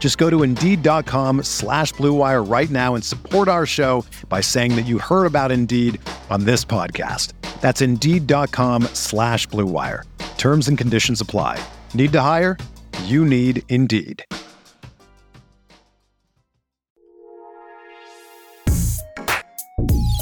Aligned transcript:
Just 0.00 0.16
go 0.16 0.28
to 0.30 0.42
Indeed.com 0.42 1.44
slash 1.44 1.92
BlueWire 1.92 2.50
right 2.50 2.70
now 2.70 2.94
and 2.96 3.04
support 3.04 3.46
our 3.46 3.66
show 3.66 4.04
by 4.28 4.40
saying 4.40 4.74
that 4.76 4.86
you 4.86 4.98
heard 4.98 5.26
about 5.26 5.52
Indeed 5.52 6.00
on 6.30 6.44
this 6.44 6.64
podcast. 6.64 7.34
That's 7.60 7.82
Indeed.com 7.82 8.84
slash 8.94 9.46
BlueWire. 9.48 10.04
Terms 10.38 10.68
and 10.68 10.78
conditions 10.78 11.20
apply. 11.20 11.62
Need 11.92 12.12
to 12.12 12.20
hire? 12.22 12.56
You 13.04 13.26
need 13.26 13.62
Indeed. 13.68 14.24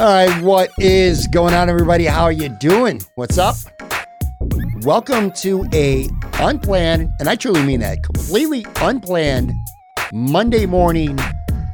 All 0.01 0.07
right, 0.07 0.43
what 0.43 0.71
is 0.79 1.27
going 1.29 1.55
on, 1.55 1.69
everybody? 1.69 2.05
How 2.05 2.23
are 2.23 2.33
you 2.33 2.49
doing? 2.49 3.01
What's 3.17 3.39
up? 3.39 3.57
Welcome 4.83 5.33
to 5.33 5.65
a 5.73 6.09
unplanned, 6.35 7.11
and 7.19 7.29
I 7.29 7.35
truly 7.35 7.65
mean 7.65 7.81
that, 7.81 8.05
completely 8.05 8.65
unplanned 8.77 9.53
Monday 10.13 10.65
morning. 10.67 11.19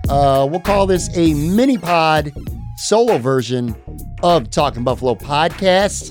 Uh, 0.09 0.47
we'll 0.51 0.61
call 0.61 0.87
this 0.87 1.09
a 1.17 1.35
mini 1.35 1.79
pod 1.79 2.33
solo 2.77 3.19
version 3.19 3.75
of 4.23 4.51
Talking 4.51 4.83
Buffalo 4.83 5.15
podcast. 5.15 6.11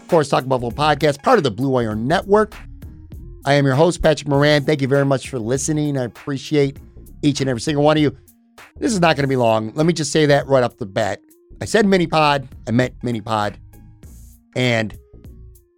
Of 0.00 0.08
course, 0.08 0.28
Talking 0.28 0.48
Buffalo 0.48 0.70
podcast, 0.70 1.22
part 1.22 1.38
of 1.38 1.44
the 1.44 1.50
Blue 1.50 1.70
Wire 1.70 1.94
Network. 1.94 2.54
I 3.44 3.54
am 3.54 3.64
your 3.64 3.74
host, 3.74 4.02
Patrick 4.02 4.28
Moran. 4.28 4.64
Thank 4.64 4.82
you 4.82 4.88
very 4.88 5.04
much 5.04 5.28
for 5.28 5.38
listening. 5.38 5.96
I 5.96 6.04
appreciate 6.04 6.78
each 7.22 7.40
and 7.40 7.48
every 7.48 7.60
single 7.60 7.82
one 7.82 7.96
of 7.96 8.02
you. 8.02 8.16
This 8.76 8.92
is 8.92 9.00
not 9.00 9.16
going 9.16 9.24
to 9.24 9.28
be 9.28 9.36
long. 9.36 9.72
Let 9.74 9.86
me 9.86 9.92
just 9.92 10.12
say 10.12 10.26
that 10.26 10.46
right 10.46 10.62
off 10.62 10.76
the 10.76 10.86
bat. 10.86 11.20
I 11.60 11.64
said 11.64 11.86
mini 11.86 12.06
pod, 12.06 12.46
I 12.68 12.70
meant 12.70 12.94
mini 13.02 13.20
pod. 13.20 13.58
And 14.54 14.96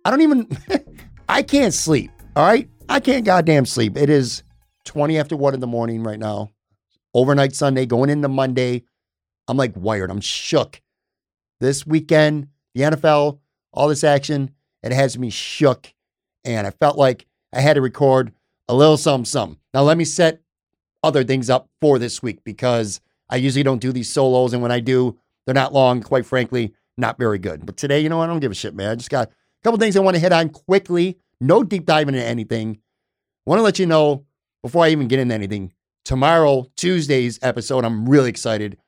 I 0.05 0.11
don't 0.11 0.22
even, 0.22 0.48
I 1.28 1.42
can't 1.42 1.72
sleep. 1.72 2.11
All 2.37 2.45
right. 2.45 2.69
I 2.89 3.00
can't 3.00 3.25
goddamn 3.25 3.65
sleep. 3.65 3.97
It 3.97 4.11
is 4.11 4.42
20 4.84 5.18
after 5.18 5.36
one 5.36 5.54
in 5.54 5.60
the 5.60 5.66
morning 5.66 6.02
right 6.02 6.18
now. 6.18 6.52
Overnight 7.14 7.54
Sunday, 7.54 7.86
going 7.86 8.10
into 8.10 8.28
Monday. 8.28 8.84
I'm 9.48 9.56
like 9.56 9.72
wired. 9.76 10.10
I'm 10.10 10.20
shook. 10.20 10.80
This 11.60 11.86
weekend, 11.86 12.48
the 12.74 12.82
NFL, 12.82 13.38
all 13.72 13.88
this 13.88 14.04
action, 14.04 14.50
it 14.82 14.92
has 14.92 15.18
me 15.18 15.30
shook. 15.30 15.92
And 16.44 16.66
I 16.66 16.70
felt 16.70 16.98
like 16.98 17.26
I 17.52 17.60
had 17.60 17.74
to 17.74 17.80
record 17.80 18.32
a 18.68 18.74
little 18.74 18.96
something, 18.96 19.24
something. 19.24 19.58
Now, 19.72 19.82
let 19.82 19.96
me 19.96 20.04
set 20.04 20.42
other 21.03 21.25
things 21.25 21.50
up 21.50 21.69
for 21.80 21.98
this 21.98 22.22
week 22.22 22.42
because 22.44 23.00
I 23.28 23.36
usually 23.36 23.62
don't 23.62 23.80
do 23.80 23.92
these 23.92 24.10
solos. 24.10 24.53
And 24.53 24.62
when 24.62 24.72
I 24.72 24.80
do, 24.80 25.19
they're 25.44 25.54
not 25.54 25.72
long, 25.72 26.03
quite 26.03 26.26
frankly, 26.26 26.75
not 26.97 27.19
very 27.19 27.38
good. 27.38 27.66
But 27.66 27.76
today, 27.76 28.00
you 28.00 28.09
know, 28.09 28.20
I 28.20 28.26
don't 28.26 28.41
give 28.41 28.53
a 28.53 28.54
shit, 28.54 28.75
man. 28.75 28.91
I 28.91 28.94
just 28.94 29.10
got 29.10 29.28
a 29.28 29.32
couple 29.62 29.78
things 29.78 29.97
I 29.97 30.00
want 30.00 30.16
to 30.16 30.20
hit 30.20 30.32
on 30.32 30.48
quickly. 30.48 31.19
No 31.41 31.62
deep 31.62 31.84
diving 31.84 32.14
into 32.14 32.26
anything. 32.26 32.78
Want 33.47 33.59
to 33.59 33.62
let 33.62 33.78
you 33.78 33.86
know 33.86 34.25
before 34.64 34.82
I 34.82 34.88
even 34.88 35.08
get 35.08 35.19
into 35.19 35.34
anything. 35.34 35.75
Tomorrow, 36.06 36.64
Tuesday's 36.75 37.38
episode, 37.42 37.84
I'm 37.84 38.08
really 38.08 38.30
excited. 38.30 38.78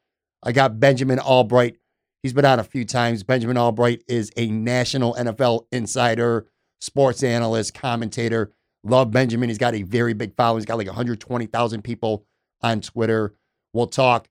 I 0.42 0.52
got 0.52 0.80
Benjamin 0.80 1.18
Albright. 1.18 1.76
He's 2.22 2.32
been 2.32 2.46
on 2.46 2.58
a 2.58 2.64
few 2.64 2.86
times. 2.86 3.22
Benjamin 3.22 3.58
Albright 3.58 4.02
is 4.08 4.32
a 4.38 4.46
national 4.46 5.14
NFL 5.16 5.66
insider, 5.70 6.46
sports 6.80 7.22
analyst, 7.22 7.74
commentator. 7.74 8.52
Love 8.84 9.10
Benjamin. 9.10 9.50
He's 9.50 9.58
got 9.58 9.74
a 9.74 9.82
very 9.82 10.14
big 10.14 10.34
following. 10.34 10.60
He's 10.60 10.64
got 10.64 10.78
like 10.78 10.86
120,000 10.86 11.82
people 11.82 12.24
on 12.62 12.80
Twitter. 12.80 13.34
We'll 13.74 13.86
talk 13.86 14.28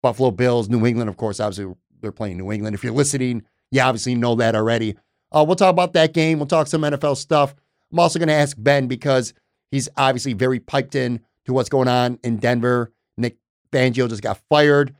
Buffalo 0.00 0.30
Bills, 0.30 0.70
New 0.70 0.86
England, 0.86 1.10
of 1.10 1.18
course, 1.18 1.40
obviously 1.40 1.74
they're 2.00 2.10
playing 2.10 2.38
New 2.38 2.50
England. 2.50 2.74
If 2.74 2.82
you're 2.82 2.94
listening, 2.94 3.42
you 3.70 3.82
obviously 3.82 4.14
know 4.14 4.34
that 4.36 4.54
already. 4.54 4.96
Uh, 5.30 5.44
we'll 5.46 5.56
talk 5.56 5.70
about 5.70 5.92
that 5.92 6.14
game. 6.14 6.38
We'll 6.38 6.46
talk 6.46 6.68
some 6.68 6.80
NFL 6.80 7.18
stuff. 7.18 7.54
I'm 7.92 7.98
also 7.98 8.18
going 8.18 8.28
to 8.28 8.34
ask 8.34 8.56
Ben 8.58 8.86
because 8.86 9.34
he's 9.70 9.88
obviously 9.96 10.32
very 10.32 10.60
piped 10.60 10.94
in 10.94 11.20
to 11.44 11.52
what's 11.52 11.68
going 11.68 11.88
on 11.88 12.18
in 12.22 12.36
Denver. 12.38 12.92
Vic 13.18 13.36
Fangio 13.72 14.08
just 14.08 14.22
got 14.22 14.40
fired. 14.48 14.94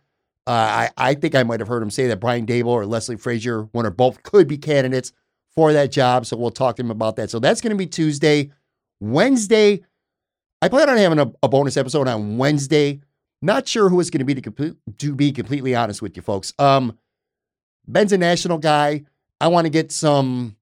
Uh, 0.47 0.51
I, 0.51 0.91
I 0.97 1.15
think 1.15 1.35
I 1.35 1.43
might 1.43 1.61
have 1.61 1.69
heard 1.69 1.83
him 1.83 1.91
say 1.91 2.07
that 2.07 2.21
Brian 2.21 2.47
Daboll 2.47 2.67
or 2.67 2.87
Leslie 2.87 3.17
Frazier, 3.17 3.63
one 3.73 3.85
or 3.85 3.91
both, 3.91 4.23
could 4.23 4.47
be 4.47 4.59
candidates 4.59 5.13
for 5.55 5.73
that 5.73 5.91
job. 5.91 6.27
So 6.27 6.37
we'll 6.37 6.51
talk 6.51 6.77
to 6.77 6.83
him 6.83 6.91
about 6.91 7.17
that. 7.17 7.31
So 7.31 7.39
that's 7.41 7.61
going 7.61 7.71
to 7.71 7.77
be 7.77 7.87
Tuesday. 7.87 8.53
Wednesday, 9.01 9.83
I 10.63 10.69
plan 10.69 10.89
on 10.89 10.97
having 10.97 11.19
a, 11.19 11.33
a 11.43 11.49
bonus 11.49 11.77
episode 11.77 12.07
on 12.07 12.39
Wednesday 12.39 13.01
not 13.43 13.69
sure 13.69 13.89
who 13.89 14.01
it's 14.01 14.11
going 14.11 14.21
to 14.21 14.25
be 14.25 14.35
to, 14.35 14.41
complete, 14.41 14.75
to 14.99 15.15
be 15.15 15.33
completely 15.33 15.75
honest 15.75 16.03
with 16.03 16.17
you 16.17 16.23
folks. 16.23 16.53
Um, 16.59 16.99
Ben's 17.87 18.13
a 18.13 18.19
national 18.19 18.59
guy. 18.59 19.05
I 19.41 19.49
want 19.49 19.67
to 19.67 19.71
get 19.71 19.93
some 19.93 20.57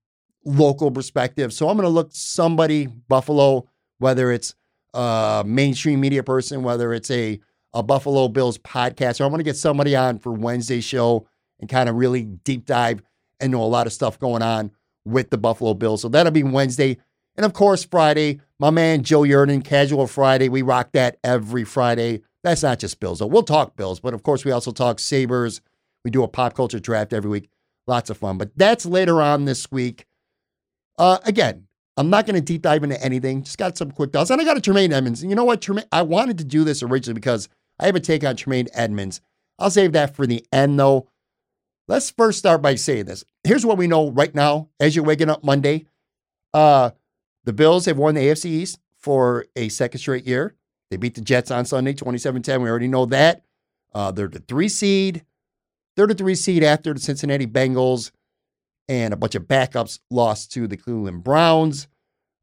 local 0.44 0.90
perspective. 0.90 1.52
So 1.52 1.68
I'm 1.68 1.76
going 1.76 1.86
to 1.86 1.90
look 1.90 2.10
somebody, 2.12 2.86
Buffalo, 2.86 3.68
whether 3.98 4.30
it's 4.30 4.54
a 4.92 5.42
mainstream 5.46 6.00
media 6.00 6.22
person, 6.22 6.62
whether 6.62 6.92
it's 6.92 7.10
a, 7.10 7.40
a 7.72 7.82
Buffalo 7.82 8.28
Bills 8.28 8.58
podcast, 8.58 9.20
or 9.20 9.24
I 9.24 9.26
want 9.26 9.40
to 9.40 9.44
get 9.44 9.56
somebody 9.56 9.96
on 9.96 10.18
for 10.18 10.32
Wednesday 10.32 10.80
show 10.80 11.26
and 11.60 11.68
kind 11.68 11.88
of 11.88 11.96
really 11.96 12.22
deep 12.22 12.66
dive 12.66 13.02
know 13.48 13.62
a 13.62 13.64
lot 13.64 13.86
of 13.86 13.92
stuff 13.92 14.18
going 14.18 14.42
on 14.42 14.70
with 15.04 15.30
the 15.30 15.38
Buffalo 15.38 15.74
Bills. 15.74 16.02
So 16.02 16.08
that'll 16.08 16.32
be 16.32 16.42
Wednesday. 16.42 16.98
And 17.36 17.44
of 17.44 17.52
course, 17.52 17.84
Friday, 17.84 18.40
my 18.58 18.70
man 18.70 19.02
Joe 19.02 19.22
Yerdon, 19.22 19.64
Casual 19.64 20.06
Friday. 20.06 20.48
We 20.48 20.62
rock 20.62 20.92
that 20.92 21.18
every 21.24 21.64
Friday. 21.64 22.22
That's 22.42 22.62
not 22.62 22.78
just 22.78 23.00
Bills, 23.00 23.18
though. 23.18 23.26
We'll 23.26 23.42
talk 23.42 23.76
Bills, 23.76 24.00
but 24.00 24.14
of 24.14 24.22
course, 24.22 24.44
we 24.44 24.52
also 24.52 24.70
talk 24.70 24.98
Sabres. 24.98 25.60
We 26.04 26.10
do 26.10 26.22
a 26.22 26.28
pop 26.28 26.54
culture 26.54 26.78
draft 26.78 27.12
every 27.12 27.30
week. 27.30 27.48
Lots 27.86 28.10
of 28.10 28.18
fun. 28.18 28.38
But 28.38 28.50
that's 28.56 28.86
later 28.86 29.20
on 29.20 29.46
this 29.46 29.70
week. 29.70 30.06
Uh, 30.96 31.18
again, 31.24 31.63
I'm 31.96 32.10
not 32.10 32.26
going 32.26 32.34
to 32.34 32.40
deep 32.40 32.62
dive 32.62 32.82
into 32.82 33.02
anything. 33.02 33.42
Just 33.42 33.58
got 33.58 33.78
some 33.78 33.90
quick 33.90 34.12
thoughts. 34.12 34.30
And 34.30 34.40
I 34.40 34.44
got 34.44 34.56
a 34.56 34.60
Tremaine 34.60 34.92
Edmunds. 34.92 35.22
You 35.22 35.34
know 35.34 35.44
what? 35.44 35.60
Tremaine, 35.60 35.86
I 35.92 36.02
wanted 36.02 36.38
to 36.38 36.44
do 36.44 36.64
this 36.64 36.82
originally 36.82 37.14
because 37.14 37.48
I 37.78 37.86
have 37.86 37.94
a 37.94 38.00
take 38.00 38.24
on 38.24 38.36
Tremaine 38.36 38.68
Edmunds. 38.74 39.20
I'll 39.58 39.70
save 39.70 39.92
that 39.92 40.16
for 40.16 40.26
the 40.26 40.44
end, 40.52 40.78
though. 40.78 41.08
Let's 41.86 42.10
first 42.10 42.38
start 42.38 42.62
by 42.62 42.74
saying 42.74 43.04
this. 43.04 43.24
Here's 43.44 43.64
what 43.64 43.78
we 43.78 43.86
know 43.86 44.10
right 44.10 44.34
now 44.34 44.70
as 44.80 44.96
you're 44.96 45.04
waking 45.04 45.30
up 45.30 45.44
Monday. 45.44 45.86
Uh, 46.52 46.90
the 47.44 47.52
Bills 47.52 47.84
have 47.86 47.98
won 47.98 48.14
the 48.14 48.22
AFC 48.22 48.46
East 48.46 48.80
for 48.98 49.44
a 49.54 49.68
second 49.68 49.98
straight 49.98 50.26
year. 50.26 50.56
They 50.90 50.96
beat 50.96 51.14
the 51.14 51.20
Jets 51.20 51.50
on 51.50 51.64
Sunday, 51.64 51.92
27 51.92 52.42
10. 52.42 52.62
We 52.62 52.70
already 52.70 52.88
know 52.88 53.06
that. 53.06 53.44
Uh, 53.94 54.10
they're 54.10 54.28
the 54.28 54.40
three 54.40 54.68
seed. 54.68 55.24
They're 55.94 56.06
the 56.06 56.14
three 56.14 56.34
seed 56.34 56.64
after 56.64 56.94
the 56.94 57.00
Cincinnati 57.00 57.46
Bengals 57.46 58.10
and 58.88 59.14
a 59.14 59.16
bunch 59.16 59.34
of 59.34 59.44
backups 59.44 59.98
lost 60.10 60.52
to 60.52 60.66
the 60.66 60.76
Cleveland 60.76 61.24
Browns. 61.24 61.88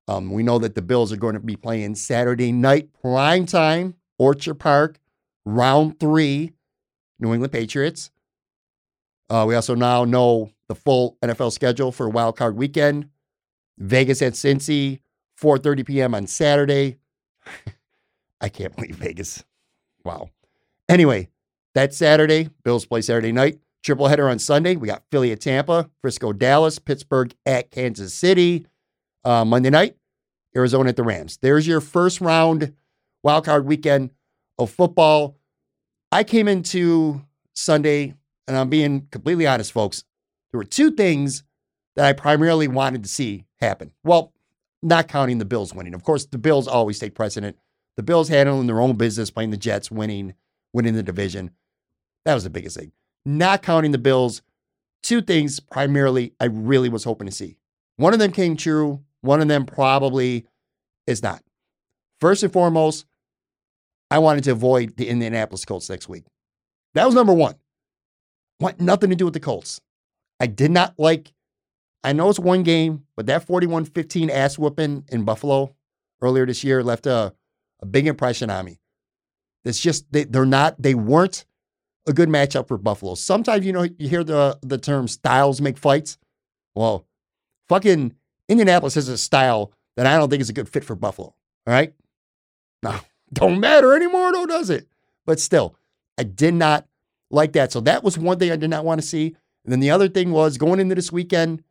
Um, 0.07 0.31
we 0.31 0.43
know 0.43 0.59
that 0.59 0.75
the 0.75 0.81
Bills 0.81 1.11
are 1.11 1.17
going 1.17 1.35
to 1.35 1.39
be 1.39 1.55
playing 1.55 1.95
Saturday 1.95 2.51
night 2.51 2.89
prime 3.01 3.45
time, 3.45 3.95
Orchard 4.17 4.55
Park, 4.55 4.99
round 5.45 5.99
three, 5.99 6.53
New 7.19 7.33
England 7.33 7.53
Patriots. 7.53 8.11
Uh, 9.29 9.45
we 9.47 9.55
also 9.55 9.75
now 9.75 10.03
know 10.03 10.51
the 10.67 10.75
full 10.75 11.17
NFL 11.21 11.51
schedule 11.53 11.91
for 11.91 12.09
Wild 12.09 12.35
Card 12.35 12.57
Weekend. 12.57 13.07
Vegas 13.77 14.21
at 14.21 14.33
Cincy, 14.33 14.99
4:30 15.39 15.85
p.m. 15.85 16.15
on 16.15 16.27
Saturday. 16.27 16.97
I 18.41 18.49
can't 18.49 18.75
believe 18.75 18.95
Vegas. 18.95 19.43
Wow. 20.03 20.29
Anyway, 20.89 21.29
that 21.73 21.93
Saturday, 21.93 22.49
Bills 22.63 22.85
play 22.85 23.01
Saturday 23.01 23.31
night. 23.31 23.59
Triple 23.83 24.07
header 24.07 24.29
on 24.29 24.39
Sunday. 24.39 24.75
We 24.75 24.87
got 24.87 25.03
Philly 25.11 25.31
at 25.31 25.41
Tampa, 25.41 25.89
Frisco, 26.01 26.33
Dallas, 26.33 26.79
Pittsburgh 26.79 27.33
at 27.45 27.71
Kansas 27.71 28.13
City. 28.13 28.67
Uh, 29.23 29.45
Monday 29.45 29.69
night, 29.69 29.97
Arizona 30.55 30.89
at 30.89 30.95
the 30.95 31.03
Rams. 31.03 31.37
There's 31.41 31.67
your 31.67 31.81
first 31.81 32.21
round 32.21 32.73
wild 33.23 33.45
card 33.45 33.65
weekend 33.65 34.11
of 34.57 34.71
football. 34.71 35.37
I 36.11 36.23
came 36.23 36.47
into 36.47 37.21
Sunday, 37.53 38.15
and 38.47 38.57
I'm 38.57 38.69
being 38.69 39.07
completely 39.11 39.47
honest, 39.47 39.71
folks. 39.71 40.03
There 40.51 40.57
were 40.57 40.65
two 40.65 40.91
things 40.91 41.43
that 41.95 42.05
I 42.05 42.13
primarily 42.13 42.67
wanted 42.67 43.03
to 43.03 43.09
see 43.09 43.45
happen. 43.59 43.91
Well, 44.03 44.33
not 44.81 45.07
counting 45.07 45.37
the 45.37 45.45
Bills 45.45 45.73
winning. 45.73 45.93
Of 45.93 46.03
course, 46.03 46.25
the 46.25 46.37
Bills 46.37 46.67
always 46.67 46.99
take 46.99 47.13
precedent. 47.13 47.57
The 47.95 48.03
Bills 48.03 48.29
handling 48.29 48.67
their 48.67 48.81
own 48.81 48.95
business, 48.95 49.29
playing 49.29 49.51
the 49.51 49.57
Jets, 49.57 49.91
winning, 49.91 50.33
winning 50.73 50.95
the 50.95 51.03
division. 51.03 51.51
That 52.25 52.33
was 52.33 52.43
the 52.43 52.49
biggest 52.49 52.77
thing. 52.77 52.91
Not 53.25 53.61
counting 53.61 53.91
the 53.91 53.97
Bills, 53.97 54.41
two 55.03 55.21
things 55.21 55.59
primarily 55.59 56.33
I 56.39 56.45
really 56.45 56.89
was 56.89 57.03
hoping 57.03 57.27
to 57.27 57.33
see. 57.33 57.57
One 57.97 58.13
of 58.13 58.19
them 58.19 58.31
came 58.31 58.57
true. 58.57 59.03
One 59.21 59.41
of 59.41 59.47
them 59.47 59.65
probably 59.65 60.45
is 61.05 61.21
not. 61.21 61.43
First 62.19 62.43
and 62.43 62.51
foremost, 62.51 63.05
I 64.09 64.19
wanted 64.19 64.43
to 64.45 64.51
avoid 64.51 64.97
the 64.97 65.07
Indianapolis 65.07 65.65
Colts 65.65 65.89
next 65.89 66.09
week. 66.09 66.23
That 66.93 67.05
was 67.05 67.15
number 67.15 67.33
one. 67.33 67.55
Want 68.59 68.79
nothing 68.79 69.09
to 69.09 69.15
do 69.15 69.25
with 69.25 69.33
the 69.33 69.39
Colts. 69.39 69.81
I 70.39 70.47
did 70.47 70.71
not 70.71 70.95
like, 70.97 71.31
I 72.03 72.13
know 72.13 72.29
it's 72.29 72.39
one 72.39 72.63
game, 72.63 73.05
but 73.15 73.27
that 73.27 73.45
41 73.45 73.85
15 73.85 74.29
ass 74.29 74.57
whooping 74.57 75.05
in 75.11 75.23
Buffalo 75.23 75.75
earlier 76.21 76.45
this 76.45 76.63
year 76.63 76.83
left 76.83 77.05
a, 77.05 77.33
a 77.81 77.85
big 77.85 78.07
impression 78.07 78.49
on 78.49 78.65
me. 78.65 78.79
It's 79.63 79.79
just, 79.79 80.11
they, 80.11 80.23
they're 80.23 80.45
not, 80.45 80.81
they 80.81 80.95
weren't 80.95 81.45
a 82.07 82.13
good 82.13 82.29
matchup 82.29 82.67
for 82.67 82.77
Buffalo. 82.77 83.15
Sometimes, 83.15 83.65
you 83.65 83.73
know, 83.73 83.83
you 83.83 84.07
hear 84.07 84.23
the, 84.23 84.57
the 84.61 84.77
term 84.77 85.07
styles 85.07 85.61
make 85.61 85.77
fights. 85.77 86.17
Well, 86.75 87.05
fucking 87.69 88.15
Indianapolis 88.49 88.95
has 88.95 89.07
a 89.07 89.17
style 89.17 89.71
that 89.97 90.05
I 90.05 90.17
don't 90.17 90.29
think 90.29 90.41
is 90.41 90.49
a 90.49 90.53
good 90.53 90.69
fit 90.69 90.83
for 90.83 90.95
Buffalo. 90.95 91.27
All 91.67 91.73
right. 91.73 91.93
Now, 92.81 93.01
don't 93.33 93.59
matter 93.59 93.95
anymore, 93.95 94.31
though, 94.31 94.45
does 94.45 94.69
it? 94.69 94.87
But 95.25 95.39
still, 95.39 95.75
I 96.17 96.23
did 96.23 96.53
not 96.53 96.87
like 97.29 97.53
that. 97.53 97.71
So 97.71 97.79
that 97.81 98.03
was 98.03 98.17
one 98.17 98.39
thing 98.39 98.51
I 98.51 98.55
did 98.55 98.69
not 98.69 98.85
want 98.85 99.01
to 99.01 99.07
see. 99.07 99.35
And 99.63 99.71
then 99.71 99.79
the 99.79 99.91
other 99.91 100.07
thing 100.09 100.31
was 100.31 100.57
going 100.57 100.79
into 100.79 100.95
this 100.95 101.11
weekend, 101.11 101.63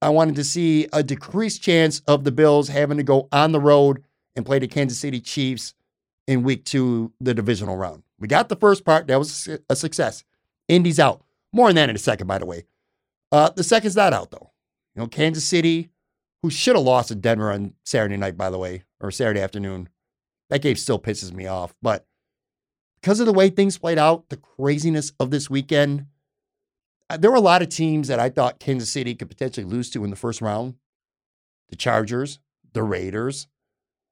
I 0.00 0.10
wanted 0.10 0.34
to 0.36 0.44
see 0.44 0.88
a 0.92 1.02
decreased 1.02 1.62
chance 1.62 2.00
of 2.06 2.24
the 2.24 2.32
Bills 2.32 2.68
having 2.68 2.98
to 2.98 3.02
go 3.02 3.28
on 3.32 3.52
the 3.52 3.60
road 3.60 4.02
and 4.36 4.44
play 4.44 4.58
the 4.58 4.68
Kansas 4.68 4.98
City 4.98 5.20
Chiefs 5.20 5.74
in 6.26 6.42
week 6.42 6.64
two, 6.64 7.12
the 7.20 7.34
divisional 7.34 7.76
round. 7.76 8.02
We 8.22 8.28
got 8.28 8.48
the 8.48 8.56
first 8.56 8.84
part. 8.84 9.08
That 9.08 9.18
was 9.18 9.48
a 9.68 9.74
success. 9.74 10.22
Indy's 10.68 11.00
out. 11.00 11.24
More 11.52 11.68
on 11.68 11.74
that 11.74 11.90
in 11.90 11.96
a 11.96 11.98
second, 11.98 12.28
by 12.28 12.38
the 12.38 12.46
way. 12.46 12.66
Uh, 13.32 13.50
the 13.50 13.64
second's 13.64 13.96
not 13.96 14.12
out, 14.12 14.30
though. 14.30 14.52
You 14.94 15.02
know, 15.02 15.08
Kansas 15.08 15.44
City, 15.44 15.90
who 16.40 16.48
should 16.48 16.76
have 16.76 16.84
lost 16.84 17.08
to 17.08 17.16
Denver 17.16 17.50
on 17.50 17.74
Saturday 17.84 18.16
night, 18.16 18.36
by 18.36 18.48
the 18.48 18.58
way, 18.58 18.84
or 19.00 19.10
Saturday 19.10 19.40
afternoon. 19.40 19.88
That 20.50 20.62
game 20.62 20.76
still 20.76 21.00
pisses 21.00 21.32
me 21.32 21.48
off. 21.48 21.74
But 21.82 22.06
because 23.00 23.18
of 23.18 23.26
the 23.26 23.32
way 23.32 23.50
things 23.50 23.76
played 23.76 23.98
out, 23.98 24.28
the 24.28 24.36
craziness 24.36 25.12
of 25.18 25.32
this 25.32 25.50
weekend, 25.50 26.06
uh, 27.10 27.16
there 27.16 27.30
were 27.32 27.36
a 27.36 27.40
lot 27.40 27.62
of 27.62 27.70
teams 27.70 28.06
that 28.06 28.20
I 28.20 28.28
thought 28.28 28.60
Kansas 28.60 28.92
City 28.92 29.16
could 29.16 29.30
potentially 29.30 29.66
lose 29.66 29.90
to 29.90 30.04
in 30.04 30.10
the 30.10 30.16
first 30.16 30.40
round. 30.40 30.76
The 31.70 31.76
Chargers, 31.76 32.38
the 32.72 32.84
Raiders, 32.84 33.48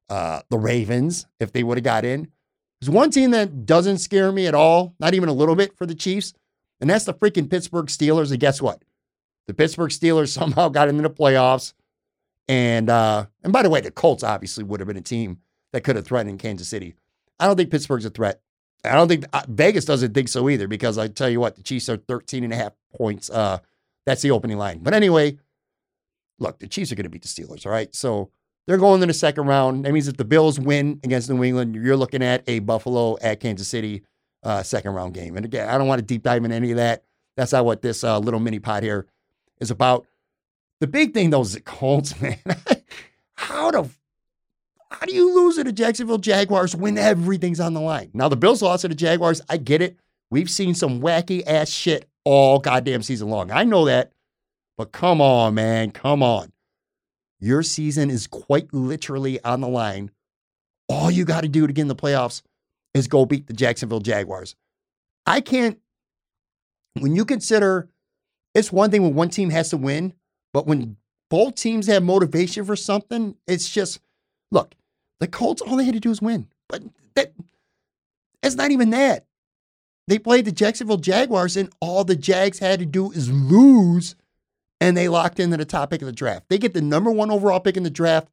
uh, 0.09 0.41
the 0.51 0.59
Ravens, 0.59 1.27
if 1.39 1.53
they 1.53 1.63
would 1.63 1.79
have 1.79 1.85
got 1.85 2.05
in. 2.05 2.33
There's 2.81 2.91
one 2.91 3.11
team 3.11 3.33
that 3.33 3.67
doesn't 3.67 3.99
scare 3.99 4.33
me 4.33 4.47
at 4.47 4.55
all, 4.55 4.95
not 4.99 5.15
even 5.15 5.29
a 5.29 5.35
little 5.35 5.55
bit 5.55 5.77
for 5.77 5.87
the 5.87 5.95
Chiefs, 5.95 6.33
and 6.81 6.89
that's 6.89 7.05
the 7.05 7.15
freaking 7.15 7.51
Pittsburgh 7.51 7.87
Steelers. 7.87 8.31
And 8.31 8.41
guess 8.41 8.63
what? 8.63 8.83
The 9.47 9.55
Pittsburgh 9.55 9.91
Steelers 9.91 10.29
somehow 10.33 10.69
got 10.69 10.89
into 10.89 11.03
the 11.03 11.11
playoffs. 11.11 11.75
And 12.49 12.91
uh, 12.91 13.27
and 13.45 13.53
by 13.53 13.63
the 13.63 13.71
way, 13.71 13.81
the 13.81 13.91
Colts 13.91 14.25
obviously 14.25 14.65
would 14.65 14.81
have 14.81 14.87
been 14.87 14.97
a 14.97 15.03
team 15.03 15.39
that 15.73 15.83
could 15.83 15.97
have 15.97 16.07
threatened 16.07 16.39
Kansas 16.39 16.69
City. 16.69 16.95
I 17.39 17.47
don't 17.47 17.57
think 17.57 17.71
Pittsburgh's 17.71 18.05
a 18.05 18.11
threat. 18.11 18.41
I 18.85 18.95
don't 18.95 19.09
think 19.09 19.27
uh, 19.33 19.43
Vegas 19.49 19.85
doesn't 19.85 20.15
think 20.15 20.29
so 20.29 20.49
either 20.49 20.67
because 20.67 20.97
I 20.97 21.09
tell 21.09 21.29
you 21.29 21.39
what, 21.39 21.57
the 21.57 21.63
Chiefs 21.63 21.89
are 21.89 21.97
13 21.97 22.45
and 22.45 22.53
a 22.53 22.57
half 22.57 22.73
points. 22.97 23.29
Uh, 23.29 23.59
that's 24.07 24.23
the 24.23 24.31
opening 24.31 24.57
line. 24.57 24.81
But 24.83 24.95
anyway, 24.95 25.39
look, 26.39 26.59
the 26.59 26.67
Chiefs 26.67 26.91
are 26.91 26.95
going 26.95 27.05
to 27.05 27.11
beat 27.11 27.23
the 27.23 27.29
Steelers, 27.29 27.67
all 27.67 27.73
right? 27.73 27.95
So 27.95 28.31
they're 28.71 28.79
going 28.79 29.01
to 29.01 29.07
the 29.07 29.13
second 29.13 29.49
round. 29.49 29.85
That 29.85 29.93
means 29.93 30.07
if 30.07 30.17
the 30.17 30.25
Bills 30.25 30.61
win 30.61 31.01
against 31.03 31.29
New 31.29 31.43
England, 31.43 31.75
you're 31.75 31.97
looking 31.97 32.23
at 32.23 32.45
a 32.47 32.61
Buffalo 32.61 33.19
at 33.21 33.41
Kansas 33.41 33.67
City 33.67 34.05
uh, 34.45 34.63
second 34.63 34.93
round 34.93 35.13
game. 35.13 35.37
And 35.37 35.45
again, 35.45 35.69
I 35.69 35.77
don't 35.77 35.89
want 35.89 35.99
to 35.99 36.05
deep 36.07 36.23
dive 36.23 36.45
into 36.45 36.55
any 36.55 36.71
of 36.71 36.77
that. 36.77 37.03
That's 37.37 37.51
not 37.51 37.65
what 37.65 37.83
this 37.83 38.05
uh, 38.05 38.21
little 38.21 38.39
mini 38.39 38.61
pot 38.61 38.85
here 38.85 39.09
is 39.59 39.73
about. 39.73 40.07
The 40.79 40.87
big 40.87 41.15
thing, 41.15 41.31
though, 41.31 41.41
is 41.41 41.55
the 41.55 41.61
Colts, 41.61 42.21
man. 42.23 42.39
How 43.35 43.73
do 43.73 43.91
how 44.89 45.05
do 45.05 45.15
you 45.15 45.35
lose 45.35 45.57
to 45.57 45.65
the 45.65 45.73
Jacksonville 45.73 46.19
Jaguars 46.19 46.77
when 46.77 46.97
everything's 46.97 47.59
on 47.59 47.75
the 47.75 47.81
line? 47.81 48.13
Now, 48.15 48.29
the 48.29 48.37
Bills 48.37 48.63
lost 48.63 48.83
to 48.83 48.89
the 48.89 48.95
Jaguars. 48.95 49.41
I 49.51 49.57
get 49.57 49.83
it. 49.83 49.99
We've 50.31 50.49
seen 50.49 50.77
some 50.77 51.01
wacky 51.01 51.43
ass 51.45 51.71
shit 51.71 52.09
all 52.25 52.61
goddamn 52.61 53.03
season 53.03 53.31
long. 53.31 53.51
I 53.51 53.65
know 53.65 53.87
that. 53.87 54.13
But 54.77 54.93
come 54.93 55.21
on, 55.21 55.55
man. 55.55 55.91
Come 55.91 56.23
on. 56.23 56.53
Your 57.41 57.63
season 57.63 58.11
is 58.11 58.27
quite 58.27 58.73
literally 58.73 59.43
on 59.43 59.61
the 59.61 59.69
line. 59.69 60.11
All 60.89 61.11
you 61.11 61.25
got 61.25 61.43
to 61.43 61.49
do 61.49 61.67
to 61.67 61.73
get 61.73 61.83
in 61.83 61.89
the 61.89 61.97
playoffs 61.97 62.43
is 62.95 63.09
go 63.09 63.25
beat 63.25 63.47
the 63.47 63.53
Jacksonville 63.53 64.01
Jaguars. 64.01 64.57
I 65.27 65.41
can't, 65.41 65.79
when 66.99 67.17
you 67.17 67.25
consider 67.25 67.89
it's 68.55 68.73
one 68.73 68.91
thing 68.91 69.03
when 69.03 69.15
one 69.15 69.31
team 69.31 69.51
has 69.51 69.71
to 69.71 69.77
win, 69.77 70.13
but 70.53 70.67
when 70.67 70.97
both 71.31 71.55
teams 71.55 71.87
have 71.87 72.03
motivation 72.03 72.65
for 72.65 72.77
something, 72.77 73.37
it's 73.47 73.69
just, 73.69 74.01
look, 74.51 74.75
the 75.21 75.29
Colts, 75.29 75.63
all 75.63 75.77
they 75.77 75.85
had 75.85 75.95
to 75.95 76.01
do 76.01 76.09
was 76.09 76.21
win. 76.21 76.49
But 76.69 76.83
that 77.15 77.33
it's 78.43 78.57
not 78.57 78.71
even 78.71 78.91
that. 78.91 79.27
They 80.09 80.19
played 80.19 80.45
the 80.45 80.53
Jacksonville 80.53 80.97
Jaguars, 80.97 81.57
and 81.57 81.73
all 81.81 82.03
the 82.03 82.17
Jags 82.17 82.59
had 82.59 82.81
to 82.81 82.87
do 82.87 83.13
is 83.13 83.31
lose, 83.31 84.17
and 84.81 84.97
they 84.97 85.09
locked 85.09 85.41
into 85.41 85.57
the 85.57 85.65
top 85.65 85.91
pick 85.91 86.03
of 86.03 86.07
the 86.07 86.13
draft. 86.13 86.47
They 86.49 86.59
get 86.59 86.75
the 86.75 86.81
number 86.81 87.11
one 87.11 87.31
overall 87.31 87.61
pick 87.61 87.77
in 87.77 87.83
the 87.83 87.91
draft 87.91 88.29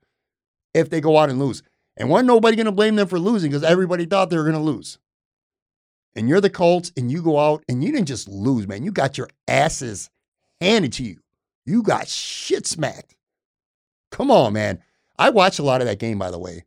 if 0.74 0.90
they 0.90 1.02
go 1.02 1.18
out 1.18 1.30
and 1.30 1.40
lose. 1.40 1.64
And 1.98 2.10
wasn't 2.10 2.28
nobody 2.28 2.56
going 2.56 2.66
to 2.66 2.72
blame 2.72 2.96
them 2.96 3.08
for 3.08 3.20
losing 3.20 3.52
because 3.52 3.64
everybody 3.64 4.06
thought 4.06 4.30
they 4.30 4.38
were 4.38 4.44
going 4.44 4.54
to 4.56 4.62
lose. 4.62 5.00
And 6.16 6.30
you're 6.30 6.42
the 6.42 6.50
Colts, 6.50 6.92
and 6.98 7.12
you 7.12 7.22
go 7.22 7.40
out 7.40 7.64
and 7.68 7.84
you 7.84 7.92
didn't 7.92 8.08
just 8.08 8.28
lose, 8.28 8.68
man. 8.68 8.84
You 8.84 8.92
got 8.92 9.18
your 9.18 9.30
asses 9.48 10.10
handed 10.62 10.94
to 10.94 11.04
you. 11.04 11.20
You 11.66 11.84
got 11.84 12.08
shit 12.08 12.66
smacked. 12.66 13.16
Come 14.12 14.32
on, 14.32 14.54
man. 14.54 14.80
I 15.20 15.30
watched 15.30 15.60
a 15.60 15.64
lot 15.64 15.82
of 15.82 15.88
that 15.88 16.00
game, 16.00 16.18
by 16.18 16.32
the 16.32 16.40
way 16.40 16.64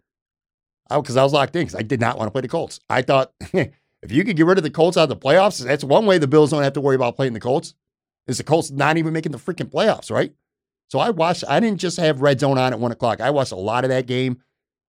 because 0.98 1.16
I, 1.16 1.20
I 1.20 1.24
was 1.24 1.32
locked 1.32 1.54
in 1.54 1.62
because 1.62 1.78
I 1.78 1.82
did 1.82 2.00
not 2.00 2.18
want 2.18 2.26
to 2.26 2.32
play 2.32 2.40
the 2.40 2.48
Colts. 2.48 2.80
I 2.90 3.02
thought 3.02 3.32
if 3.52 3.70
you 4.10 4.24
could 4.24 4.36
get 4.36 4.46
rid 4.46 4.58
of 4.58 4.64
the 4.64 4.70
Colts 4.70 4.96
out 4.96 5.04
of 5.04 5.08
the 5.08 5.16
playoffs, 5.16 5.64
that's 5.64 5.84
one 5.84 6.06
way 6.06 6.18
the 6.18 6.26
Bills 6.26 6.50
don't 6.50 6.62
have 6.62 6.72
to 6.74 6.80
worry 6.80 6.96
about 6.96 7.16
playing 7.16 7.32
the 7.32 7.40
Colts. 7.40 7.74
Is 8.26 8.38
the 8.38 8.44
Colts 8.44 8.70
not 8.70 8.96
even 8.96 9.12
making 9.12 9.32
the 9.32 9.38
freaking 9.38 9.70
playoffs, 9.70 10.10
right? 10.10 10.32
So 10.88 10.98
I 10.98 11.10
watched. 11.10 11.44
I 11.48 11.60
didn't 11.60 11.80
just 11.80 11.96
have 11.98 12.20
red 12.20 12.40
zone 12.40 12.58
on 12.58 12.72
at 12.72 12.78
one 12.78 12.92
o'clock. 12.92 13.20
I 13.20 13.30
watched 13.30 13.52
a 13.52 13.56
lot 13.56 13.84
of 13.84 13.90
that 13.90 14.06
game, 14.06 14.40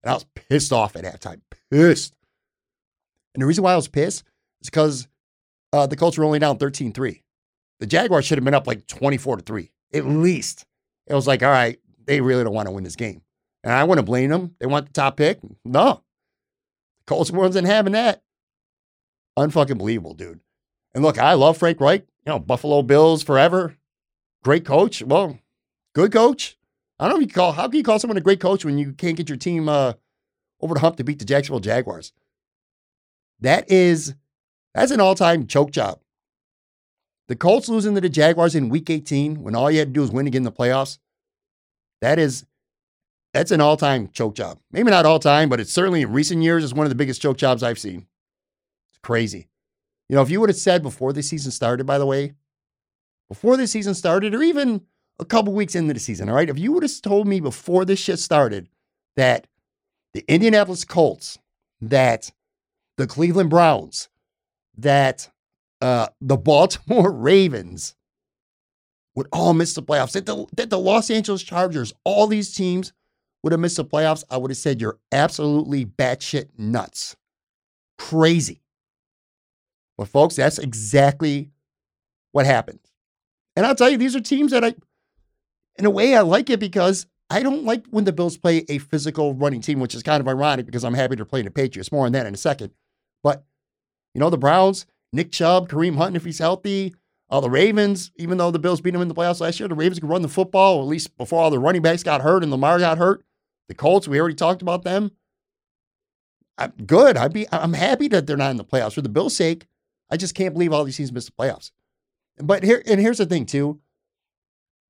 and 0.03 0.11
I 0.11 0.13
was 0.13 0.25
pissed 0.35 0.73
off 0.73 0.95
at 0.95 1.03
halftime. 1.03 1.41
Pissed. 1.69 2.15
And 3.33 3.41
the 3.41 3.45
reason 3.45 3.63
why 3.63 3.73
I 3.73 3.77
was 3.77 3.87
pissed 3.87 4.23
is 4.61 4.69
because 4.69 5.07
uh, 5.73 5.87
the 5.87 5.95
Colts 5.95 6.17
were 6.17 6.25
only 6.25 6.39
down 6.39 6.57
13-3. 6.57 7.21
The 7.79 7.87
Jaguars 7.87 8.25
should 8.25 8.37
have 8.37 8.45
been 8.45 8.53
up 8.53 8.67
like 8.67 8.85
24 8.87 9.37
to 9.37 9.43
3, 9.43 9.71
at 9.93 10.05
least. 10.05 10.65
It 11.07 11.13
was 11.13 11.27
like, 11.27 11.41
all 11.41 11.49
right, 11.49 11.79
they 12.05 12.21
really 12.21 12.43
don't 12.43 12.53
want 12.53 12.67
to 12.67 12.71
win 12.71 12.83
this 12.83 12.95
game. 12.95 13.21
And 13.63 13.73
I 13.73 13.83
wouldn't 13.83 14.05
blame 14.07 14.29
them. 14.29 14.55
They 14.59 14.65
want 14.65 14.87
the 14.87 14.93
top 14.93 15.17
pick. 15.17 15.39
No. 15.63 16.03
the 16.99 17.05
Colts 17.05 17.31
wasn't 17.31 17.67
having 17.67 17.93
that. 17.93 18.21
Unfucking 19.37 19.77
believable, 19.77 20.13
dude. 20.13 20.41
And 20.93 21.03
look, 21.03 21.17
I 21.17 21.33
love 21.33 21.57
Frank 21.57 21.79
Reich. 21.79 22.05
You 22.25 22.33
know, 22.33 22.39
Buffalo 22.39 22.81
Bills 22.81 23.23
forever. 23.23 23.75
Great 24.43 24.65
coach. 24.65 25.01
Well, 25.01 25.39
good 25.93 26.11
coach. 26.11 26.57
I 26.99 27.07
don't 27.07 27.17
know 27.17 27.21
you 27.21 27.27
call 27.27 27.53
how 27.53 27.67
can 27.67 27.77
you 27.77 27.83
call 27.83 27.99
someone 27.99 28.17
a 28.17 28.21
great 28.21 28.39
coach 28.39 28.63
when 28.63 28.77
you 28.77 28.93
can't 28.93 29.17
get 29.17 29.27
your 29.27 29.37
team 29.37 29.67
uh, 29.67 29.93
over 30.61 30.75
the 30.75 30.79
hump 30.79 30.97
to 30.97 31.03
beat 31.03 31.19
the 31.19 31.25
Jacksonville 31.25 31.59
Jaguars? 31.59 32.13
That 33.39 33.69
is 33.71 34.13
that's 34.75 34.91
an 34.91 35.01
all-time 35.01 35.47
choke 35.47 35.71
job. 35.71 35.99
The 37.27 37.35
Colts 37.35 37.69
losing 37.69 37.95
to 37.95 38.01
the 38.01 38.09
Jaguars 38.09 38.55
in 38.55 38.69
week 38.69 38.89
18 38.89 39.41
when 39.41 39.55
all 39.55 39.71
you 39.71 39.79
had 39.79 39.89
to 39.89 39.93
do 39.93 40.01
was 40.01 40.11
win 40.11 40.25
to 40.25 40.31
get 40.31 40.37
in 40.37 40.43
the 40.43 40.51
playoffs. 40.51 40.99
That 42.01 42.19
is 42.19 42.45
that's 43.33 43.51
an 43.51 43.61
all 43.61 43.77
time 43.77 44.09
choke 44.09 44.35
job. 44.35 44.59
Maybe 44.71 44.91
not 44.91 45.05
all 45.05 45.19
time, 45.19 45.49
but 45.49 45.59
it's 45.59 45.71
certainly 45.71 46.01
in 46.01 46.11
recent 46.11 46.43
years 46.43 46.63
is 46.63 46.73
one 46.73 46.85
of 46.85 46.89
the 46.89 46.95
biggest 46.95 47.21
choke 47.21 47.37
jobs 47.37 47.63
I've 47.63 47.79
seen. 47.79 48.07
It's 48.91 48.99
crazy. 49.01 49.47
You 50.11 50.15
know, 50.15 50.23
if 50.23 50.29
you 50.29 50.41
would 50.41 50.49
have 50.49 50.57
said 50.57 50.83
before 50.83 51.13
the 51.13 51.23
season 51.23 51.53
started, 51.53 51.85
by 51.85 51.97
the 51.97 52.05
way, 52.05 52.33
before 53.29 53.55
the 53.55 53.65
season 53.65 53.93
started, 53.93 54.35
or 54.35 54.43
even 54.43 54.81
a 55.19 55.23
couple 55.23 55.53
weeks 55.53 55.73
into 55.73 55.93
the 55.93 56.01
season, 56.01 56.27
all 56.27 56.35
right, 56.35 56.49
if 56.49 56.59
you 56.59 56.73
would 56.73 56.83
have 56.83 57.01
told 57.01 57.29
me 57.29 57.39
before 57.39 57.85
this 57.85 57.97
shit 57.97 58.19
started 58.19 58.67
that 59.15 59.47
the 60.13 60.25
Indianapolis 60.27 60.83
Colts, 60.83 61.39
that 61.79 62.29
the 62.97 63.07
Cleveland 63.07 63.49
Browns, 63.49 64.09
that 64.77 65.29
uh, 65.79 66.07
the 66.19 66.35
Baltimore 66.51 67.09
Ravens 67.09 67.95
would 69.15 69.27
all 69.31 69.53
miss 69.53 69.75
the 69.75 69.81
playoffs, 69.81 70.11
that 70.11 70.25
the, 70.25 70.45
that 70.57 70.69
the 70.69 70.77
Los 70.77 71.09
Angeles 71.09 71.41
Chargers, 71.41 71.93
all 72.03 72.27
these 72.27 72.53
teams 72.53 72.91
would 73.43 73.53
have 73.53 73.61
missed 73.61 73.77
the 73.77 73.85
playoffs, 73.85 74.25
I 74.29 74.35
would 74.35 74.51
have 74.51 74.57
said 74.57 74.81
you're 74.81 74.99
absolutely 75.13 75.85
batshit 75.85 76.49
nuts. 76.57 77.15
Crazy. 77.97 78.60
Folks, 80.05 80.35
that's 80.35 80.57
exactly 80.57 81.51
what 82.31 82.45
happened. 82.45 82.79
And 83.55 83.65
I'll 83.65 83.75
tell 83.75 83.89
you, 83.89 83.97
these 83.97 84.15
are 84.15 84.21
teams 84.21 84.51
that 84.51 84.63
I 84.63 84.73
in 85.77 85.85
a 85.85 85.89
way, 85.89 86.15
I 86.15 86.21
like 86.21 86.49
it 86.49 86.59
because 86.59 87.05
I 87.29 87.43
don't 87.43 87.63
like 87.63 87.85
when 87.89 88.03
the 88.03 88.11
Bills 88.11 88.37
play 88.37 88.65
a 88.69 88.77
physical 88.77 89.33
running 89.33 89.61
team, 89.61 89.79
which 89.79 89.95
is 89.95 90.03
kind 90.03 90.21
of 90.21 90.27
ironic 90.27 90.65
because 90.65 90.83
I'm 90.83 90.93
happy 90.93 91.15
they're 91.15 91.25
playing 91.25 91.45
the 91.45 91.51
Patriots. 91.51 91.91
More 91.91 92.05
on 92.05 92.11
that 92.11 92.25
in 92.25 92.33
a 92.33 92.37
second. 92.37 92.71
But, 93.23 93.43
you 94.13 94.19
know, 94.19 94.29
the 94.29 94.37
Browns, 94.37 94.85
Nick 95.13 95.31
Chubb, 95.31 95.69
Kareem 95.69 95.95
Hunt, 95.95 96.15
if 96.15 96.25
he's 96.25 96.39
healthy, 96.39 96.93
all 97.29 97.41
the 97.41 97.49
Ravens, 97.49 98.11
even 98.17 98.37
though 98.37 98.51
the 98.51 98.59
Bills 98.59 98.81
beat 98.81 98.91
them 98.91 99.01
in 99.01 99.07
the 99.07 99.15
playoffs 99.15 99.39
last 99.39 99.59
year, 99.59 99.69
the 99.69 99.75
Ravens 99.75 99.99
could 99.99 100.09
run 100.09 100.21
the 100.21 100.27
football, 100.27 100.81
at 100.81 100.87
least 100.87 101.15
before 101.17 101.39
all 101.39 101.49
the 101.49 101.59
running 101.59 101.81
backs 101.81 102.03
got 102.03 102.21
hurt 102.21 102.43
and 102.43 102.51
Lamar 102.51 102.79
got 102.79 102.97
hurt. 102.97 103.23
The 103.69 103.75
Colts, 103.75 104.07
we 104.07 104.19
already 104.19 104.35
talked 104.35 104.61
about 104.61 104.83
them. 104.83 105.11
I'm 106.57 106.73
good. 106.85 107.15
I'd 107.15 107.33
be 107.33 107.47
I'm 107.51 107.73
happy 107.73 108.09
that 108.09 108.27
they're 108.27 108.37
not 108.37 108.51
in 108.51 108.57
the 108.57 108.65
playoffs. 108.65 108.93
For 108.93 109.01
the 109.01 109.09
Bills' 109.09 109.35
sake, 109.35 109.65
I 110.11 110.17
just 110.17 110.35
can't 110.35 110.53
believe 110.53 110.73
all 110.73 110.83
these 110.83 110.97
teams 110.97 111.11
missed 111.11 111.31
the 111.35 111.43
playoffs. 111.43 111.71
But 112.37 112.63
here 112.63 112.83
and 112.85 112.99
here's 112.99 113.17
the 113.17 113.25
thing 113.25 113.45
too. 113.45 113.79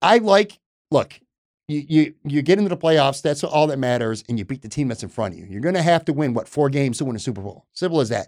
I 0.01 0.17
like 0.17 0.59
look, 0.89 1.19
you 1.67 1.85
you 1.87 2.13
you 2.23 2.41
get 2.41 2.57
into 2.57 2.69
the 2.69 2.77
playoffs, 2.77 3.21
that's 3.21 3.43
all 3.43 3.67
that 3.67 3.79
matters, 3.79 4.23
and 4.27 4.37
you 4.37 4.45
beat 4.45 4.61
the 4.61 4.69
team 4.69 4.87
that's 4.87 5.03
in 5.03 5.09
front 5.09 5.33
of 5.33 5.39
you. 5.39 5.45
You're 5.45 5.61
gonna 5.61 5.81
have 5.81 6.05
to 6.05 6.13
win 6.13 6.33
what 6.33 6.47
four 6.47 6.69
games 6.69 6.97
to 6.97 7.05
win 7.05 7.15
a 7.15 7.19
Super 7.19 7.41
Bowl. 7.41 7.65
Simple 7.73 8.01
as 8.01 8.09
that. 8.09 8.27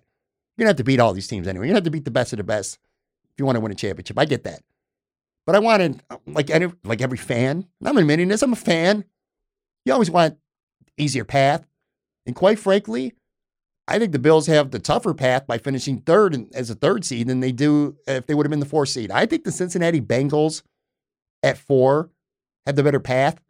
You're 0.55 0.65
gonna 0.65 0.69
have 0.69 0.77
to 0.77 0.83
beat 0.83 0.99
all 0.99 1.13
these 1.13 1.27
teams 1.27 1.47
anyway. 1.47 1.65
You're 1.65 1.71
gonna 1.71 1.77
have 1.77 1.85
to 1.85 1.91
beat 1.91 2.05
the 2.05 2.11
best 2.11 2.33
of 2.33 2.37
the 2.37 2.43
best 2.43 2.79
if 3.25 3.39
you 3.39 3.45
want 3.45 3.55
to 3.55 3.59
win 3.59 3.71
a 3.71 3.75
championship. 3.75 4.19
I 4.19 4.25
get 4.25 4.43
that. 4.43 4.61
But 5.45 5.55
I 5.55 5.59
wanted 5.59 6.01
like 6.25 6.49
any, 6.49 6.71
like 6.83 7.01
every 7.01 7.17
fan, 7.17 7.67
I'm 7.83 7.97
admitting 7.97 8.29
this, 8.29 8.41
I'm 8.41 8.53
a 8.53 8.57
fan. 8.57 9.03
You 9.85 9.93
always 9.93 10.09
want 10.09 10.37
easier 10.97 11.25
path. 11.25 11.65
And 12.25 12.35
quite 12.35 12.59
frankly, 12.59 13.13
I 13.87 13.99
think 13.99 14.11
the 14.11 14.19
Bills 14.19 14.47
have 14.47 14.71
the 14.71 14.79
tougher 14.79 15.13
path 15.13 15.45
by 15.45 15.57
finishing 15.57 15.99
third 15.99 16.33
in, 16.33 16.49
as 16.53 16.69
a 16.69 16.75
third 16.75 17.03
seed 17.03 17.27
than 17.27 17.41
they 17.41 17.51
do 17.51 17.97
if 18.07 18.25
they 18.25 18.33
would 18.33 18.45
have 18.45 18.51
been 18.51 18.61
the 18.61 18.65
fourth 18.65 18.89
seed. 18.89 19.11
I 19.11 19.25
think 19.25 19.43
the 19.43 19.51
Cincinnati 19.51 19.99
Bengals 19.99 20.63
at 21.41 21.57
four 21.57 22.09
have 22.65 22.75
the 22.75 22.83
better 22.83 22.99
path. 22.99 23.41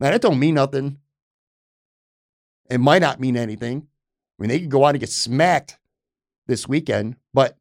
Now, 0.00 0.10
that 0.10 0.22
don't 0.22 0.38
mean 0.38 0.54
nothing. 0.54 0.98
It 2.70 2.78
might 2.78 3.02
not 3.02 3.20
mean 3.20 3.36
anything. 3.36 3.86
I 4.38 4.42
mean, 4.42 4.48
they 4.48 4.60
could 4.60 4.70
go 4.70 4.84
out 4.84 4.90
and 4.90 5.00
get 5.00 5.10
smacked 5.10 5.78
this 6.46 6.68
weekend, 6.68 7.16
but 7.32 7.56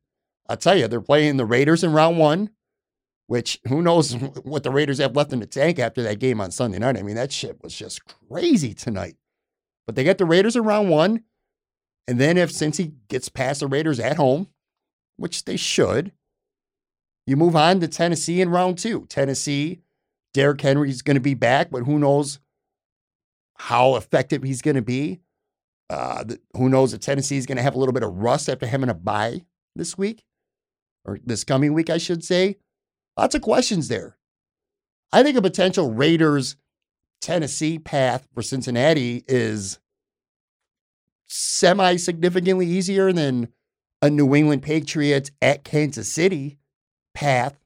I'll 0.48 0.58
tell 0.58 0.78
you, 0.78 0.88
they're 0.88 1.02
playing 1.02 1.38
the 1.38 1.46
Raiders 1.46 1.84
in 1.84 1.94
round 1.94 2.18
one, 2.18 2.50
which 3.28 3.60
who 3.68 3.82
knows 3.82 4.14
what 4.44 4.64
the 4.64 4.72
Raiders 4.72 5.00
have 5.00 5.16
left 5.16 5.34
in 5.34 5.40
the 5.40 5.46
tank 5.46 5.80
after 5.80 6.02
that 6.04 6.20
game 6.20 6.40
on 6.40 6.52
Sunday 6.52 6.80
night. 6.80 6.98
I 6.98 7.02
mean, 7.02 7.16
that 7.16 7.32
shit 7.32 7.62
was 7.62 7.76
just 7.76 8.02
crazy 8.06 8.74
tonight. 8.74 9.16
But 9.86 9.96
they 9.96 10.04
get 10.04 10.18
the 10.18 10.26
Raiders 10.26 10.56
in 10.56 10.64
round 10.64 10.90
one. 10.90 11.24
And 12.08 12.20
then 12.20 12.38
if 12.38 12.52
Cincy 12.52 12.94
gets 13.08 13.30
past 13.30 13.62
the 13.62 13.68
Raiders 13.68 14.00
at 14.00 14.18
home, 14.18 14.48
which 15.18 15.46
they 15.46 15.58
should, 15.58 16.12
you 17.26 17.36
move 17.36 17.56
on 17.56 17.80
to 17.80 17.88
Tennessee 17.88 18.42
in 18.42 18.50
round 18.50 18.78
two. 18.78 19.06
Tennessee, 19.08 19.82
Derrick 20.34 20.62
Henry's 20.62 21.02
going 21.02 21.16
to 21.16 21.22
be 21.22 21.34
back, 21.34 21.72
but 21.72 21.84
who 21.84 21.98
knows 21.98 22.40
how 23.58 23.96
effective 23.96 24.44
he's 24.44 24.62
going 24.62 24.76
to 24.76 24.82
be. 24.82 25.22
Uh, 25.90 26.24
who 26.56 26.70
knows 26.70 26.94
if 26.94 27.00
Tennessee 27.00 27.38
is 27.38 27.46
going 27.46 27.58
to 27.58 27.64
have 27.64 27.76
a 27.76 27.80
little 27.80 27.94
bit 27.94 28.04
of 28.04 28.16
rust 28.18 28.50
after 28.50 28.68
having 28.68 28.90
a 28.90 28.94
bye 28.94 29.42
this 29.76 29.98
week 29.98 30.26
or 31.06 31.20
this 31.24 31.44
coming 31.44 31.74
week, 31.74 31.90
I 31.90 31.98
should 31.98 32.24
say. 32.24 32.58
Lots 33.18 33.36
of 33.36 33.42
questions 33.42 33.88
there. 33.88 34.18
I 35.12 35.24
think 35.24 35.38
a 35.38 35.42
potential 35.42 35.94
Raiders 35.94 36.58
Tennessee 37.22 37.80
path 37.80 38.28
for 38.34 38.42
Cincinnati 38.42 39.24
is 39.28 39.80
semi 41.28 41.96
significantly 41.96 42.68
easier 42.68 43.12
than 43.12 43.50
a 44.02 44.10
New 44.10 44.36
England 44.36 44.62
Patriots 44.62 45.32
at 45.42 45.64
Kansas 45.64 46.12
City 46.12 46.58
path. 47.14 47.58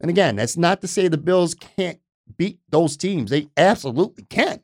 And 0.00 0.10
again, 0.10 0.36
that's 0.36 0.56
not 0.56 0.80
to 0.80 0.88
say 0.88 1.08
the 1.08 1.16
Bills 1.16 1.54
can't 1.54 2.00
beat 2.36 2.58
those 2.68 2.96
teams. 2.96 3.30
They 3.30 3.48
absolutely 3.56 4.24
can. 4.24 4.60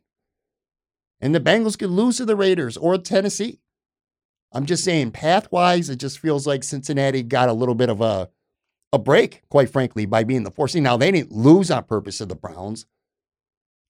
And 1.21 1.35
the 1.35 1.41
Bengals 1.41 1.79
could 1.79 1.91
lose 1.91 2.19
to 2.19 2.25
the 2.25 2.37
Raiders 2.37 2.77
or 2.77 2.99
Tennessee. 2.99 3.61
I'm 4.53 4.67
just 4.67 4.85
saying, 4.85 5.13
path 5.13 5.51
wise, 5.53 5.91
it 5.91 5.97
just 5.97 6.19
feels 6.19 6.47
like 6.47 6.65
Cincinnati 6.65 7.23
got 7.23 7.49
a 7.49 7.53
little 7.53 7.75
bit 7.75 7.91
of 7.91 8.01
a, 8.01 8.31
a 8.93 8.99
break, 8.99 9.43
quite 9.49 9.71
frankly, 9.71 10.07
by 10.07 10.25
being 10.25 10.43
the 10.43 10.51
fourth 10.51 10.73
seed. 10.73 10.83
Now, 10.83 10.97
they 10.97 11.11
didn't 11.11 11.33
lose 11.33 11.71
on 11.71 11.85
purpose 11.85 12.19
to 12.19 12.27
the 12.27 12.35
Browns. 12.35 12.87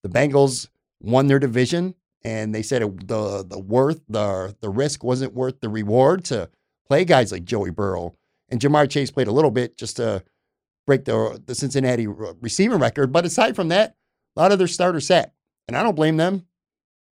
The 0.02 0.08
Bengals 0.08 0.68
won 1.00 1.26
their 1.26 1.38
division 1.38 1.94
and 2.24 2.54
they 2.54 2.62
said 2.62 2.82
it, 2.82 3.08
the 3.08 3.44
the 3.46 3.58
worth 3.58 4.00
the 4.08 4.56
the 4.60 4.68
risk 4.68 5.04
wasn't 5.04 5.34
worth 5.34 5.60
the 5.60 5.68
reward 5.68 6.24
to 6.26 6.48
play 6.86 7.04
guys 7.04 7.32
like 7.32 7.44
Joey 7.44 7.70
Burrow 7.70 8.14
and 8.48 8.60
Ja'Marr 8.60 8.90
Chase 8.90 9.10
played 9.10 9.28
a 9.28 9.32
little 9.32 9.50
bit 9.50 9.76
just 9.76 9.96
to 9.96 10.22
break 10.86 11.04
the 11.04 11.40
the 11.46 11.54
Cincinnati 11.54 12.06
receiving 12.06 12.78
record. 12.78 13.12
But 13.12 13.24
aside 13.24 13.54
from 13.56 13.68
that, 13.68 13.96
a 14.36 14.40
lot 14.40 14.52
of 14.52 14.58
their 14.58 14.66
starters 14.66 15.06
sat, 15.06 15.32
and 15.66 15.76
I 15.76 15.82
don't 15.82 15.94
blame 15.94 16.16
them. 16.16 16.46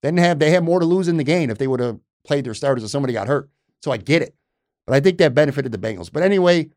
They 0.02 0.10
didn't 0.10 0.20
have 0.20 0.40
they 0.40 0.52
had 0.52 0.64
more 0.64 0.80
to 0.80 0.86
lose 0.86 1.08
in 1.08 1.18
the 1.18 1.24
game 1.24 1.50
if 1.50 1.58
they 1.58 1.68
would 1.68 1.80
have 1.80 2.00
played 2.26 2.46
their 2.46 2.54
starters 2.54 2.84
if 2.84 2.90
somebody 2.90 3.14
got 3.14 3.28
hurt. 3.28 3.50
So 3.82 3.92
I 3.92 3.98
get 3.98 4.22
it, 4.22 4.36
but 4.88 4.96
I 4.96 5.00
think 5.00 5.18
that 5.18 5.34
benefited 5.34 5.72
the 5.72 5.78
Bengals. 5.78 6.12
But 6.12 6.24
anyway. 6.24 6.70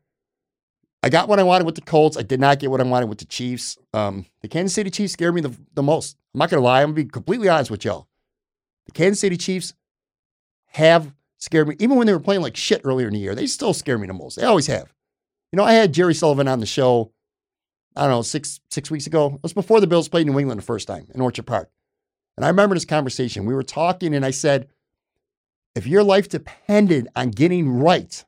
I 1.03 1.09
got 1.09 1.29
what 1.29 1.39
I 1.39 1.43
wanted 1.43 1.65
with 1.65 1.75
the 1.75 1.81
Colts. 1.81 2.17
I 2.17 2.23
did 2.23 2.39
not 2.39 2.57
get 2.57 2.71
what 2.71 2.81
I 2.81 2.83
wanted 2.83 3.07
with 3.07 3.19
the 3.19 3.25
Chiefs. 3.25 3.77
Um, 3.93 4.25
the 4.41 4.47
Kansas 4.47 4.73
City 4.73 4.89
Chiefs 4.89 5.13
scared 5.13 5.35
me 5.35 5.41
the, 5.41 5.55
the 5.75 5.83
most. 5.83 6.17
I'm 6.33 6.39
not 6.39 6.49
going 6.49 6.59
to 6.59 6.65
lie. 6.65 6.81
I'm 6.81 6.87
going 6.87 6.95
to 6.95 7.03
be 7.03 7.09
completely 7.09 7.47
honest 7.47 7.69
with 7.69 7.85
y'all. 7.85 8.06
The 8.87 8.93
Kansas 8.93 9.19
City 9.19 9.37
Chiefs 9.37 9.73
have 10.67 11.13
scared 11.37 11.67
me. 11.67 11.75
Even 11.79 11.97
when 11.97 12.07
they 12.07 12.13
were 12.13 12.19
playing 12.19 12.41
like 12.41 12.57
shit 12.57 12.81
earlier 12.83 13.07
in 13.07 13.13
the 13.13 13.19
year, 13.19 13.35
they 13.35 13.47
still 13.47 13.73
scare 13.73 13.97
me 13.97 14.07
the 14.07 14.13
most. 14.13 14.35
They 14.35 14.45
always 14.45 14.67
have. 14.67 14.93
You 15.51 15.57
know, 15.57 15.63
I 15.63 15.73
had 15.73 15.93
Jerry 15.93 16.13
Sullivan 16.13 16.47
on 16.47 16.59
the 16.59 16.65
show, 16.65 17.11
I 17.95 18.01
don't 18.01 18.11
know, 18.11 18.21
six 18.21 18.59
six 18.69 18.91
weeks 18.91 19.07
ago. 19.07 19.35
It 19.35 19.43
was 19.43 19.53
before 19.53 19.79
the 19.79 19.87
Bills 19.87 20.09
played 20.09 20.27
New 20.27 20.39
England 20.39 20.59
the 20.59 20.65
first 20.65 20.87
time 20.87 21.07
in 21.13 21.21
Orchard 21.21 21.47
Park. 21.47 21.69
And 22.35 22.45
I 22.45 22.49
remember 22.49 22.75
this 22.75 22.85
conversation. 22.85 23.45
We 23.45 23.55
were 23.55 23.63
talking, 23.63 24.13
and 24.13 24.25
I 24.25 24.31
said, 24.31 24.67
if 25.75 25.87
your 25.87 26.03
life 26.03 26.29
depended 26.29 27.07
on 27.15 27.31
getting 27.31 27.79
right, 27.79 28.23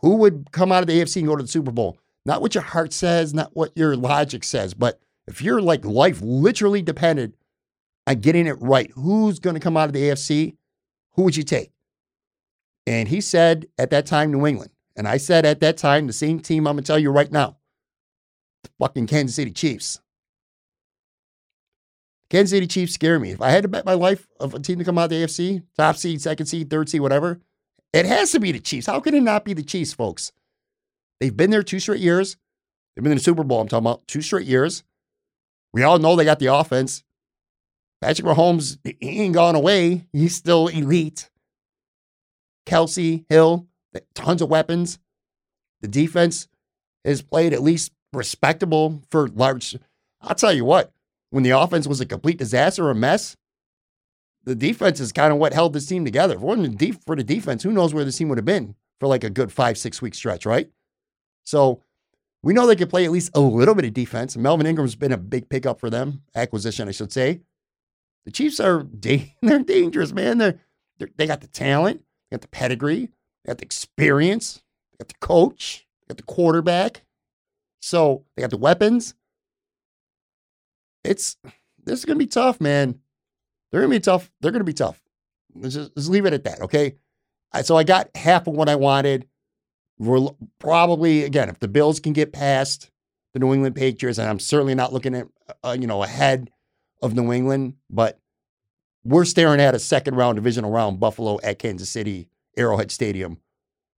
who 0.00 0.16
would 0.16 0.52
come 0.52 0.72
out 0.72 0.82
of 0.82 0.86
the 0.86 1.00
AFC 1.00 1.16
and 1.16 1.26
go 1.26 1.36
to 1.36 1.42
the 1.42 1.48
Super 1.48 1.70
Bowl? 1.70 1.98
Not 2.24 2.40
what 2.40 2.54
your 2.54 2.62
heart 2.62 2.92
says, 2.92 3.34
not 3.34 3.54
what 3.54 3.76
your 3.76 3.96
logic 3.96 4.44
says, 4.44 4.74
but 4.74 5.00
if 5.26 5.42
your 5.42 5.60
like 5.60 5.84
life 5.84 6.20
literally 6.22 6.82
depended 6.82 7.34
on 8.06 8.20
getting 8.20 8.46
it 8.46 8.60
right. 8.60 8.90
Who's 8.92 9.38
going 9.38 9.54
to 9.54 9.60
come 9.60 9.76
out 9.76 9.88
of 9.88 9.92
the 9.92 10.02
AFC? 10.02 10.56
Who 11.12 11.22
would 11.22 11.36
you 11.36 11.42
take? 11.42 11.70
And 12.86 13.08
he 13.08 13.20
said 13.20 13.66
at 13.78 13.90
that 13.90 14.06
time, 14.06 14.32
New 14.32 14.46
England. 14.46 14.72
And 14.96 15.08
I 15.08 15.16
said 15.16 15.46
at 15.46 15.60
that 15.60 15.76
time, 15.76 16.06
the 16.06 16.12
same 16.12 16.40
team 16.40 16.66
I'm 16.66 16.74
going 16.74 16.84
to 16.84 16.86
tell 16.86 16.98
you 16.98 17.10
right 17.10 17.30
now 17.30 17.56
the 18.62 18.70
fucking 18.78 19.06
Kansas 19.06 19.36
City 19.36 19.50
Chiefs. 19.50 20.00
Kansas 22.30 22.50
City 22.50 22.66
Chiefs 22.66 22.94
scare 22.94 23.18
me. 23.18 23.32
If 23.32 23.42
I 23.42 23.50
had 23.50 23.62
to 23.62 23.68
bet 23.68 23.84
my 23.84 23.94
life 23.94 24.26
of 24.40 24.54
a 24.54 24.60
team 24.60 24.78
to 24.78 24.84
come 24.84 24.98
out 24.98 25.04
of 25.04 25.10
the 25.10 25.24
AFC, 25.24 25.62
top 25.76 25.96
seed, 25.96 26.20
second 26.22 26.46
seed, 26.46 26.70
third 26.70 26.88
seed, 26.88 27.00
whatever, 27.00 27.40
it 27.92 28.06
has 28.06 28.32
to 28.32 28.40
be 28.40 28.52
the 28.52 28.60
Chiefs. 28.60 28.86
How 28.86 29.00
can 29.00 29.14
it 29.14 29.22
not 29.22 29.44
be 29.44 29.52
the 29.52 29.62
Chiefs, 29.62 29.92
folks? 29.92 30.32
They've 31.20 31.36
been 31.36 31.50
there 31.50 31.62
two 31.62 31.78
straight 31.78 32.00
years. 32.00 32.36
They've 32.94 33.02
been 33.02 33.12
in 33.12 33.18
the 33.18 33.24
Super 33.24 33.44
Bowl, 33.44 33.60
I'm 33.60 33.68
talking 33.68 33.86
about 33.86 34.06
two 34.06 34.22
straight 34.22 34.46
years. 34.46 34.82
We 35.72 35.82
all 35.82 35.98
know 35.98 36.16
they 36.16 36.24
got 36.24 36.38
the 36.38 36.54
offense. 36.54 37.04
Patrick 38.02 38.26
Mahomes, 38.26 38.78
he 39.00 39.22
ain't 39.22 39.34
gone 39.34 39.54
away. 39.54 40.06
He's 40.12 40.34
still 40.34 40.66
elite. 40.66 41.30
Kelce, 42.66 43.24
Hill, 43.28 43.68
tons 44.14 44.42
of 44.42 44.50
weapons. 44.50 44.98
The 45.82 45.88
defense 45.88 46.48
has 47.04 47.22
played 47.22 47.52
at 47.52 47.62
least 47.62 47.92
respectable 48.12 49.02
for 49.10 49.28
large. 49.28 49.76
I'll 50.20 50.34
tell 50.34 50.52
you 50.52 50.64
what, 50.64 50.92
when 51.30 51.44
the 51.44 51.50
offense 51.50 51.86
was 51.86 52.00
a 52.00 52.06
complete 52.06 52.38
disaster 52.38 52.86
or 52.86 52.90
a 52.90 52.94
mess, 52.94 53.36
the 54.44 54.56
defense 54.56 54.98
is 54.98 55.12
kind 55.12 55.32
of 55.32 55.38
what 55.38 55.52
held 55.52 55.72
this 55.72 55.86
team 55.86 56.04
together. 56.04 56.34
If 56.34 56.40
it 56.40 56.44
wasn't 56.44 57.04
for 57.04 57.14
the 57.14 57.22
defense, 57.22 57.62
who 57.62 57.70
knows 57.70 57.94
where 57.94 58.04
this 58.04 58.18
team 58.18 58.28
would 58.30 58.38
have 58.38 58.44
been 58.44 58.74
for 58.98 59.06
like 59.06 59.22
a 59.22 59.30
good 59.30 59.52
five, 59.52 59.78
six 59.78 60.02
week 60.02 60.16
stretch, 60.16 60.44
right? 60.44 60.68
So 61.44 61.80
we 62.42 62.52
know 62.52 62.66
they 62.66 62.74
can 62.74 62.88
play 62.88 63.04
at 63.04 63.12
least 63.12 63.30
a 63.34 63.40
little 63.40 63.76
bit 63.76 63.84
of 63.84 63.94
defense. 63.94 64.36
Melvin 64.36 64.66
Ingram's 64.66 64.96
been 64.96 65.12
a 65.12 65.18
big 65.18 65.48
pickup 65.48 65.78
for 65.78 65.88
them, 65.88 66.22
acquisition, 66.34 66.88
I 66.88 66.92
should 66.92 67.12
say. 67.12 67.42
The 68.24 68.30
Chiefs 68.30 68.60
are 68.60 68.86
they're 68.92 69.58
dangerous, 69.60 70.12
man. 70.12 70.38
They're, 70.38 70.60
they're 70.98 71.10
they 71.16 71.26
got 71.26 71.40
the 71.40 71.48
talent, 71.48 72.02
they 72.30 72.36
got 72.36 72.42
the 72.42 72.48
pedigree, 72.48 73.08
they 73.44 73.50
got 73.50 73.58
the 73.58 73.64
experience, 73.64 74.62
they 74.92 75.04
got 75.04 75.08
the 75.08 75.26
coach, 75.26 75.86
they 76.02 76.12
got 76.12 76.18
the 76.18 76.24
quarterback. 76.24 77.04
So 77.80 78.24
they 78.36 78.42
got 78.42 78.50
the 78.50 78.58
weapons. 78.58 79.14
It's 81.04 81.36
this 81.84 81.98
is 81.98 82.04
gonna 82.04 82.18
be 82.18 82.26
tough, 82.26 82.60
man. 82.60 83.00
They're 83.70 83.80
gonna 83.80 83.90
be 83.90 84.00
tough. 84.00 84.30
They're 84.40 84.52
gonna 84.52 84.64
be 84.64 84.72
tough. 84.72 85.02
Let's 85.54 85.74
just, 85.74 85.90
let's 85.96 86.08
leave 86.08 86.24
it 86.24 86.32
at 86.32 86.44
that, 86.44 86.62
okay? 86.62 86.96
So 87.62 87.76
I 87.76 87.84
got 87.84 88.08
half 88.16 88.46
of 88.46 88.54
what 88.54 88.68
I 88.68 88.76
wanted. 88.76 89.26
We're 89.98 90.28
probably 90.58 91.24
again, 91.24 91.48
if 91.48 91.58
the 91.58 91.68
Bills 91.68 92.00
can 92.00 92.12
get 92.12 92.32
past 92.32 92.90
the 93.34 93.40
New 93.40 93.52
England 93.52 93.74
Patriots, 93.74 94.18
and 94.18 94.28
I'm 94.28 94.38
certainly 94.38 94.74
not 94.74 94.92
looking 94.92 95.14
at 95.14 95.26
uh, 95.64 95.76
you 95.78 95.86
know 95.86 96.02
ahead 96.02 96.50
of 97.02 97.14
New 97.14 97.32
England, 97.32 97.74
but 97.90 98.18
we're 99.04 99.24
staring 99.24 99.60
at 99.60 99.74
a 99.74 99.78
second 99.78 100.14
round 100.14 100.36
divisional 100.36 100.70
round 100.70 101.00
Buffalo 101.00 101.38
at 101.42 101.58
Kansas 101.58 101.90
City, 101.90 102.28
Arrowhead 102.56 102.90
Stadium 102.90 103.38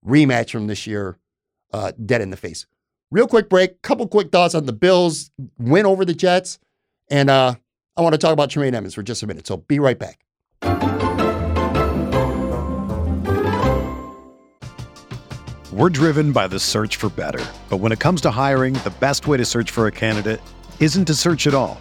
rematch 0.06 0.50
from 0.50 0.66
this 0.66 0.86
year, 0.86 1.18
uh, 1.72 1.92
dead 2.04 2.20
in 2.20 2.30
the 2.30 2.36
face. 2.36 2.66
real 3.10 3.26
quick 3.26 3.48
break, 3.48 3.80
couple 3.82 4.06
quick 4.08 4.30
thoughts 4.32 4.54
on 4.54 4.66
the 4.66 4.72
Bills 4.72 5.30
win 5.58 5.86
over 5.86 6.04
the 6.04 6.14
Jets. 6.14 6.58
And 7.08 7.30
uh, 7.30 7.54
I 7.96 8.02
want 8.02 8.12
to 8.14 8.18
talk 8.18 8.32
about 8.32 8.50
Tremaine 8.50 8.74
Edmunds 8.74 8.94
for 8.94 9.02
just 9.02 9.22
a 9.22 9.26
minute. 9.26 9.46
So 9.46 9.58
be 9.58 9.78
right 9.78 9.98
back. 9.98 10.20
We're 15.72 15.90
driven 15.90 16.32
by 16.32 16.48
the 16.48 16.60
search 16.60 16.96
for 16.96 17.08
better. 17.08 17.44
But 17.68 17.78
when 17.78 17.92
it 17.92 17.98
comes 17.98 18.20
to 18.22 18.30
hiring, 18.30 18.74
the 18.74 18.94
best 19.00 19.26
way 19.26 19.36
to 19.36 19.44
search 19.44 19.70
for 19.70 19.86
a 19.86 19.92
candidate 19.92 20.40
isn't 20.80 21.04
to 21.06 21.14
search 21.14 21.46
at 21.46 21.54
all. 21.54 21.80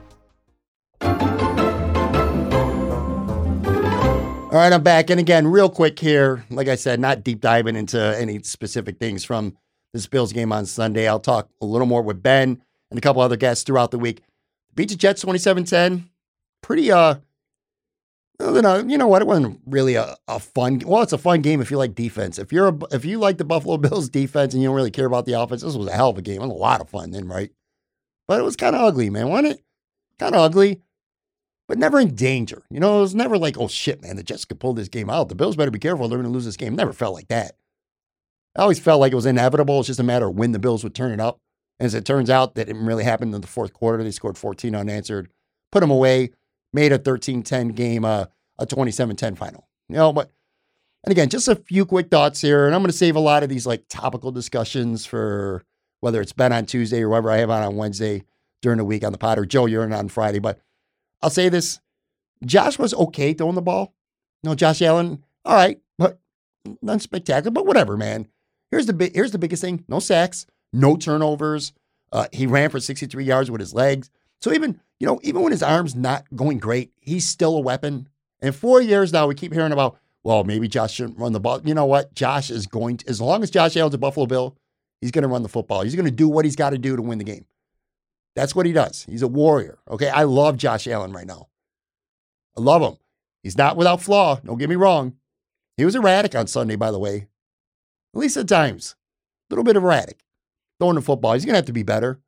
All 4.51 4.57
right, 4.57 4.73
I'm 4.73 4.83
back. 4.83 5.09
And 5.09 5.17
again, 5.17 5.47
real 5.47 5.69
quick 5.69 5.97
here, 5.97 6.43
like 6.49 6.67
I 6.67 6.75
said, 6.75 6.99
not 6.99 7.23
deep 7.23 7.39
diving 7.39 7.77
into 7.77 7.97
any 8.19 8.43
specific 8.43 8.99
things 8.99 9.23
from 9.23 9.55
this 9.93 10.07
Bills 10.07 10.33
game 10.33 10.51
on 10.51 10.65
Sunday. 10.65 11.07
I'll 11.07 11.21
talk 11.21 11.47
a 11.61 11.65
little 11.65 11.87
more 11.87 12.01
with 12.01 12.21
Ben 12.21 12.61
and 12.89 12.97
a 12.97 13.01
couple 13.01 13.21
other 13.21 13.37
guests 13.37 13.63
throughout 13.63 13.91
the 13.91 13.97
week. 13.97 14.23
Beat 14.75 14.89
the 14.89 14.97
Jets 14.97 15.23
27-10. 15.23 16.09
Pretty 16.61 16.91
uh 16.91 17.15
you 18.41 18.61
know, 18.61 18.79
you 18.79 18.97
know 18.97 19.07
what? 19.07 19.21
It 19.21 19.27
wasn't 19.29 19.61
really 19.65 19.95
a, 19.95 20.17
a 20.27 20.37
fun. 20.37 20.81
Well, 20.85 21.01
it's 21.01 21.13
a 21.13 21.17
fun 21.17 21.41
game 21.41 21.61
if 21.61 21.71
you 21.71 21.77
like 21.77 21.95
defense. 21.95 22.37
If 22.37 22.51
you're 22.51 22.67
a, 22.67 22.77
if 22.91 23.05
you 23.05 23.19
like 23.19 23.37
the 23.37 23.45
Buffalo 23.45 23.77
Bills 23.77 24.09
defense 24.09 24.53
and 24.53 24.61
you 24.61 24.67
don't 24.67 24.75
really 24.75 24.91
care 24.91 25.05
about 25.05 25.25
the 25.25 25.39
offense, 25.39 25.61
this 25.61 25.77
was 25.77 25.87
a 25.87 25.95
hell 25.95 26.09
of 26.09 26.17
a 26.17 26.21
game. 26.21 26.41
It 26.41 26.47
was 26.47 26.51
a 26.51 26.53
lot 26.55 26.81
of 26.81 26.89
fun 26.89 27.11
then, 27.11 27.25
right? 27.29 27.51
But 28.27 28.41
it 28.41 28.43
was 28.43 28.57
kind 28.57 28.75
of 28.75 28.81
ugly, 28.81 29.09
man. 29.09 29.29
Wasn't 29.29 29.53
it? 29.53 29.63
Kind 30.19 30.35
of 30.35 30.41
ugly 30.41 30.81
but 31.71 31.79
never 31.79 32.01
in 32.01 32.13
danger. 32.15 32.63
You 32.69 32.81
know, 32.81 32.97
it 32.97 32.99
was 32.99 33.15
never 33.15 33.37
like, 33.37 33.57
oh 33.57 33.69
shit, 33.69 34.01
man, 34.01 34.17
the 34.17 34.23
Jets 34.23 34.43
could 34.43 34.59
pull 34.59 34.73
this 34.73 34.89
game 34.89 35.09
out. 35.09 35.29
The 35.29 35.35
Bills 35.35 35.55
better 35.55 35.71
be 35.71 35.79
careful. 35.79 36.09
They're 36.09 36.17
going 36.17 36.29
to 36.29 36.33
lose 36.33 36.43
this 36.43 36.57
game. 36.57 36.75
Never 36.75 36.91
felt 36.91 37.13
like 37.13 37.29
that. 37.29 37.55
I 38.57 38.63
always 38.63 38.77
felt 38.77 38.99
like 38.99 39.13
it 39.13 39.15
was 39.15 39.25
inevitable. 39.25 39.79
It's 39.79 39.87
just 39.87 40.01
a 40.01 40.03
matter 40.03 40.27
of 40.27 40.35
when 40.35 40.51
the 40.51 40.59
Bills 40.59 40.83
would 40.83 40.93
turn 40.93 41.13
it 41.13 41.21
up. 41.21 41.39
And 41.79 41.85
as 41.85 41.93
it 41.93 42.03
turns 42.03 42.29
out, 42.29 42.55
that 42.55 42.65
didn't 42.65 42.85
really 42.85 43.05
happen 43.05 43.33
in 43.33 43.39
the 43.39 43.47
fourth 43.47 43.71
quarter. 43.71 44.03
They 44.03 44.11
scored 44.11 44.37
14 44.37 44.75
unanswered, 44.75 45.29
put 45.71 45.79
them 45.79 45.91
away, 45.91 46.31
made 46.73 46.91
a 46.91 46.97
13 46.97 47.41
10 47.41 47.69
game, 47.69 48.03
uh, 48.03 48.25
a 48.59 48.65
27 48.65 49.15
10 49.15 49.35
final. 49.35 49.65
You 49.87 49.95
know, 49.95 50.11
but, 50.11 50.29
and 51.05 51.13
again, 51.13 51.29
just 51.29 51.47
a 51.47 51.55
few 51.55 51.85
quick 51.85 52.09
thoughts 52.09 52.41
here. 52.41 52.65
And 52.65 52.75
I'm 52.75 52.81
going 52.81 52.91
to 52.91 52.97
save 52.97 53.15
a 53.15 53.21
lot 53.21 53.43
of 53.43 53.49
these 53.49 53.65
like 53.65 53.85
topical 53.87 54.33
discussions 54.33 55.05
for 55.05 55.63
whether 56.01 56.19
it's 56.19 56.33
Ben 56.33 56.51
on 56.51 56.65
Tuesday 56.65 57.01
or 57.01 57.07
whatever 57.07 57.31
I 57.31 57.37
have 57.37 57.49
on 57.49 57.63
on 57.63 57.77
Wednesday 57.77 58.25
during 58.61 58.77
the 58.77 58.83
week 58.83 59.05
on 59.05 59.13
the 59.13 59.17
pod 59.17 59.39
or 59.39 59.45
Joe, 59.45 59.67
Yerdon 59.67 60.11
Friday. 60.11 60.39
But 60.39 60.59
I'll 61.21 61.29
say 61.29 61.49
this 61.49 61.79
Josh 62.45 62.79
was 62.79 62.93
okay 62.93 63.33
throwing 63.33 63.55
the 63.55 63.61
ball. 63.61 63.93
No, 64.43 64.55
Josh 64.55 64.81
Allen, 64.81 65.23
all 65.45 65.55
right, 65.55 65.79
but 65.97 66.19
not 66.81 67.01
spectacular, 67.01 67.51
but 67.51 67.65
whatever, 67.65 67.97
man. 67.97 68.27
Here's 68.71 68.85
the 68.85 68.93
big, 68.93 69.13
here's 69.13 69.31
the 69.31 69.37
biggest 69.37 69.61
thing: 69.61 69.83
no 69.87 69.99
sacks, 69.99 70.45
no 70.73 70.97
turnovers. 70.97 71.73
Uh, 72.11 72.27
he 72.33 72.45
ran 72.45 72.69
for 72.69 72.79
63 72.79 73.23
yards 73.23 73.49
with 73.49 73.61
his 73.61 73.73
legs. 73.73 74.09
So 74.41 74.51
even 74.51 74.79
you 75.01 75.07
know, 75.07 75.19
even 75.23 75.41
when 75.41 75.51
his 75.51 75.63
arm's 75.63 75.95
not 75.95 76.25
going 76.35 76.59
great, 76.59 76.91
he's 76.99 77.27
still 77.27 77.57
a 77.57 77.59
weapon. 77.59 78.07
And 78.39 78.55
four 78.55 78.81
years 78.81 79.11
now, 79.11 79.25
we 79.25 79.33
keep 79.33 79.51
hearing 79.51 79.71
about, 79.71 79.97
well, 80.23 80.43
maybe 80.43 80.67
Josh 80.67 80.93
shouldn't 80.93 81.17
run 81.17 81.33
the 81.33 81.39
ball. 81.39 81.59
You 81.63 81.73
know 81.73 81.87
what? 81.87 82.13
Josh 82.13 82.51
is 82.51 82.67
going 82.67 82.97
to, 82.97 83.09
as 83.09 83.19
long 83.19 83.41
as 83.41 83.49
Josh 83.49 83.75
Allen's 83.75 83.95
a 83.95 83.97
Buffalo 83.97 84.27
Bill, 84.27 84.55
he's 84.99 85.09
going 85.09 85.23
to 85.23 85.27
run 85.27 85.41
the 85.41 85.49
football. 85.49 85.81
He's 85.81 85.95
going 85.95 86.05
to 86.05 86.11
do 86.11 86.29
what 86.29 86.45
he's 86.45 86.55
got 86.55 86.69
to 86.69 86.77
do 86.77 86.95
to 86.95 87.01
win 87.01 87.17
the 87.17 87.23
game. 87.23 87.47
That's 88.35 88.55
what 88.55 88.65
he 88.65 88.73
does. 88.73 89.05
He's 89.09 89.21
a 89.21 89.27
warrior. 89.27 89.79
Okay. 89.89 90.09
I 90.09 90.23
love 90.23 90.57
Josh 90.57 90.87
Allen 90.87 91.11
right 91.11 91.27
now. 91.27 91.49
I 92.57 92.61
love 92.61 92.81
him. 92.81 92.97
He's 93.43 93.57
not 93.57 93.77
without 93.77 94.01
flaw. 94.01 94.39
Don't 94.43 94.57
get 94.57 94.69
me 94.69 94.75
wrong. 94.75 95.15
He 95.77 95.85
was 95.85 95.95
erratic 95.95 96.35
on 96.35 96.47
Sunday, 96.47 96.75
by 96.75 96.91
the 96.91 96.99
way. 96.99 97.27
At 98.13 98.19
least 98.19 98.37
at 98.37 98.47
times. 98.47 98.95
A 99.49 99.53
little 99.53 99.63
bit 99.63 99.75
erratic. 99.75 100.23
Throwing 100.79 100.95
the 100.95 101.01
football. 101.01 101.33
He's 101.33 101.45
going 101.45 101.53
to 101.53 101.57
have 101.57 101.65
to 101.65 101.73
be 101.73 101.83
better. 101.83 102.19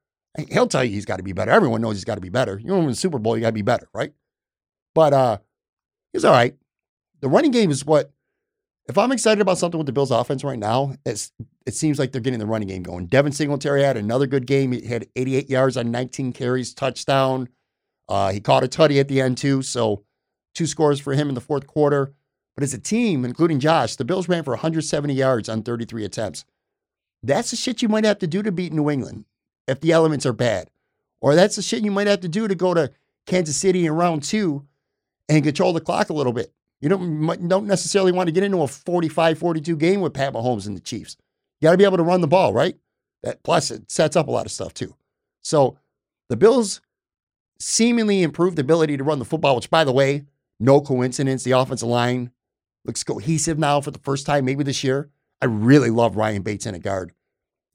He'll 0.49 0.67
tell 0.67 0.83
you 0.83 0.91
he's 0.91 1.05
got 1.05 1.17
to 1.17 1.23
be 1.23 1.33
better. 1.33 1.51
Everyone 1.51 1.81
knows 1.81 1.97
he's 1.97 2.05
got 2.05 2.15
to 2.15 2.21
be 2.21 2.29
better. 2.29 2.57
You 2.57 2.69
know, 2.69 2.79
in 2.79 2.87
the 2.87 2.95
Super 2.95 3.19
Bowl, 3.19 3.35
you 3.35 3.41
got 3.41 3.49
to 3.49 3.53
be 3.53 3.61
better, 3.61 3.87
right? 3.93 4.13
But 4.95 5.13
uh, 5.13 5.37
he's 6.11 6.25
all 6.25 6.31
right. 6.31 6.55
The 7.19 7.29
running 7.29 7.51
game 7.51 7.69
is 7.69 7.85
what, 7.85 8.11
if 8.87 8.97
I'm 8.97 9.11
excited 9.11 9.41
about 9.41 9.57
something 9.57 9.77
with 9.77 9.87
the 9.87 9.93
Bills 9.93 10.11
offense 10.11 10.43
right 10.43 10.59
now, 10.59 10.95
it's, 11.05 11.31
it 11.65 11.73
seems 11.73 11.99
like 11.99 12.11
they're 12.11 12.21
getting 12.21 12.39
the 12.39 12.45
running 12.45 12.67
game 12.67 12.83
going. 12.83 13.05
Devin 13.05 13.31
Singletary 13.31 13.81
had 13.83 13.95
another 13.95 14.27
good 14.27 14.45
game. 14.45 14.73
He 14.73 14.85
had 14.85 15.07
88 15.15 15.49
yards 15.49 15.77
on 15.77 15.91
19 15.91 16.33
carries, 16.33 16.73
touchdown. 16.73 17.47
Uh, 18.09 18.31
he 18.31 18.41
caught 18.41 18.63
a 18.63 18.67
tutty 18.67 18.99
at 18.99 19.07
the 19.07 19.21
end, 19.21 19.37
too. 19.37 19.61
So, 19.61 20.03
two 20.53 20.67
scores 20.67 20.99
for 20.99 21.13
him 21.13 21.29
in 21.29 21.35
the 21.35 21.41
fourth 21.41 21.65
quarter. 21.65 22.13
But 22.55 22.63
as 22.63 22.73
a 22.73 22.79
team, 22.79 23.25
including 23.25 23.59
Josh, 23.59 23.95
the 23.95 24.05
Bills 24.05 24.27
ran 24.27 24.43
for 24.43 24.51
170 24.51 25.13
yards 25.13 25.49
on 25.49 25.63
33 25.63 26.05
attempts. 26.05 26.45
That's 27.23 27.51
the 27.51 27.57
shit 27.57 27.81
you 27.81 27.87
might 27.87 28.03
have 28.03 28.19
to 28.19 28.27
do 28.27 28.43
to 28.43 28.51
beat 28.51 28.73
New 28.73 28.89
England 28.89 29.25
if 29.67 29.79
the 29.79 29.93
elements 29.93 30.25
are 30.25 30.33
bad. 30.33 30.69
Or 31.21 31.35
that's 31.35 31.55
the 31.55 31.61
shit 31.61 31.83
you 31.83 31.91
might 31.91 32.07
have 32.07 32.19
to 32.19 32.27
do 32.27 32.47
to 32.47 32.55
go 32.55 32.73
to 32.73 32.91
Kansas 33.25 33.55
City 33.55 33.85
in 33.85 33.93
round 33.93 34.23
two 34.23 34.67
and 35.29 35.43
control 35.43 35.71
the 35.71 35.79
clock 35.79 36.09
a 36.09 36.13
little 36.13 36.33
bit. 36.33 36.53
You 36.81 36.89
don't, 36.89 37.47
don't 37.47 37.67
necessarily 37.67 38.11
want 38.11 38.27
to 38.27 38.33
get 38.33 38.43
into 38.43 38.61
a 38.61 38.67
45 38.67 39.37
42 39.37 39.75
game 39.77 40.01
with 40.01 40.13
Pat 40.13 40.33
Mahomes 40.33 40.67
and 40.67 40.75
the 40.75 40.81
Chiefs. 40.81 41.15
You 41.59 41.67
got 41.67 41.71
to 41.71 41.77
be 41.77 41.85
able 41.85 41.97
to 41.97 42.03
run 42.03 42.21
the 42.21 42.27
ball, 42.27 42.53
right? 42.53 42.75
That, 43.23 43.41
plus, 43.43 43.71
it 43.71 43.89
sets 43.89 44.15
up 44.15 44.27
a 44.27 44.31
lot 44.31 44.45
of 44.45 44.51
stuff 44.51 44.73
too. 44.73 44.95
So 45.41 45.77
the 46.29 46.35
Bills 46.35 46.81
seemingly 47.59 48.21
improved 48.21 48.59
ability 48.59 48.97
to 48.97 49.03
run 49.03 49.19
the 49.19 49.25
football, 49.25 49.55
which, 49.55 49.69
by 49.69 49.83
the 49.83 49.93
way, 49.93 50.25
no 50.59 50.81
coincidence. 50.81 51.43
The 51.43 51.51
offensive 51.51 51.87
line 51.87 52.31
looks 52.85 53.03
cohesive 53.03 53.57
now 53.57 53.79
for 53.81 53.91
the 53.91 53.99
first 53.99 54.25
time, 54.25 54.45
maybe 54.45 54.63
this 54.63 54.83
year. 54.83 55.09
I 55.41 55.45
really 55.45 55.89
love 55.89 56.17
Ryan 56.17 56.41
Bates 56.41 56.65
in 56.65 56.75
a 56.75 56.79
guard. 56.79 57.13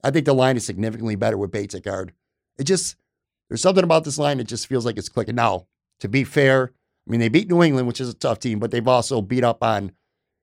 I 0.03 0.11
think 0.11 0.25
the 0.25 0.33
line 0.33 0.57
is 0.57 0.65
significantly 0.65 1.15
better 1.15 1.37
with 1.37 1.51
Bates 1.51 1.75
at 1.75 1.83
guard. 1.83 2.13
It 2.57 2.63
just, 2.63 2.95
there's 3.47 3.61
something 3.61 3.83
about 3.83 4.03
this 4.03 4.17
line 4.17 4.37
that 4.37 4.47
just 4.47 4.67
feels 4.67 4.85
like 4.85 4.97
it's 4.97 5.09
clicking. 5.09 5.35
Now, 5.35 5.67
to 5.99 6.07
be 6.07 6.23
fair, 6.23 6.71
I 7.07 7.11
mean, 7.11 7.19
they 7.19 7.29
beat 7.29 7.49
New 7.49 7.63
England, 7.63 7.87
which 7.87 8.01
is 8.01 8.09
a 8.09 8.13
tough 8.13 8.39
team, 8.39 8.59
but 8.59 8.71
they've 8.71 8.87
also 8.87 9.21
beat 9.21 9.43
up 9.43 9.63
on, 9.63 9.91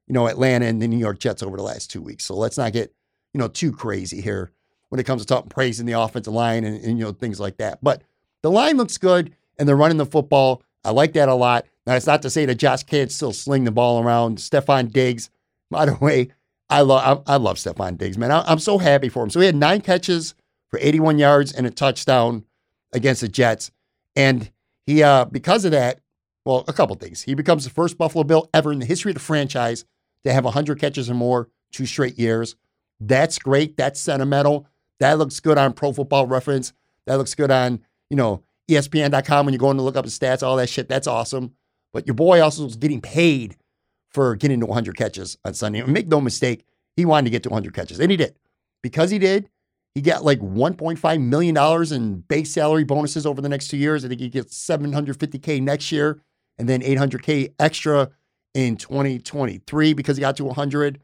you 0.07 0.15
know, 0.15 0.27
Atlanta 0.27 0.67
and 0.67 0.83
the 0.83 0.89
New 0.89 0.99
York 0.99 1.19
Jets 1.19 1.43
over 1.43 1.57
the 1.57 1.63
last 1.63 1.91
two 1.91 2.03
weeks. 2.03 2.25
So 2.25 2.35
let's 2.35 2.59
not 2.59 2.73
get, 2.73 2.93
you 3.33 3.39
know, 3.39 3.49
too 3.49 3.73
crazy 3.73 4.21
here 4.21 4.51
when 4.89 5.01
it 5.01 5.05
comes 5.05 5.23
to 5.23 5.27
talking 5.27 5.49
praising 5.49 5.87
the 5.87 5.93
offensive 5.93 6.33
line 6.33 6.65
and, 6.65 6.83
and, 6.85 6.99
you 6.99 7.05
know, 7.05 7.13
things 7.13 7.39
like 7.39 7.59
that. 7.59 7.83
But 7.83 8.03
the 8.43 8.51
line 8.51 8.77
looks 8.77 8.99
good 8.99 9.35
and 9.59 9.69
they're 9.69 9.77
running 9.77 9.97
the 9.97 10.07
football. 10.07 10.63
I 10.85 10.91
like 10.91 11.13
that 11.15 11.29
a 11.29 11.35
lot. 11.35 11.67
Now, 11.87 11.95
it's 11.95 12.07
not 12.07 12.23
to 12.23 12.31
say 12.31 12.47
that 12.47 12.57
Josh 12.57 12.83
can't 12.83 13.13
still 13.13 13.33
sling 13.33 13.65
the 13.65 13.71
ball 13.71 14.03
around. 14.03 14.39
Stefon 14.39 14.93
Diggs, 14.93 15.31
by 15.71 15.87
the 15.87 15.95
way, 15.95 16.31
I 16.69 16.81
love 16.81 17.23
I, 17.27 17.35
I 17.35 17.37
love 17.37 17.57
Stefon 17.57 17.97
Diggs, 17.97 18.19
man. 18.19 18.31
I, 18.31 18.51
am 18.51 18.59
so 18.59 18.79
happy 18.79 19.09
for 19.09 19.23
him. 19.23 19.31
So 19.31 19.41
he 19.41 19.47
had 19.47 19.55
nine 19.55 19.81
catches 19.81 20.35
for 20.69 20.79
81 20.81 21.19
yards 21.19 21.53
and 21.53 21.67
a 21.67 21.71
touchdown 21.71 22.45
against 22.93 23.21
the 23.21 23.29
Jets, 23.29 23.71
and 24.17 24.51
he 24.85 25.03
uh 25.03 25.27
because 25.27 25.65
of 25.65 25.73
that, 25.73 26.01
well, 26.47 26.65
a 26.69 26.73
couple 26.73 26.95
things. 26.95 27.23
He 27.23 27.35
becomes 27.35 27.65
the 27.65 27.71
first 27.71 27.99
Buffalo 27.99 28.23
Bill 28.23 28.49
ever 28.55 28.73
in 28.73 28.79
the 28.79 28.87
history 28.87 29.11
of 29.11 29.17
the 29.17 29.21
franchise 29.21 29.85
to 30.25 30.33
have 30.33 30.45
100 30.45 30.81
catches 30.81 31.11
or 31.11 31.15
more 31.15 31.49
two 31.73 31.87
straight 31.87 32.19
years. 32.19 32.55
That's 33.01 33.37
great. 33.39 33.77
That's 33.77 34.01
sentimental. 34.01 34.69
That 35.01 35.19
looks 35.19 35.41
good 35.41 35.59
on 35.59 35.73
Pro 35.73 35.93
Football 35.93 36.29
Reference. 36.29 36.73
That 37.07 37.17
looks 37.17 37.35
good 37.35 37.51
on 37.51 37.81
you 38.11 38.17
know 38.17 38.45
ESPN.com 38.71 39.45
when 39.45 39.53
you're 39.53 39.59
going 39.59 39.77
to 39.77 39.83
look 39.83 39.97
up 39.97 40.05
his 40.05 40.17
stats, 40.17 40.45
all 40.45 40.57
that 40.57 40.69
shit. 40.69 40.89
That's 40.89 41.09
awesome. 41.09 41.53
But 41.93 42.07
your 42.07 42.15
boy 42.15 42.41
also 42.41 42.63
was 42.65 42.77
getting 42.77 43.01
paid 43.01 43.57
for 44.11 44.37
getting 44.37 44.61
to 44.61 44.67
100 44.67 44.97
catches 44.97 45.37
on 45.45 45.53
Sunday. 45.53 45.81
And 45.81 45.93
make 45.93 46.07
no 46.07 46.21
mistake, 46.21 46.65
he 46.97 47.05
wanted 47.05 47.25
to 47.25 47.31
get 47.31 47.43
to 47.43 47.49
100 47.49 47.75
catches, 47.75 47.99
and 47.99 48.11
he 48.11 48.17
did. 48.17 48.37
Because 48.83 49.11
he 49.11 49.19
did, 49.19 49.51
he 49.95 50.01
got 50.01 50.25
like 50.25 50.39
$1.5 50.41 51.21
million 51.21 51.93
in 51.93 52.21
base 52.21 52.53
salary 52.53 52.85
bonuses 52.85 53.27
over 53.27 53.41
the 53.41 53.49
next 53.49 53.69
two 53.69 53.77
years. 53.77 54.05
I 54.05 54.09
think 54.09 54.21
he 54.21 54.29
gets 54.29 54.57
750K 54.65 55.61
next 55.61 55.91
year 55.91 56.23
and 56.59 56.69
then 56.69 56.81
800K 56.81 57.55
extra 57.59 58.11
in 58.55 58.77
2023 58.77 59.93
because 59.93 60.17
he 60.17 60.21
got 60.21 60.37
to 60.37 60.45
100. 60.45 61.01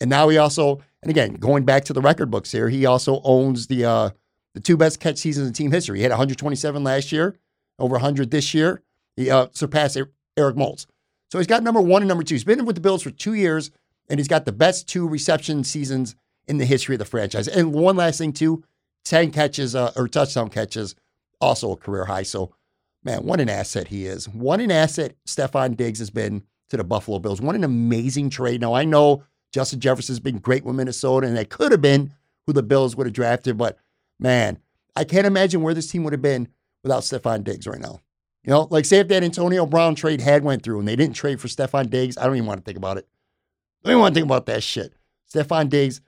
And 0.00 0.10
now 0.10 0.28
he 0.28 0.38
also, 0.38 0.80
and 1.02 1.10
again, 1.10 1.34
going 1.34 1.64
back 1.64 1.84
to 1.86 1.92
the 1.92 2.00
record 2.00 2.30
books 2.30 2.52
here, 2.52 2.68
he 2.68 2.86
also 2.86 3.20
owns 3.22 3.68
the 3.68 3.84
uh, 3.84 4.10
the 4.54 4.60
two 4.60 4.76
best 4.76 5.00
catch 5.00 5.18
seasons 5.18 5.46
in 5.46 5.54
team 5.54 5.70
history. 5.70 5.98
He 5.98 6.02
had 6.02 6.10
127 6.10 6.84
last 6.84 7.12
year, 7.12 7.36
over 7.78 7.92
100 7.92 8.30
this 8.30 8.52
year. 8.52 8.82
He 9.16 9.30
uh, 9.30 9.48
surpassed 9.52 9.96
Eric 10.36 10.56
Moulds. 10.56 10.86
So 11.30 11.38
he's 11.38 11.46
got 11.46 11.62
number 11.62 11.80
one 11.80 12.02
and 12.02 12.08
number 12.08 12.24
two. 12.24 12.34
He's 12.34 12.44
been 12.44 12.64
with 12.66 12.76
the 12.76 12.82
Bills 12.82 13.02
for 13.02 13.10
two 13.10 13.34
years, 13.34 13.70
and 14.10 14.20
he's 14.20 14.28
got 14.28 14.44
the 14.44 14.52
best 14.52 14.88
two 14.88 15.08
reception 15.08 15.64
seasons 15.64 16.14
in 16.46 16.58
the 16.58 16.66
history 16.66 16.94
of 16.94 16.98
the 16.98 17.04
franchise. 17.04 17.48
And 17.48 17.72
one 17.72 17.96
last 17.96 18.18
thing, 18.18 18.32
too 18.32 18.64
10 19.04 19.32
catches 19.32 19.74
uh, 19.74 19.92
or 19.96 20.08
touchdown 20.08 20.48
catches, 20.48 20.94
also 21.40 21.72
a 21.72 21.76
career 21.76 22.04
high. 22.04 22.22
So, 22.22 22.54
man, 23.04 23.24
what 23.24 23.40
an 23.40 23.48
asset 23.48 23.88
he 23.88 24.06
is. 24.06 24.28
What 24.28 24.60
an 24.60 24.70
asset 24.70 25.16
Stefon 25.26 25.76
Diggs 25.76 25.98
has 25.98 26.10
been 26.10 26.42
to 26.70 26.76
the 26.76 26.84
Buffalo 26.84 27.18
Bills. 27.18 27.40
What 27.40 27.54
an 27.54 27.64
amazing 27.64 28.30
trade. 28.30 28.60
Now, 28.60 28.74
I 28.74 28.84
know 28.84 29.24
Justin 29.52 29.80
Jefferson's 29.80 30.20
been 30.20 30.38
great 30.38 30.64
with 30.64 30.76
Minnesota, 30.76 31.26
and 31.26 31.36
that 31.36 31.50
could 31.50 31.72
have 31.72 31.82
been 31.82 32.14
who 32.46 32.52
the 32.52 32.62
Bills 32.62 32.96
would 32.96 33.06
have 33.06 33.14
drafted, 33.14 33.56
but 33.58 33.78
man, 34.18 34.58
I 34.96 35.04
can't 35.04 35.26
imagine 35.26 35.62
where 35.62 35.74
this 35.74 35.90
team 35.90 36.04
would 36.04 36.12
have 36.12 36.22
been 36.22 36.48
without 36.82 37.02
Stefon 37.02 37.44
Diggs 37.44 37.66
right 37.66 37.80
now. 37.80 38.00
You 38.44 38.50
know, 38.50 38.66
like 38.70 38.84
say 38.84 38.98
if 38.98 39.08
that 39.08 39.22
Antonio 39.22 39.66
Brown 39.66 39.94
trade 39.94 40.20
had 40.20 40.42
went 40.42 40.62
through 40.62 40.80
and 40.80 40.88
they 40.88 40.96
didn't 40.96 41.14
trade 41.14 41.40
for 41.40 41.48
Stefon 41.48 41.90
Diggs, 41.90 42.18
I 42.18 42.24
don't 42.24 42.36
even 42.36 42.46
want 42.46 42.60
to 42.60 42.64
think 42.64 42.76
about 42.76 42.96
it. 42.96 43.06
I 43.84 43.88
don't 43.88 43.92
even 43.92 44.00
want 44.00 44.14
to 44.14 44.20
think 44.20 44.26
about 44.26 44.46
that 44.46 44.62
shit. 44.62 44.94
Stefon 45.32 45.68
Diggs 45.68 46.00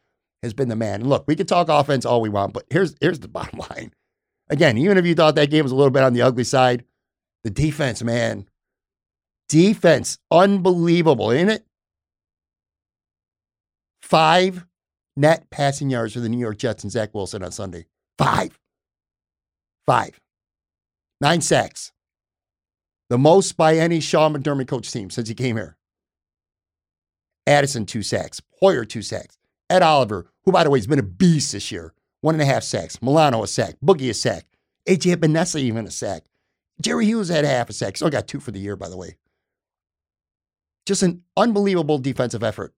has 0.42 0.52
been 0.52 0.68
the 0.68 0.76
man. 0.76 1.04
Look, 1.04 1.24
we 1.26 1.37
can 1.37 1.46
talk 1.46 1.68
offense 1.68 2.04
all 2.04 2.20
we 2.20 2.28
want, 2.28 2.52
but 2.52 2.64
here's 2.70 2.96
here's 3.00 3.20
the 3.20 3.28
bottom 3.38 3.61
line. 3.70 3.92
Again, 4.48 4.76
even 4.78 4.98
if 4.98 5.07
you 5.07 5.14
thought 5.14 5.35
that 5.37 5.50
game 5.50 5.62
was 5.62 5.72
a 5.72 5.76
little 5.76 5.90
bit 5.90 6.02
on 6.02 6.12
the 6.12 6.22
ugly 6.22 6.44
side, 6.44 6.85
the 7.44 7.50
defense, 7.50 8.02
man. 8.02 8.46
Defense, 9.48 10.18
unbelievable, 10.30 11.33
ain't 11.33 11.50
it? 11.50 11.66
Five 14.02 14.66
net 15.16 15.48
passing 15.50 15.90
yards 15.90 16.12
for 16.12 16.20
the 16.20 16.28
New 16.28 16.38
York 16.38 16.59
Jets 16.59 16.83
and 16.83 16.92
Zach 16.92 17.14
Wilson 17.14 17.42
on 17.42 17.52
Sunday. 17.52 17.87
Five. 18.18 18.59
Five. 19.87 20.20
Nine 21.20 21.40
sacks. 21.40 21.92
The 23.11 23.18
most 23.18 23.57
by 23.57 23.76
any 23.76 24.00
Sean 24.00 24.35
McDermott 24.35 24.68
coach 24.68 24.90
team 24.90 25.11
since 25.11 25.28
he 25.28 25.35
came 25.35 25.57
here. 25.57 25.76
Addison, 27.46 27.87
two 27.87 28.02
sacks. 28.02 28.40
Hoyer, 28.61 28.85
two 28.85 29.02
sacks. 29.02 29.37
Ed 29.70 29.83
Oliver, 29.83 30.26
who, 30.44 30.52
by 30.52 30.64
the 30.64 30.70
way, 30.70 30.78
has 30.78 30.87
been 30.87 30.98
a 30.98 31.02
beast 31.02 31.52
this 31.52 31.70
year, 31.72 31.93
one 32.24 32.34
and 32.34 32.40
a 32.40 32.46
half 32.46 32.62
sacks. 32.62 33.02
Milano, 33.02 33.42
a 33.42 33.46
sack. 33.46 33.74
Boogie, 33.84 34.08
a 34.08 34.14
sack. 34.14 34.46
AJ 34.88 35.14
Epenesa, 35.14 35.60
even 35.60 35.87
a 35.87 35.90
sack. 35.90 36.22
Jerry 36.80 37.04
Hughes 37.04 37.28
had 37.28 37.44
half 37.44 37.68
a 37.68 37.74
sack. 37.74 37.98
Still 37.98 38.08
got 38.08 38.26
two 38.26 38.40
for 38.40 38.50
the 38.50 38.58
year, 38.58 38.76
by 38.76 38.88
the 38.88 38.96
way. 38.96 39.16
Just 40.87 41.02
an 41.02 41.22
unbelievable 41.37 41.98
defensive 41.98 42.42
effort. 42.42 42.72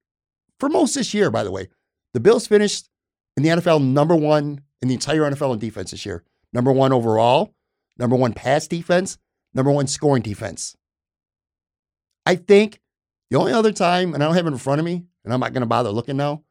For 0.59 0.69
most 0.69 0.97
this 0.97 1.15
year, 1.15 1.31
by 1.31 1.45
the 1.45 1.53
way. 1.53 1.69
The 2.13 2.19
Bills 2.19 2.49
finished 2.49 2.89
in 3.37 3.45
the 3.45 3.51
NFL 3.51 3.85
number 3.85 4.17
one 4.17 4.63
in 4.83 4.89
the 4.89 4.95
entire 4.95 5.21
NFL 5.21 5.53
in 5.53 5.59
defense 5.61 5.93
this 5.93 6.05
year. 6.05 6.25
Number 6.53 6.73
one 6.73 6.93
overall, 6.93 7.55
number 7.99 8.17
one 8.17 8.33
pass 8.33 8.67
defense, 8.67 9.17
number 9.55 9.71
one 9.71 9.87
scoring 9.87 10.25
defense. 10.25 10.77
I 12.25 12.35
think 12.35 12.81
the 13.31 13.39
only 13.39 13.53
other 13.53 13.71
time, 13.71 14.13
and 14.13 14.25
I 14.25 14.27
don't 14.27 14.35
have 14.35 14.47
it 14.47 14.53
in 14.53 14.59
front 14.59 14.81
of 14.81 14.85
me, 14.85 15.05
and 15.25 15.33
I'm 15.33 15.39
not 15.39 15.53
going 15.53 15.61
to 15.61 15.67
bother 15.67 15.91
looking 15.91 16.17
now. 16.17 16.43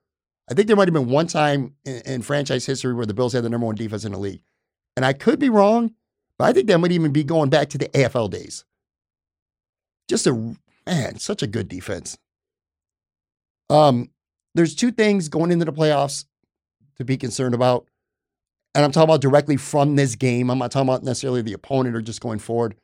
I 0.49 0.53
think 0.53 0.67
there 0.67 0.75
might 0.75 0.88
have 0.88 0.93
been 0.93 1.10
one 1.10 1.27
time 1.27 1.75
in, 1.86 2.01
in, 2.05 2.21
franchise 2.21 2.65
history 2.65 2.93
where 2.93 3.05
the 3.05 3.13
Bills 3.13 3.34
had 3.34 3.43
the 3.43 3.49
number 3.49 3.65
one 3.65 3.75
defense 3.75 4.05
in 4.05 4.12
the 4.12 4.19
league. 4.19 4.41
And 4.95 5.03
I 5.03 5.13
could 5.13 5.39
be 5.39 5.49
wrong, 5.49 5.93
but 6.38 6.45
I 6.45 6.53
think 6.53 6.67
that 6.67 6.77
might 6.77 6.91
even 6.91 7.12
be 7.12 7.23
going 7.23 7.49
back 7.49 7.69
to 7.69 7.77
the 7.77 7.89
AFL 7.89 8.29
days. 8.29 8.63
Just 10.08 10.27
a, 10.27 10.55
man, 10.86 11.17
such 11.17 11.41
a 11.41 11.47
good 11.47 11.67
defense. 11.67 12.17
Um, 13.69 14.12
there's 14.53 14.75
two 14.75 14.91
things 14.91 15.29
going 15.29 15.51
into 15.51 15.65
the 15.65 15.73
playoffs 15.73 16.25
to 16.97 17.05
be 17.05 17.17
concerned 17.17 17.55
about. 17.55 17.88
And 18.75 18.84
I'm 18.84 18.91
talking 18.91 19.10
about 19.10 19.21
directly 19.21 19.58
from 19.58 19.95
this 19.95 20.15
game. 20.15 20.51
I'm 20.51 20.60
not 20.60 20.71
talking 20.71 20.89
about 20.89 21.03
necessarily 21.03 21.41
the 21.41 21.53
opponent 21.53 21.95
or 21.95 22.01
just 22.01 22.21
going 22.21 22.39
forward. 22.39 22.75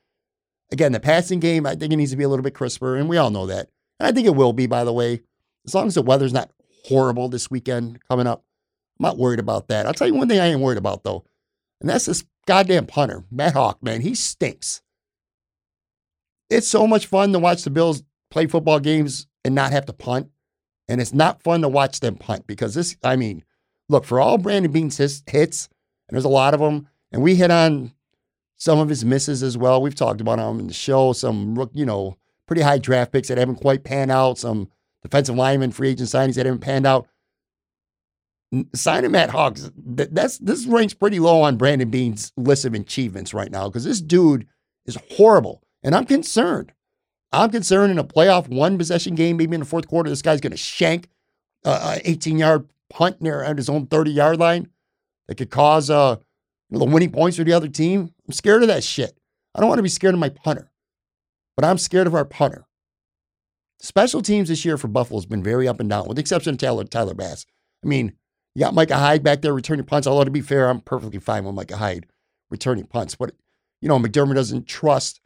Again, 0.71 0.93
the 0.93 0.99
passing 0.99 1.39
game, 1.39 1.65
I 1.65 1.75
think 1.75 1.93
it 1.93 1.97
needs 1.97 2.11
to 2.11 2.17
be 2.17 2.23
a 2.23 2.29
little 2.29 2.43
bit 2.43 2.53
crisper, 2.53 2.95
and 2.95 3.09
we 3.09 3.17
all 3.17 3.29
know 3.29 3.45
that. 3.45 3.69
And 3.99 4.07
I 4.07 4.11
think 4.13 4.25
it 4.25 4.35
will 4.35 4.53
be, 4.53 4.67
by 4.67 4.85
the 4.85 4.93
way, 4.93 5.21
as 5.65 5.75
long 5.75 5.87
as 5.87 5.95
the 5.95 6.01
weather's 6.01 6.33
not 6.33 6.49
horrible 6.85 7.29
this 7.29 7.49
weekend 7.51 7.99
coming 8.09 8.27
up. 8.27 8.43
I'm 8.99 9.03
not 9.03 9.17
worried 9.17 9.39
about 9.39 9.67
that. 9.69 9.85
I'll 9.85 9.93
tell 9.93 10.07
you 10.07 10.15
one 10.15 10.27
thing 10.27 10.39
I 10.39 10.47
ain't 10.47 10.61
worried 10.61 10.77
about, 10.77 11.03
though, 11.03 11.25
and 11.79 11.89
that's 11.89 12.05
this 12.05 12.23
goddamn 12.45 12.87
punter, 12.87 13.23
Matt 13.31 13.53
Haack, 13.53 13.81
man. 13.81 14.01
He 14.01 14.15
stinks. 14.15 14.81
It's 16.49 16.67
so 16.67 16.85
much 16.85 17.05
fun 17.05 17.31
to 17.33 17.39
watch 17.39 17.63
the 17.63 17.69
Bills 17.69 18.03
play 18.29 18.45
football 18.45 18.79
games 18.79 19.27
and 19.43 19.55
not 19.55 19.71
have 19.71 19.85
to 19.85 19.93
punt. 19.93 20.29
And 20.87 20.99
it's 20.99 21.13
not 21.13 21.41
fun 21.41 21.61
to 21.61 21.69
watch 21.69 22.01
them 22.01 22.15
punt 22.15 22.45
because 22.45 22.73
this, 22.73 22.97
I 23.03 23.15
mean, 23.15 23.43
look, 23.87 24.03
for 24.03 24.19
all 24.19 24.37
Brandon 24.37 24.71
Beane's 24.71 24.97
hits, 24.97 25.69
and 26.09 26.15
there's 26.15 26.25
a 26.25 26.29
lot 26.29 26.53
of 26.53 26.59
them. 26.59 26.89
And 27.13 27.21
we 27.21 27.35
hit 27.35 27.51
on 27.51 27.93
some 28.57 28.79
of 28.79 28.89
his 28.89 29.05
misses 29.05 29.41
as 29.41 29.57
well. 29.57 29.81
We've 29.81 29.95
talked 29.95 30.19
about 30.19 30.37
them 30.37 30.59
in 30.59 30.67
the 30.67 30.73
show. 30.73 31.13
Some, 31.13 31.69
you 31.73 31.85
know, 31.85 32.17
pretty 32.47 32.61
high 32.61 32.79
draft 32.79 33.13
picks 33.13 33.29
that 33.29 33.37
haven't 33.37 33.61
quite 33.61 33.85
panned 33.85 34.11
out. 34.11 34.37
Some 34.37 34.69
defensive 35.01 35.35
lineman 35.35 35.71
free 35.71 35.89
agent 35.89 36.09
signings 36.09 36.35
that 36.35 36.45
haven't 36.45 36.61
panned 36.61 36.85
out. 36.85 37.07
Signing 38.75 39.11
Matt 39.11 39.29
Hawks, 39.29 39.71
that's 39.77 40.37
this 40.39 40.65
ranks 40.65 40.93
pretty 40.93 41.19
low 41.19 41.41
on 41.41 41.55
Brandon 41.55 41.89
Beane's 41.89 42.33
list 42.35 42.65
of 42.65 42.73
achievements 42.73 43.33
right 43.33 43.49
now 43.49 43.69
because 43.69 43.85
this 43.85 44.01
dude 44.01 44.45
is 44.85 44.97
horrible, 45.11 45.63
and 45.83 45.95
I'm 45.95 46.05
concerned. 46.05 46.73
I'm 47.31 47.49
concerned 47.49 47.91
in 47.91 47.97
a 47.97 48.03
playoff 48.03 48.49
one 48.49 48.77
possession 48.77 49.15
game, 49.15 49.37
maybe 49.37 49.53
in 49.53 49.61
the 49.61 49.65
fourth 49.65 49.87
quarter, 49.87 50.09
this 50.09 50.21
guy's 50.21 50.41
going 50.41 50.51
to 50.51 50.57
shank 50.57 51.07
a 51.63 52.01
18 52.03 52.37
yard 52.37 52.67
punt 52.89 53.21
near 53.21 53.43
his 53.55 53.69
own 53.69 53.87
30 53.87 54.11
yard 54.11 54.37
line 54.37 54.67
that 55.27 55.35
could 55.35 55.49
cause 55.49 55.89
uh, 55.89 56.17
you 56.69 56.77
know, 56.77 56.85
the 56.85 56.91
winning 56.91 57.11
points 57.11 57.37
for 57.37 57.43
the 57.43 57.53
other 57.53 57.69
team. 57.69 58.13
I'm 58.27 58.33
scared 58.33 58.63
of 58.63 58.67
that 58.67 58.83
shit. 58.83 59.17
I 59.55 59.59
don't 59.59 59.69
want 59.69 59.79
to 59.79 59.83
be 59.83 59.89
scared 59.89 60.13
of 60.13 60.19
my 60.19 60.29
punter, 60.29 60.71
but 61.55 61.65
I'm 61.65 61.77
scared 61.77 62.07
of 62.07 62.15
our 62.15 62.25
punter. 62.25 62.65
Special 63.81 64.21
teams 64.21 64.49
this 64.49 64.63
year 64.63 64.77
for 64.77 64.87
Buffalo 64.87 65.17
has 65.19 65.25
been 65.25 65.41
very 65.41 65.67
up 65.67 65.79
and 65.79 65.89
down, 65.89 66.07
with 66.07 66.15
the 66.15 66.21
exception 66.21 66.53
of 66.53 66.59
Tyler, 66.59 66.83
Tyler 66.83 67.15
Bass. 67.15 67.47
I 67.83 67.87
mean, 67.87 68.13
you 68.53 68.59
got 68.59 68.75
Micah 68.75 68.97
Hyde 68.97 69.23
back 69.23 69.41
there 69.41 69.53
returning 69.53 69.85
punts. 69.85 70.07
Although, 70.07 70.23
to 70.23 70.31
be 70.31 70.41
fair, 70.41 70.69
I'm 70.69 70.81
perfectly 70.81 71.19
fine 71.19 71.45
with 71.45 71.55
Micah 71.55 71.77
Hyde 71.77 72.05
returning 72.51 72.85
punts. 72.85 73.15
But, 73.15 73.31
you 73.81 73.89
know, 73.89 73.97
McDermott 73.97 74.35
doesn't 74.35 74.67
trust 74.67 75.19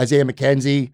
Isaiah 0.00 0.24
McKenzie. 0.24 0.92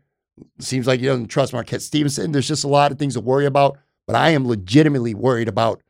Seems 0.58 0.86
like 0.86 1.00
he 1.00 1.06
doesn't 1.06 1.28
trust 1.28 1.52
Marquez 1.52 1.84
Stevenson. 1.84 2.32
There's 2.32 2.48
just 2.48 2.64
a 2.64 2.68
lot 2.68 2.92
of 2.92 2.98
things 2.98 3.14
to 3.14 3.20
worry 3.20 3.44
about. 3.44 3.78
But 4.06 4.16
I 4.16 4.30
am 4.30 4.48
legitimately 4.48 5.14
worried 5.14 5.48
about 5.48 5.82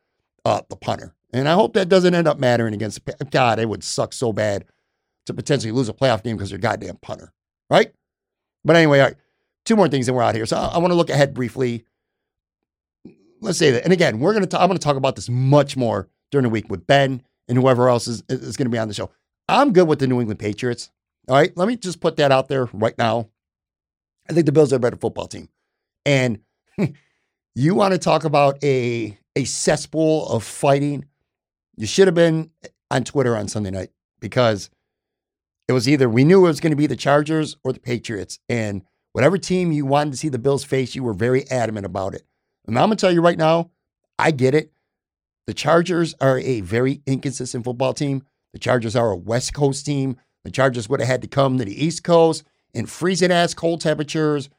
uh, 0.44 0.62
the 0.68 0.76
punter. 0.76 1.14
And 1.32 1.48
I 1.48 1.52
hope 1.52 1.74
that 1.74 1.88
doesn't 1.88 2.14
end 2.14 2.26
up 2.26 2.40
mattering 2.40 2.74
against 2.74 3.00
God. 3.30 3.58
It 3.58 3.68
would 3.68 3.84
suck 3.84 4.12
so 4.12 4.32
bad 4.32 4.64
to 5.26 5.34
potentially 5.34 5.72
lose 5.72 5.88
a 5.88 5.92
playoff 5.92 6.22
game 6.22 6.36
because 6.36 6.50
you're 6.50 6.58
goddamn 6.58 6.96
punter, 6.96 7.32
right? 7.68 7.92
But 8.64 8.76
anyway, 8.76 9.00
all 9.00 9.06
right. 9.06 9.16
Two 9.66 9.76
more 9.76 9.88
things, 9.88 10.08
and 10.08 10.16
we're 10.16 10.22
out 10.22 10.34
here. 10.34 10.46
So 10.46 10.56
I, 10.56 10.68
I 10.68 10.78
want 10.78 10.92
to 10.92 10.96
look 10.96 11.10
ahead 11.10 11.34
briefly. 11.34 11.84
Let's 13.42 13.58
say 13.58 13.70
that, 13.72 13.84
and 13.84 13.92
again, 13.92 14.18
we're 14.18 14.32
gonna. 14.32 14.48
i 14.52 14.62
I'm 14.62 14.68
gonna 14.68 14.78
talk 14.78 14.96
about 14.96 15.16
this 15.16 15.28
much 15.28 15.76
more 15.76 16.08
during 16.30 16.44
the 16.44 16.50
week 16.50 16.70
with 16.70 16.86
Ben 16.86 17.22
and 17.48 17.58
whoever 17.58 17.88
else 17.88 18.08
is 18.08 18.22
is 18.28 18.56
going 18.56 18.66
to 18.66 18.70
be 18.70 18.78
on 18.78 18.88
the 18.88 18.94
show. 18.94 19.10
I'm 19.48 19.72
good 19.72 19.86
with 19.86 19.98
the 19.98 20.06
New 20.06 20.20
England 20.20 20.40
Patriots. 20.40 20.90
All 21.28 21.36
right, 21.36 21.54
let 21.56 21.68
me 21.68 21.76
just 21.76 22.00
put 22.00 22.16
that 22.16 22.32
out 22.32 22.48
there 22.48 22.66
right 22.72 22.96
now. 22.96 23.28
I 24.28 24.32
think 24.32 24.46
the 24.46 24.52
Bills 24.52 24.72
are 24.72 24.76
a 24.76 24.80
better 24.80 24.96
football 24.96 25.26
team, 25.26 25.48
and 26.06 26.40
you 27.54 27.74
want 27.74 27.92
to 27.92 27.98
talk 27.98 28.24
about 28.24 28.62
a 28.64 29.18
a 29.36 29.44
cesspool 29.44 30.28
of 30.28 30.42
fighting. 30.42 31.04
You 31.76 31.86
should 31.86 32.08
have 32.08 32.14
been 32.14 32.50
on 32.90 33.04
Twitter 33.04 33.36
on 33.36 33.48
Sunday 33.48 33.70
night 33.70 33.90
because 34.18 34.70
it 35.68 35.72
was 35.72 35.88
either 35.88 36.08
we 36.08 36.24
knew 36.24 36.44
it 36.44 36.48
was 36.48 36.60
going 36.60 36.70
to 36.70 36.76
be 36.76 36.86
the 36.86 36.96
Chargers 36.96 37.56
or 37.64 37.72
the 37.72 37.80
Patriots. 37.80 38.38
And 38.48 38.82
whatever 39.16 39.38
team 39.38 39.72
you 39.72 39.86
wanted 39.86 40.10
to 40.10 40.16
see 40.18 40.28
the 40.28 40.38
Bills 40.38 40.62
face, 40.62 40.94
you 40.94 41.02
were 41.02 41.14
very 41.14 41.50
adamant 41.50 41.86
about 41.86 42.12
it. 42.12 42.20
And 42.66 42.78
I'm 42.78 42.88
going 42.88 42.98
to 42.98 43.00
tell 43.00 43.10
you 43.10 43.22
right 43.22 43.38
now, 43.38 43.70
I 44.18 44.30
get 44.30 44.54
it. 44.54 44.72
The 45.46 45.54
Chargers 45.54 46.14
are 46.20 46.38
a 46.40 46.60
very 46.60 47.00
inconsistent 47.06 47.64
football 47.64 47.94
team. 47.94 48.24
The 48.52 48.58
Chargers 48.58 48.94
are 48.94 49.10
a 49.10 49.16
West 49.16 49.54
Coast 49.54 49.86
team. 49.86 50.18
The 50.44 50.50
Chargers 50.50 50.90
would 50.90 51.00
have 51.00 51.08
had 51.08 51.22
to 51.22 51.28
come 51.28 51.56
to 51.56 51.64
the 51.64 51.82
East 51.82 52.04
Coast 52.04 52.44
in 52.74 52.84
freezing 52.84 53.32
ass 53.32 53.54
cold 53.54 53.80
temperatures, 53.80 54.50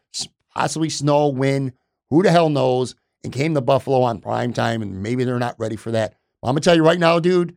possibly 0.55 0.89
snow, 0.89 1.27
wind, 1.27 1.73
who 2.09 2.23
the 2.23 2.31
hell 2.31 2.49
knows, 2.49 2.95
and 3.23 3.31
came 3.31 3.53
to 3.53 3.61
Buffalo 3.61 4.01
on 4.01 4.21
prime 4.21 4.53
time, 4.53 4.81
and 4.81 5.03
maybe 5.03 5.23
they're 5.23 5.37
not 5.37 5.59
ready 5.59 5.75
for 5.75 5.91
that. 5.91 6.15
I'm 6.41 6.53
gonna 6.53 6.61
tell 6.61 6.75
you 6.75 6.83
right 6.83 6.97
now, 6.97 7.19
dude, 7.19 7.55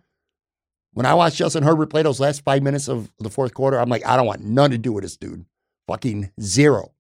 when 0.92 1.06
I 1.06 1.14
watched 1.14 1.36
Justin 1.36 1.62
Herbert 1.62 1.88
play 1.88 2.02
those 2.02 2.20
last 2.20 2.44
five 2.44 2.62
minutes 2.62 2.88
of 2.88 3.10
the 3.20 3.30
fourth 3.30 3.54
quarter, 3.54 3.80
I'm 3.80 3.88
like, 3.88 4.04
I 4.04 4.18
don't 4.18 4.26
want 4.26 4.44
none 4.44 4.72
to 4.72 4.76
do 4.76 4.92
with 4.92 5.02
this 5.02 5.16
dude. 5.16 5.46
Fucking 5.86 6.30
zero. 6.40 6.92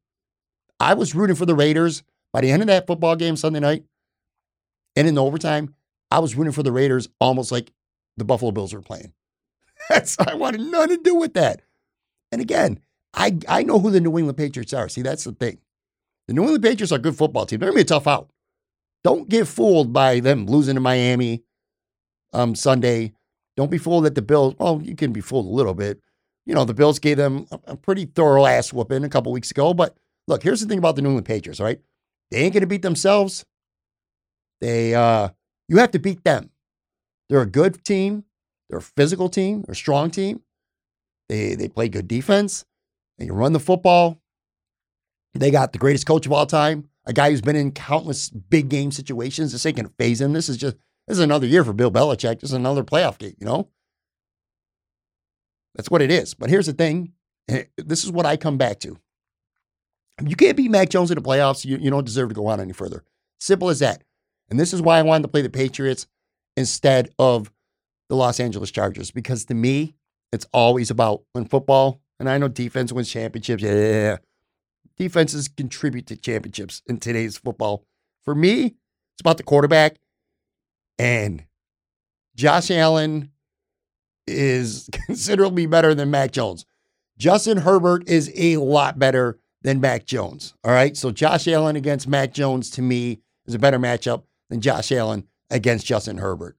I 0.78 0.94
was 0.94 1.14
rooting 1.14 1.36
for 1.36 1.46
the 1.46 1.54
Raiders. 1.54 2.02
By 2.32 2.40
the 2.42 2.50
end 2.50 2.62
of 2.62 2.68
that 2.68 2.86
football 2.86 3.16
game 3.16 3.36
Sunday 3.36 3.60
night 3.60 3.84
and 4.94 5.08
in 5.08 5.16
the 5.16 5.24
overtime, 5.24 5.74
I 6.10 6.20
was 6.20 6.36
rooting 6.36 6.52
for 6.52 6.62
the 6.62 6.72
Raiders 6.72 7.08
almost 7.20 7.50
like 7.50 7.72
the 8.16 8.24
Buffalo 8.24 8.52
Bills 8.52 8.72
were 8.72 8.82
playing. 8.82 9.12
That's 9.88 10.16
I 10.18 10.34
wanted 10.34 10.60
none 10.60 10.88
to 10.90 10.96
do 10.96 11.16
with 11.16 11.34
that. 11.34 11.62
And 12.30 12.40
again, 12.40 12.80
I 13.14 13.36
I 13.48 13.64
know 13.64 13.80
who 13.80 13.90
the 13.90 14.00
New 14.00 14.16
England 14.16 14.38
Patriots 14.38 14.72
are. 14.72 14.88
See, 14.88 15.02
that's 15.02 15.24
the 15.24 15.32
thing. 15.32 15.58
The 16.28 16.34
New 16.34 16.42
England 16.42 16.62
Patriots 16.62 16.92
are 16.92 16.96
a 16.96 17.00
good 17.00 17.16
football 17.16 17.46
team. 17.46 17.58
They're 17.58 17.70
gonna 17.70 17.78
be 17.78 17.82
a 17.82 17.84
tough 17.84 18.06
out. 18.06 18.30
Don't 19.02 19.28
get 19.28 19.48
fooled 19.48 19.92
by 19.92 20.20
them 20.20 20.46
losing 20.46 20.74
to 20.74 20.80
Miami 20.80 21.42
um, 22.32 22.54
Sunday 22.54 23.14
don't 23.60 23.70
be 23.70 23.76
fooled 23.76 24.06
that 24.06 24.14
the 24.14 24.22
Bills, 24.22 24.54
well, 24.58 24.80
you 24.82 24.96
can 24.96 25.12
be 25.12 25.20
fooled 25.20 25.44
a 25.44 25.50
little 25.50 25.74
bit. 25.74 26.00
You 26.50 26.56
know, 26.56 26.64
the 26.64 26.74
Bills 26.74 26.98
gave 26.98 27.16
them 27.16 27.46
a, 27.68 27.76
pretty 27.76 28.06
thorough 28.06 28.44
ass 28.44 28.72
whooping 28.72 29.04
a 29.04 29.08
couple 29.08 29.30
weeks 29.30 29.52
ago. 29.52 29.72
But 29.72 29.96
look, 30.26 30.42
here's 30.42 30.60
the 30.60 30.66
thing 30.66 30.78
about 30.78 30.96
the 30.96 31.02
New 31.02 31.10
England 31.10 31.26
Patriots, 31.26 31.60
right? 31.60 31.80
They 32.32 32.38
ain't 32.38 32.52
going 32.52 32.62
to 32.62 32.66
beat 32.66 32.82
themselves. 32.82 33.44
They, 34.60 34.92
uh, 34.92 35.28
you 35.68 35.76
have 35.76 35.92
to 35.92 36.00
beat 36.00 36.24
them. 36.24 36.50
They're 37.28 37.42
a 37.42 37.46
good 37.46 37.84
team. 37.84 38.24
They're 38.68 38.80
a 38.80 38.82
physical 38.82 39.28
team. 39.28 39.62
They're 39.62 39.74
a 39.74 39.76
strong 39.76 40.10
team. 40.10 40.42
They, 41.28 41.54
they 41.54 41.68
play 41.68 41.88
good 41.88 42.08
defense. 42.08 42.64
They 43.18 43.30
run 43.30 43.52
the 43.52 43.60
football. 43.60 44.20
They 45.34 45.52
got 45.52 45.70
the 45.72 45.78
greatest 45.78 46.04
coach 46.04 46.26
of 46.26 46.32
all 46.32 46.46
time, 46.46 46.88
a 47.06 47.12
guy 47.12 47.30
who's 47.30 47.42
been 47.42 47.54
in 47.54 47.70
countless 47.70 48.28
big 48.28 48.68
game 48.68 48.90
situations. 48.90 49.52
This 49.52 49.64
ain't 49.66 49.76
going 49.76 49.86
to 49.86 49.94
phase 50.00 50.20
him. 50.20 50.32
This 50.32 50.48
is 50.48 50.56
just 50.56 50.74
this 51.06 51.16
is 51.16 51.22
another 51.22 51.46
year 51.46 51.62
for 51.62 51.72
Bill 51.72 51.92
Belichick. 51.92 52.40
This 52.40 52.50
is 52.50 52.54
another 52.54 52.82
playoff 52.82 53.18
game, 53.18 53.36
you 53.38 53.46
know? 53.46 53.68
That's 55.74 55.90
what 55.90 56.02
it 56.02 56.10
is. 56.10 56.34
But 56.34 56.50
here's 56.50 56.66
the 56.66 56.72
thing 56.72 57.12
eh, 57.48 57.64
this 57.76 58.04
is 58.04 58.10
what 58.10 58.26
I 58.26 58.36
come 58.36 58.58
back 58.58 58.80
to. 58.80 58.98
You 60.24 60.36
can't 60.36 60.56
beat 60.56 60.70
Mac 60.70 60.90
Jones 60.90 61.10
in 61.10 61.14
the 61.16 61.22
playoffs. 61.22 61.64
You, 61.64 61.78
you 61.78 61.90
don't 61.90 62.04
deserve 62.04 62.28
to 62.28 62.34
go 62.34 62.46
on 62.46 62.60
any 62.60 62.72
further. 62.72 63.04
Simple 63.38 63.70
as 63.70 63.78
that. 63.78 64.02
And 64.50 64.60
this 64.60 64.72
is 64.72 64.82
why 64.82 64.98
I 64.98 65.02
wanted 65.02 65.22
to 65.22 65.28
play 65.28 65.42
the 65.42 65.48
Patriots 65.48 66.06
instead 66.56 67.10
of 67.18 67.50
the 68.08 68.16
Los 68.16 68.40
Angeles 68.40 68.70
Chargers, 68.70 69.12
because 69.12 69.44
to 69.46 69.54
me, 69.54 69.94
it's 70.32 70.46
always 70.52 70.90
about 70.90 71.22
when 71.32 71.44
football, 71.44 72.00
and 72.18 72.28
I 72.28 72.38
know 72.38 72.48
defense 72.48 72.92
wins 72.92 73.10
championships. 73.10 73.62
Yeah, 73.62 74.18
defenses 74.98 75.48
contribute 75.48 76.06
to 76.08 76.16
championships 76.16 76.82
in 76.86 76.98
today's 76.98 77.38
football. 77.38 77.84
For 78.24 78.34
me, 78.34 78.64
it's 78.64 79.20
about 79.20 79.36
the 79.36 79.44
quarterback 79.44 79.96
and 80.98 81.44
Josh 82.36 82.70
Allen 82.70 83.30
is 84.30 84.88
considerably 85.06 85.66
better 85.66 85.94
than 85.94 86.10
Mac 86.10 86.32
Jones. 86.32 86.64
Justin 87.18 87.58
Herbert 87.58 88.08
is 88.08 88.32
a 88.34 88.56
lot 88.56 88.98
better 88.98 89.38
than 89.62 89.80
Mac 89.80 90.06
Jones. 90.06 90.54
All 90.64 90.72
right. 90.72 90.96
So 90.96 91.10
Josh 91.10 91.46
Allen 91.48 91.76
against 91.76 92.08
Mac 92.08 92.32
Jones 92.32 92.70
to 92.70 92.82
me 92.82 93.20
is 93.46 93.54
a 93.54 93.58
better 93.58 93.78
matchup 93.78 94.22
than 94.48 94.60
Josh 94.60 94.90
Allen 94.90 95.24
against 95.50 95.84
Justin 95.84 96.18
Herbert. 96.18 96.56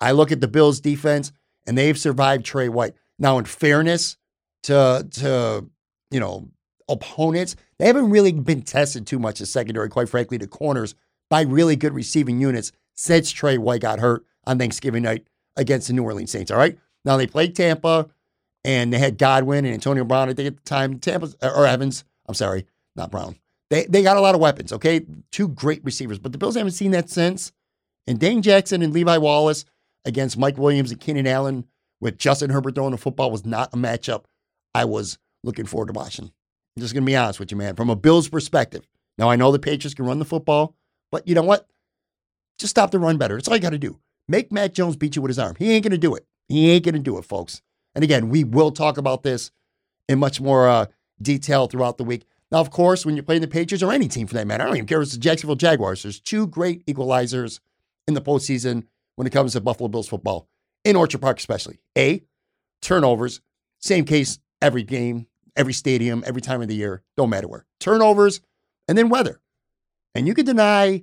I 0.00 0.12
look 0.12 0.30
at 0.30 0.40
the 0.40 0.48
Bills 0.48 0.80
defense 0.80 1.32
and 1.66 1.76
they've 1.76 1.98
survived 1.98 2.44
Tre 2.44 2.68
White. 2.68 2.94
Now, 3.18 3.38
in 3.38 3.44
fairness 3.44 4.16
to 4.64 5.06
to 5.12 5.66
you 6.10 6.20
know 6.20 6.48
opponents, 6.88 7.56
they 7.78 7.86
haven't 7.86 8.10
really 8.10 8.32
been 8.32 8.62
tested 8.62 9.06
too 9.06 9.18
much 9.18 9.40
as 9.40 9.50
secondary, 9.50 9.88
quite 9.88 10.08
frankly, 10.08 10.38
to 10.38 10.46
corners 10.46 10.94
by 11.30 11.42
really 11.42 11.76
good 11.76 11.94
receiving 11.94 12.40
units 12.40 12.72
since 12.94 13.30
Tre 13.30 13.56
White 13.58 13.80
got 13.80 14.00
hurt 14.00 14.24
on 14.44 14.58
Thanksgiving 14.58 15.02
night 15.02 15.26
against 15.56 15.88
the 15.88 15.92
New 15.92 16.02
Orleans 16.04 16.30
Saints. 16.30 16.50
All 16.50 16.58
right. 16.58 16.78
Now 17.04 17.16
they 17.16 17.26
played 17.26 17.54
Tampa 17.54 18.08
and 18.64 18.92
they 18.92 18.98
had 18.98 19.18
Godwin 19.18 19.64
and 19.64 19.74
Antonio 19.74 20.04
Brown, 20.04 20.28
I 20.28 20.34
think 20.34 20.48
at 20.48 20.56
the 20.56 20.62
time. 20.62 20.98
Tampa 20.98 21.32
or 21.42 21.66
Evans. 21.66 22.04
I'm 22.26 22.34
sorry, 22.34 22.66
not 22.96 23.10
Brown. 23.10 23.36
They 23.70 23.84
they 23.86 24.02
got 24.02 24.16
a 24.16 24.20
lot 24.20 24.34
of 24.34 24.40
weapons, 24.40 24.72
okay? 24.72 25.04
Two 25.30 25.48
great 25.48 25.84
receivers. 25.84 26.18
But 26.18 26.32
the 26.32 26.38
Bills 26.38 26.56
haven't 26.56 26.72
seen 26.72 26.90
that 26.92 27.10
since. 27.10 27.52
And 28.06 28.18
Dane 28.18 28.42
Jackson 28.42 28.82
and 28.82 28.92
Levi 28.92 29.18
Wallace 29.18 29.64
against 30.04 30.38
Mike 30.38 30.58
Williams 30.58 30.92
and 30.92 31.00
Keenan 31.00 31.26
Allen 31.26 31.64
with 32.00 32.18
Justin 32.18 32.50
Herbert 32.50 32.74
throwing 32.74 32.92
the 32.92 32.98
football 32.98 33.30
was 33.30 33.44
not 33.44 33.72
a 33.72 33.76
matchup 33.76 34.24
I 34.74 34.84
was 34.84 35.18
looking 35.42 35.66
forward 35.66 35.86
to 35.86 35.92
watching. 35.92 36.26
I'm 36.26 36.80
just 36.80 36.94
gonna 36.94 37.06
be 37.06 37.16
honest 37.16 37.40
with 37.40 37.50
you, 37.50 37.56
man. 37.56 37.74
From 37.74 37.90
a 37.90 37.96
Bills 37.96 38.28
perspective. 38.28 38.86
Now 39.18 39.30
I 39.30 39.36
know 39.36 39.50
the 39.50 39.58
Patriots 39.58 39.94
can 39.94 40.04
run 40.06 40.18
the 40.18 40.24
football, 40.24 40.74
but 41.10 41.26
you 41.26 41.34
know 41.34 41.42
what? 41.42 41.68
Just 42.58 42.70
stop 42.70 42.90
the 42.90 42.98
run 42.98 43.16
better. 43.16 43.34
That's 43.34 43.48
all 43.48 43.54
you 43.54 43.62
got 43.62 43.70
to 43.70 43.78
do. 43.78 43.98
Make 44.28 44.50
Mac 44.50 44.72
Jones 44.72 44.96
beat 44.96 45.16
you 45.16 45.22
with 45.22 45.30
his 45.30 45.38
arm. 45.38 45.56
He 45.58 45.72
ain't 45.72 45.84
going 45.84 45.92
to 45.92 45.98
do 45.98 46.14
it. 46.14 46.26
He 46.48 46.70
ain't 46.70 46.84
going 46.84 46.94
to 46.94 47.00
do 47.00 47.18
it, 47.18 47.24
folks. 47.24 47.62
And 47.94 48.04
again, 48.04 48.28
we 48.28 48.44
will 48.44 48.70
talk 48.70 48.98
about 48.98 49.22
this 49.22 49.50
in 50.08 50.18
much 50.18 50.40
more 50.40 50.68
uh, 50.68 50.86
detail 51.20 51.66
throughout 51.66 51.98
the 51.98 52.04
week. 52.04 52.24
Now, 52.52 52.58
of 52.58 52.70
course, 52.70 53.04
when 53.04 53.16
you're 53.16 53.24
playing 53.24 53.40
the 53.40 53.48
Patriots 53.48 53.82
or 53.82 53.92
any 53.92 54.08
team 54.08 54.26
for 54.26 54.34
that 54.34 54.46
matter, 54.46 54.62
I 54.62 54.66
don't 54.66 54.76
even 54.76 54.86
care 54.86 55.00
if 55.00 55.06
it's 55.06 55.14
the 55.14 55.20
Jacksonville 55.20 55.56
Jaguars, 55.56 56.02
there's 56.02 56.20
two 56.20 56.46
great 56.46 56.84
equalizers 56.86 57.60
in 58.06 58.14
the 58.14 58.20
postseason 58.20 58.84
when 59.16 59.26
it 59.26 59.32
comes 59.32 59.54
to 59.54 59.60
Buffalo 59.60 59.88
Bills 59.88 60.08
football, 60.08 60.48
in 60.84 60.94
Orchard 60.94 61.20
Park 61.20 61.38
especially. 61.38 61.80
A, 61.96 62.22
turnovers. 62.82 63.40
Same 63.78 64.04
case 64.04 64.38
every 64.62 64.82
game, 64.82 65.26
every 65.56 65.72
stadium, 65.72 66.22
every 66.26 66.42
time 66.42 66.62
of 66.62 66.68
the 66.68 66.74
year, 66.74 67.02
don't 67.16 67.30
matter 67.30 67.48
where. 67.48 67.64
Turnovers 67.80 68.40
and 68.86 68.96
then 68.96 69.08
weather. 69.08 69.40
And 70.14 70.26
you 70.26 70.34
can 70.34 70.46
deny 70.46 71.02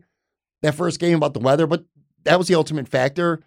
that 0.62 0.76
first 0.76 1.00
game 1.00 1.18
about 1.18 1.34
the 1.34 1.40
weather, 1.40 1.68
but 1.68 1.86
that 2.24 2.38
was 2.38 2.48
the 2.48 2.56
ultimate 2.56 2.88
factor. 2.88 3.42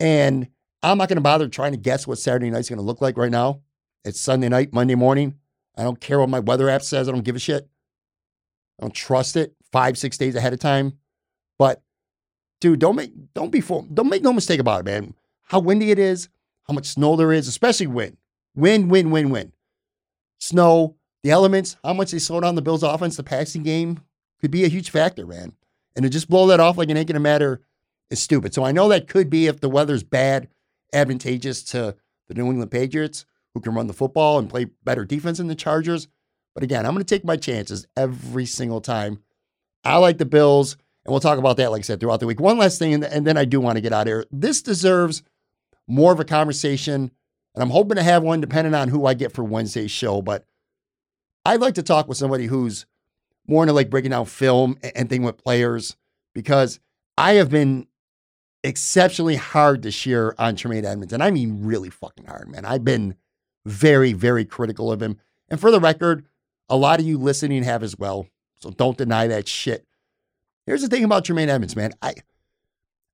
And 0.00 0.48
I'm 0.82 0.98
not 0.98 1.08
going 1.08 1.16
to 1.16 1.22
bother 1.22 1.48
trying 1.48 1.72
to 1.72 1.78
guess 1.78 2.06
what 2.06 2.18
Saturday 2.18 2.50
night's 2.50 2.68
going 2.68 2.78
to 2.78 2.84
look 2.84 3.00
like 3.00 3.16
right 3.16 3.30
now. 3.30 3.60
It's 4.04 4.20
Sunday 4.20 4.48
night, 4.48 4.72
Monday 4.72 4.94
morning. 4.94 5.34
I 5.76 5.82
don't 5.82 6.00
care 6.00 6.20
what 6.20 6.28
my 6.28 6.40
weather 6.40 6.68
app 6.68 6.82
says. 6.82 7.08
I 7.08 7.12
don't 7.12 7.24
give 7.24 7.36
a 7.36 7.40
shit. 7.40 7.68
I 8.78 8.82
don't 8.82 8.94
trust 8.94 9.36
it 9.36 9.54
five, 9.72 9.98
six 9.98 10.16
days 10.16 10.34
ahead 10.34 10.52
of 10.52 10.60
time. 10.60 10.98
But 11.58 11.82
dude, 12.60 12.78
don't 12.78 12.96
make 12.96 13.12
don't 13.34 13.50
be 13.50 13.60
full, 13.60 13.82
don't 13.82 14.08
make 14.08 14.22
no 14.22 14.32
mistake 14.32 14.60
about 14.60 14.80
it, 14.80 14.86
man. 14.86 15.14
How 15.42 15.60
windy 15.60 15.90
it 15.90 15.98
is, 15.98 16.28
how 16.64 16.74
much 16.74 16.86
snow 16.86 17.16
there 17.16 17.32
is, 17.32 17.48
especially 17.48 17.86
wind. 17.86 18.16
Wind, 18.54 18.90
wind, 18.90 19.12
wind, 19.12 19.32
wind. 19.32 19.52
Snow, 20.38 20.96
the 21.22 21.30
elements, 21.30 21.76
how 21.82 21.92
much 21.92 22.10
they 22.10 22.18
slow 22.18 22.40
down 22.40 22.54
the 22.54 22.62
Bills 22.62 22.82
offense, 22.82 23.16
the 23.16 23.22
passing 23.22 23.62
game 23.62 24.00
could 24.40 24.50
be 24.50 24.64
a 24.64 24.68
huge 24.68 24.90
factor, 24.90 25.26
man. 25.26 25.54
And 25.96 26.04
to 26.04 26.08
just 26.08 26.28
blow 26.28 26.46
that 26.48 26.60
off 26.60 26.76
like 26.76 26.88
it 26.90 26.96
ain't 26.96 27.08
to 27.08 27.20
matter 27.20 27.60
is 28.10 28.20
stupid. 28.20 28.54
So 28.54 28.64
I 28.64 28.72
know 28.72 28.88
that 28.88 29.08
could 29.08 29.30
be, 29.30 29.46
if 29.46 29.60
the 29.60 29.68
weather's 29.68 30.02
bad, 30.02 30.48
advantageous 30.92 31.62
to 31.64 31.96
the 32.26 32.34
New 32.34 32.46
England 32.46 32.70
Patriots, 32.70 33.24
who 33.54 33.60
can 33.60 33.74
run 33.74 33.86
the 33.86 33.92
football 33.92 34.38
and 34.38 34.50
play 34.50 34.66
better 34.84 35.04
defense 35.04 35.38
than 35.38 35.48
the 35.48 35.54
Chargers. 35.54 36.08
But 36.54 36.62
again, 36.62 36.86
I'm 36.86 36.92
going 36.92 37.04
to 37.04 37.14
take 37.14 37.24
my 37.24 37.36
chances 37.36 37.86
every 37.96 38.46
single 38.46 38.80
time. 38.80 39.22
I 39.84 39.96
like 39.96 40.18
the 40.18 40.24
Bills, 40.24 40.76
and 41.04 41.12
we'll 41.12 41.20
talk 41.20 41.38
about 41.38 41.56
that, 41.58 41.70
like 41.70 41.80
I 41.80 41.82
said, 41.82 42.00
throughout 42.00 42.20
the 42.20 42.26
week. 42.26 42.40
One 42.40 42.58
last 42.58 42.78
thing, 42.78 43.02
and 43.04 43.26
then 43.26 43.36
I 43.36 43.44
do 43.44 43.60
want 43.60 43.76
to 43.76 43.80
get 43.80 43.92
out 43.92 44.02
of 44.02 44.08
here. 44.08 44.24
This 44.30 44.60
deserves 44.62 45.22
more 45.86 46.12
of 46.12 46.20
a 46.20 46.24
conversation, 46.24 47.10
and 47.54 47.62
I'm 47.62 47.70
hoping 47.70 47.96
to 47.96 48.02
have 48.02 48.22
one 48.22 48.40
depending 48.40 48.74
on 48.74 48.88
who 48.88 49.06
I 49.06 49.14
get 49.14 49.32
for 49.32 49.44
Wednesday's 49.44 49.90
show. 49.90 50.20
But 50.20 50.44
I'd 51.44 51.60
like 51.60 51.74
to 51.74 51.82
talk 51.82 52.08
with 52.08 52.18
somebody 52.18 52.46
who's 52.46 52.86
more 53.46 53.62
into 53.62 53.72
like 53.72 53.88
breaking 53.88 54.10
down 54.10 54.26
film 54.26 54.78
and 54.94 55.08
thing 55.08 55.22
with 55.22 55.42
players 55.42 55.96
because 56.34 56.80
I 57.16 57.34
have 57.34 57.50
been 57.50 57.86
exceptionally 58.64 59.36
hard 59.36 59.82
this 59.82 60.04
year 60.06 60.34
on 60.38 60.56
Tremaine 60.56 60.84
Edmunds. 60.84 61.12
And 61.12 61.22
I 61.22 61.30
mean 61.30 61.64
really 61.64 61.90
fucking 61.90 62.26
hard, 62.26 62.48
man. 62.48 62.64
I've 62.64 62.84
been 62.84 63.14
very, 63.64 64.12
very 64.12 64.44
critical 64.44 64.90
of 64.90 65.02
him. 65.02 65.18
And 65.48 65.60
for 65.60 65.70
the 65.70 65.80
record, 65.80 66.26
a 66.68 66.76
lot 66.76 67.00
of 67.00 67.06
you 67.06 67.18
listening 67.18 67.62
have 67.62 67.82
as 67.82 67.98
well. 67.98 68.26
So 68.60 68.70
don't 68.70 68.98
deny 68.98 69.26
that 69.28 69.48
shit. 69.48 69.86
Here's 70.66 70.82
the 70.82 70.88
thing 70.88 71.04
about 71.04 71.24
Tremaine 71.24 71.48
Edmunds, 71.48 71.76
man. 71.76 71.92
I 72.02 72.14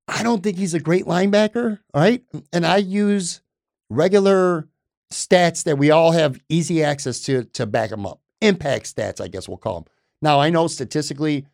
I 0.07 0.22
don't 0.22 0.42
think 0.42 0.59
he's 0.59 0.74
a 0.74 0.80
great 0.80 1.07
linebacker, 1.07 1.78
all 1.94 2.02
right? 2.02 2.22
And 2.52 2.66
I 2.66 2.76
use 2.78 3.40
regular 3.88 4.68
stats 5.11 5.64
that 5.64 5.78
we 5.78 5.90
all 5.90 6.12
have 6.12 6.40
easy 6.48 6.83
access 6.83 7.20
to 7.20 7.44
to 7.44 7.66
back 7.66 7.90
him 7.92 8.07
up. 8.07 8.20
Impact 8.40 8.85
stats, 8.94 9.20
I 9.20 9.28
guess 9.28 9.48
we'll 9.48 9.57
call 9.57 9.80
them. 9.80 9.85
Now, 10.20 10.40
I 10.40 10.50
know 10.50 10.66
statistically 10.66 11.46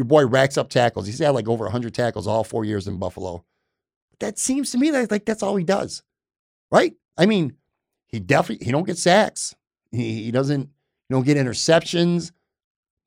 your 0.00 0.06
boy 0.06 0.26
racks 0.26 0.56
up 0.56 0.70
tackles. 0.70 1.04
He's 1.04 1.18
had 1.18 1.34
like 1.34 1.46
over 1.46 1.64
100 1.64 1.92
tackles 1.92 2.26
all 2.26 2.42
four 2.42 2.64
years 2.64 2.88
in 2.88 2.96
Buffalo. 2.96 3.44
That 4.18 4.38
seems 4.38 4.70
to 4.70 4.78
me 4.78 4.90
like, 4.90 5.10
like 5.10 5.26
that's 5.26 5.42
all 5.42 5.56
he 5.56 5.64
does, 5.64 6.02
right? 6.72 6.94
I 7.18 7.26
mean, 7.26 7.56
he 8.08 8.18
definitely 8.18 8.64
he 8.64 8.72
don't 8.72 8.86
get 8.86 8.96
sacks. 8.96 9.54
He, 9.92 10.24
he 10.24 10.30
doesn't 10.30 10.60
you 10.60 11.16
don't 11.16 11.26
get 11.26 11.36
interceptions. 11.36 12.32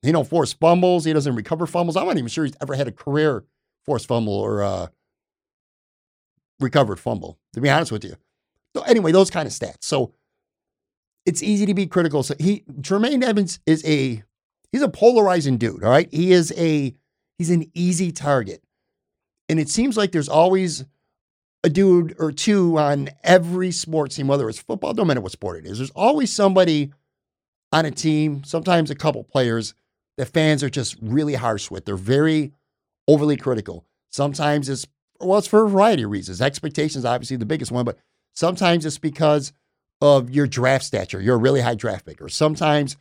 He 0.03 0.11
don't 0.11 0.27
force 0.27 0.53
fumbles. 0.53 1.03
He 1.03 1.13
doesn't 1.13 1.33
recover 1.33 1.65
fumbles. 1.65 1.97
I'm 1.97 2.05
not 2.05 2.17
even 2.17 2.27
sure 2.27 2.45
he's 2.45 2.53
ever 2.61 2.75
had 2.75 2.87
a 2.87 2.91
career 2.91 3.43
forced 3.87 4.05
fumble 4.05 4.33
or 4.33 4.61
uh, 4.61 4.87
recovered 6.59 6.99
fumble. 6.99 7.39
To 7.53 7.61
be 7.61 7.71
honest 7.71 7.91
with 7.91 8.03
you. 8.03 8.17
So 8.75 8.83
anyway, 8.83 9.11
those 9.11 9.31
kind 9.31 9.47
of 9.47 9.53
stats. 9.53 9.77
So 9.81 10.13
it's 11.25 11.41
easy 11.41 11.65
to 11.65 11.73
be 11.73 11.87
critical. 11.87 12.21
So 12.21 12.35
he 12.37 12.63
Tremaine 12.83 13.23
Edmunds 13.23 13.61
is 13.65 13.83
a 13.83 14.23
he's 14.73 14.81
a 14.81 14.89
polarizing 14.89 15.57
dude. 15.57 15.85
All 15.85 15.89
right, 15.89 16.09
he 16.11 16.33
is 16.33 16.51
a 16.57 16.93
he's 17.37 17.49
an 17.49 17.71
easy 17.73 18.11
target, 18.11 18.61
and 19.47 19.57
it 19.57 19.69
seems 19.69 19.95
like 19.95 20.11
there's 20.11 20.27
always 20.27 20.83
a 21.63 21.69
dude 21.69 22.13
or 22.19 22.33
two 22.33 22.77
on 22.77 23.09
every 23.23 23.71
sports 23.71 24.17
team, 24.17 24.27
whether 24.27 24.49
it's 24.49 24.59
football, 24.59 24.93
no 24.93 25.05
matter 25.05 25.21
what 25.21 25.31
sport 25.31 25.57
it 25.57 25.65
is. 25.65 25.77
There's 25.77 25.91
always 25.91 26.33
somebody 26.33 26.91
on 27.71 27.85
a 27.85 27.91
team, 27.91 28.43
sometimes 28.43 28.91
a 28.91 28.95
couple 28.95 29.23
players 29.23 29.73
that 30.17 30.25
fans 30.25 30.61
are 30.61 30.69
just 30.69 30.97
really 31.01 31.35
harsh 31.35 31.71
with. 31.71 31.85
They're 31.85 31.95
very 31.95 32.51
overly 33.07 33.37
critical. 33.37 33.85
Sometimes 34.09 34.67
it's 34.67 34.85
well, 35.21 35.39
it's 35.39 35.47
for 35.47 35.65
a 35.65 35.69
variety 35.69 36.03
of 36.03 36.11
reasons. 36.11 36.41
Expectations, 36.41 37.05
obviously, 37.05 37.37
the 37.37 37.45
biggest 37.45 37.71
one, 37.71 37.85
but 37.85 37.97
sometimes 38.33 38.85
it's 38.85 38.97
because 38.97 39.53
of 40.01 40.29
your 40.29 40.47
draft 40.47 40.83
stature. 40.83 41.21
You're 41.21 41.35
a 41.35 41.39
really 41.39 41.61
high 41.61 41.75
draft 41.75 42.05
pick. 42.05 42.21
Or 42.21 42.27
sometimes 42.27 42.97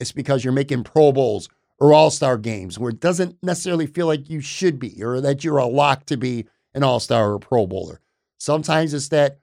it's 0.00 0.12
because 0.12 0.44
you're 0.44 0.52
making 0.52 0.84
Pro 0.84 1.12
Bowls 1.12 1.48
or 1.78 1.92
All 1.92 2.10
Star 2.10 2.38
games 2.38 2.78
where 2.78 2.90
it 2.90 3.00
doesn't 3.00 3.36
necessarily 3.42 3.86
feel 3.86 4.06
like 4.06 4.30
you 4.30 4.40
should 4.40 4.78
be 4.78 5.02
or 5.02 5.20
that 5.20 5.44
you're 5.44 5.58
a 5.58 5.66
lock 5.66 6.06
to 6.06 6.16
be 6.16 6.46
an 6.74 6.82
All 6.82 7.00
Star 7.00 7.32
or 7.32 7.38
Pro 7.38 7.66
Bowler. 7.66 8.00
Sometimes 8.38 8.92
it's 8.94 9.08
that 9.08 9.38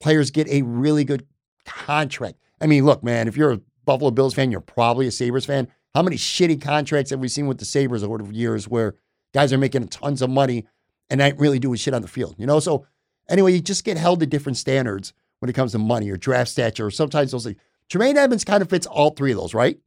players 0.00 0.30
get 0.30 0.48
a 0.48 0.62
really 0.62 1.04
good 1.04 1.26
contract. 1.64 2.38
I 2.60 2.66
mean, 2.66 2.84
look, 2.84 3.02
man, 3.02 3.28
if 3.28 3.36
you're 3.36 3.52
a 3.52 3.60
Buffalo 3.84 4.10
Bills 4.10 4.34
fan, 4.34 4.50
you're 4.50 4.60
probably 4.60 5.06
a 5.06 5.10
Sabres 5.10 5.46
fan. 5.46 5.68
How 5.94 6.02
many 6.02 6.16
shitty 6.16 6.60
contracts 6.60 7.10
have 7.10 7.20
we 7.20 7.28
seen 7.28 7.46
with 7.46 7.58
the 7.58 7.64
Sabres 7.64 8.02
over 8.02 8.18
the 8.18 8.34
years 8.34 8.68
where 8.68 8.94
guys 9.32 9.52
are 9.52 9.58
making 9.58 9.88
tons 9.88 10.22
of 10.22 10.30
money 10.30 10.66
and 11.10 11.20
ain't 11.20 11.38
really 11.38 11.58
doing 11.58 11.76
shit 11.76 11.94
on 11.94 12.02
the 12.02 12.08
field? 12.08 12.34
You 12.38 12.46
know, 12.46 12.60
so 12.60 12.86
anyway, 13.28 13.52
you 13.52 13.60
just 13.60 13.84
get 13.84 13.96
held 13.96 14.20
to 14.20 14.26
different 14.26 14.56
standards 14.58 15.12
when 15.38 15.48
it 15.48 15.54
comes 15.54 15.72
to 15.72 15.78
money 15.78 16.10
or 16.10 16.16
draft 16.16 16.50
stature, 16.50 16.86
or 16.86 16.90
sometimes 16.90 17.30
those 17.30 17.44
things. 17.44 17.58
Tremaine 17.88 18.16
Edmunds 18.16 18.44
kind 18.44 18.62
of 18.62 18.70
fits 18.70 18.86
all 18.86 19.10
three 19.10 19.32
of 19.32 19.38
those, 19.38 19.52
right? 19.52 19.78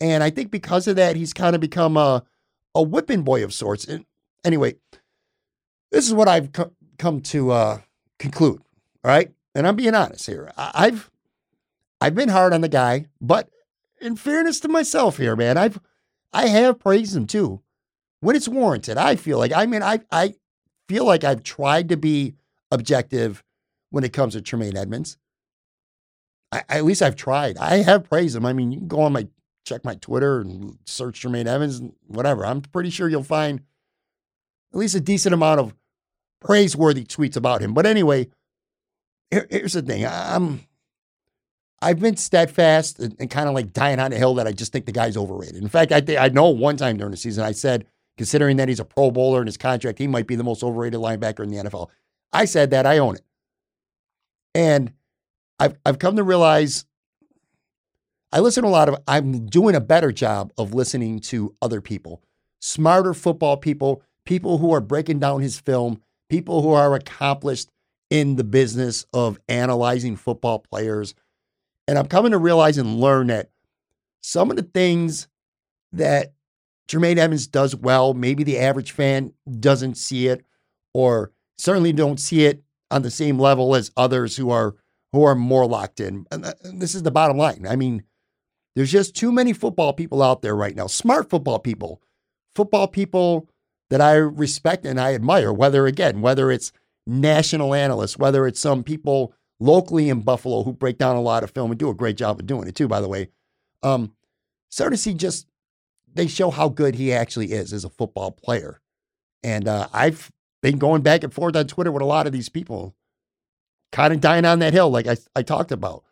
And 0.00 0.22
I 0.22 0.30
think 0.30 0.50
because 0.50 0.86
of 0.88 0.96
that, 0.96 1.16
he's 1.16 1.32
kind 1.32 1.54
of 1.54 1.60
become 1.60 1.96
a, 1.96 2.24
a 2.74 2.82
whipping 2.82 3.22
boy 3.22 3.44
of 3.44 3.52
sorts. 3.52 3.84
And 3.84 4.04
anyway, 4.44 4.76
this 5.92 6.06
is 6.06 6.14
what 6.14 6.28
I've 6.28 6.52
co- 6.52 6.72
come 6.98 7.20
to 7.22 7.50
uh, 7.50 7.80
conclude. 8.18 8.62
All 9.04 9.10
right. 9.10 9.30
And 9.54 9.66
I'm 9.66 9.76
being 9.76 9.94
honest 9.94 10.26
here. 10.26 10.50
I- 10.56 10.70
I've 10.74 11.10
I've 12.00 12.14
been 12.14 12.30
hard 12.30 12.54
on 12.54 12.62
the 12.62 12.68
guy, 12.68 13.06
but 13.20 13.50
in 14.00 14.16
fairness 14.16 14.58
to 14.60 14.68
myself 14.68 15.18
here, 15.18 15.36
man, 15.36 15.58
I've 15.58 15.78
I 16.32 16.46
have 16.48 16.78
praised 16.78 17.14
him 17.14 17.26
too. 17.26 17.60
When 18.20 18.36
it's 18.36 18.48
warranted. 18.48 18.96
I 18.96 19.16
feel 19.16 19.38
like 19.38 19.52
I 19.52 19.66
mean 19.66 19.82
I 19.82 20.00
I 20.10 20.34
feel 20.88 21.04
like 21.04 21.24
I've 21.24 21.42
tried 21.42 21.88
to 21.90 21.96
be 21.96 22.34
objective 22.70 23.42
when 23.90 24.04
it 24.04 24.12
comes 24.12 24.32
to 24.34 24.40
Tremaine 24.40 24.76
Edmunds. 24.76 25.18
I, 26.52 26.62
at 26.68 26.84
least 26.84 27.02
I've 27.02 27.16
tried. 27.16 27.58
I 27.58 27.78
have 27.78 28.08
praised 28.08 28.34
him. 28.36 28.44
I 28.46 28.52
mean, 28.52 28.72
you 28.72 28.78
can 28.78 28.88
go 28.88 29.02
on 29.02 29.12
my 29.12 29.28
check 29.64 29.84
my 29.84 29.94
Twitter 29.96 30.40
and 30.40 30.78
search 30.84 31.20
Tremaine 31.20 31.46
Edmunds 31.46 31.78
and 31.78 31.92
whatever. 32.06 32.44
I'm 32.44 32.60
pretty 32.60 32.90
sure 32.90 33.08
you'll 33.08 33.22
find 33.22 33.60
at 34.72 34.78
least 34.78 34.94
a 34.94 35.00
decent 35.00 35.34
amount 35.34 35.60
of 35.60 35.74
praiseworthy 36.40 37.04
tweets 37.04 37.36
about 37.36 37.60
him. 37.60 37.74
But 37.74 37.86
anyway, 37.86 38.28
here, 39.30 39.46
here's 39.50 39.74
the 39.74 39.82
thing. 39.82 40.06
I'm 40.06 40.60
I've 41.82 42.00
been 42.00 42.16
steadfast 42.16 42.98
and, 42.98 43.16
and 43.18 43.30
kind 43.30 43.48
of 43.48 43.54
like 43.54 43.72
dying 43.72 43.98
on 43.98 44.10
the 44.10 44.18
hill 44.18 44.34
that 44.34 44.46
I 44.46 44.52
just 44.52 44.72
think 44.72 44.86
the 44.86 44.92
guy's 44.92 45.16
overrated. 45.16 45.56
In 45.56 45.68
fact, 45.68 45.92
I 45.92 46.00
think 46.00 46.18
I 46.20 46.28
know 46.28 46.50
one 46.50 46.76
time 46.76 46.96
during 46.96 47.10
the 47.10 47.16
season 47.16 47.44
I 47.44 47.52
said, 47.52 47.86
considering 48.18 48.56
that 48.58 48.68
he's 48.68 48.80
a 48.80 48.84
Pro 48.84 49.10
Bowler 49.10 49.38
and 49.38 49.48
his 49.48 49.56
contract, 49.56 49.98
he 49.98 50.06
might 50.06 50.26
be 50.26 50.36
the 50.36 50.44
most 50.44 50.62
overrated 50.62 51.00
linebacker 51.00 51.42
in 51.42 51.50
the 51.50 51.56
NFL. 51.56 51.88
I 52.32 52.44
said 52.44 52.70
that. 52.70 52.86
I 52.86 52.98
own 52.98 53.16
it. 53.16 53.22
And 54.54 54.92
I've 55.58 55.78
I've 55.86 55.98
come 55.98 56.16
to 56.16 56.22
realize 56.22 56.84
I 58.32 58.40
listen 58.40 58.62
to 58.62 58.68
a 58.68 58.70
lot 58.70 58.88
of 58.88 58.96
I'm 59.08 59.46
doing 59.46 59.74
a 59.74 59.80
better 59.80 60.12
job 60.12 60.52
of 60.56 60.72
listening 60.72 61.18
to 61.20 61.54
other 61.60 61.80
people, 61.80 62.22
smarter 62.60 63.12
football 63.12 63.56
people, 63.56 64.02
people 64.24 64.58
who 64.58 64.72
are 64.72 64.80
breaking 64.80 65.18
down 65.18 65.40
his 65.40 65.58
film, 65.58 66.00
people 66.28 66.62
who 66.62 66.70
are 66.70 66.94
accomplished 66.94 67.68
in 68.08 68.36
the 68.36 68.44
business 68.44 69.04
of 69.12 69.38
analyzing 69.48 70.16
football 70.16 70.60
players. 70.60 71.14
And 71.88 71.98
I'm 71.98 72.06
coming 72.06 72.32
to 72.32 72.38
realize 72.38 72.78
and 72.78 73.00
learn 73.00 73.28
that 73.28 73.50
some 74.22 74.50
of 74.50 74.56
the 74.56 74.62
things 74.62 75.28
that 75.92 76.32
Tremaine 76.86 77.18
Edmunds 77.18 77.46
does 77.46 77.74
well, 77.74 78.14
maybe 78.14 78.44
the 78.44 78.58
average 78.58 78.92
fan 78.92 79.32
doesn't 79.58 79.96
see 79.96 80.28
it 80.28 80.44
or 80.92 81.32
certainly 81.56 81.92
don't 81.92 82.20
see 82.20 82.44
it 82.44 82.62
on 82.90 83.02
the 83.02 83.10
same 83.10 83.38
level 83.38 83.74
as 83.74 83.90
others 83.96 84.36
who 84.36 84.50
are 84.50 84.74
who 85.12 85.24
are 85.24 85.34
more 85.34 85.66
locked 85.66 85.98
in. 85.98 86.26
And 86.30 86.44
uh, 86.44 86.54
this 86.62 86.94
is 86.94 87.02
the 87.02 87.10
bottom 87.10 87.36
line. 87.36 87.66
I 87.68 87.74
mean, 87.74 88.04
there's 88.74 88.92
just 88.92 89.14
too 89.14 89.32
many 89.32 89.52
football 89.52 89.92
people 89.92 90.22
out 90.22 90.42
there 90.42 90.56
right 90.56 90.74
now, 90.74 90.86
smart 90.86 91.28
football 91.28 91.58
people, 91.58 92.00
football 92.54 92.86
people 92.86 93.48
that 93.90 94.00
I 94.00 94.14
respect 94.14 94.86
and 94.86 95.00
I 95.00 95.14
admire, 95.14 95.52
whether 95.52 95.86
again, 95.86 96.20
whether 96.20 96.50
it's 96.50 96.72
national 97.06 97.74
analysts, 97.74 98.16
whether 98.16 98.46
it's 98.46 98.60
some 98.60 98.84
people 98.84 99.34
locally 99.58 100.08
in 100.08 100.20
Buffalo 100.20 100.62
who 100.62 100.72
break 100.72 100.98
down 100.98 101.16
a 101.16 101.20
lot 101.20 101.42
of 101.42 101.50
film 101.50 101.70
and 101.70 101.78
do 101.78 101.90
a 101.90 101.94
great 101.94 102.16
job 102.16 102.38
of 102.38 102.46
doing 102.46 102.68
it 102.68 102.74
too, 102.74 102.88
by 102.88 103.00
the 103.00 103.08
way. 103.08 103.28
Um, 103.82 104.12
see 104.70 105.14
just 105.14 105.46
they 106.12 106.26
show 106.26 106.50
how 106.50 106.68
good 106.68 106.94
he 106.94 107.12
actually 107.12 107.52
is 107.52 107.72
as 107.72 107.84
a 107.84 107.90
football 107.90 108.30
player. 108.32 108.80
And 109.42 109.68
uh, 109.68 109.88
I've 109.92 110.30
been 110.62 110.78
going 110.78 111.02
back 111.02 111.22
and 111.22 111.32
forth 111.32 111.56
on 111.56 111.66
Twitter 111.66 111.92
with 111.92 112.02
a 112.02 112.06
lot 112.06 112.26
of 112.26 112.32
these 112.32 112.48
people, 112.48 112.94
kind 113.92 114.12
of 114.12 114.20
dying 114.20 114.44
on 114.44 114.58
that 114.58 114.72
hill, 114.72 114.90
like 114.90 115.06
I, 115.06 115.16
I 115.34 115.42
talked 115.42 115.72
about. 115.72 116.04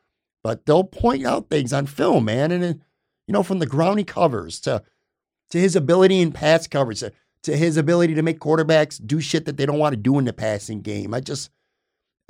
But 0.49 0.65
they'll 0.65 0.83
point 0.83 1.27
out 1.27 1.51
things 1.51 1.75
on 1.75 1.85
film, 1.85 2.25
man. 2.25 2.51
And, 2.53 2.81
you 3.27 3.33
know, 3.35 3.43
from 3.43 3.59
the 3.59 3.67
ground 3.67 3.99
he 3.99 4.05
covers 4.07 4.59
to, 4.61 4.83
to 5.51 5.61
his 5.61 5.77
ability 5.77 6.23
in 6.23 6.33
pass 6.33 6.67
coverage, 6.67 7.01
to, 7.01 7.13
to 7.43 7.55
his 7.55 7.77
ability 7.77 8.15
to 8.15 8.23
make 8.23 8.41
quarterbacks 8.41 8.99
do 9.07 9.21
shit 9.21 9.45
that 9.45 9.59
they 9.59 9.67
don't 9.67 9.79
want 9.79 9.93
to 9.93 9.99
do 9.99 10.19
in 10.19 10.25
the 10.25 10.33
passing 10.33 10.81
game. 10.81 11.13
I 11.13 11.21
just, 11.21 11.51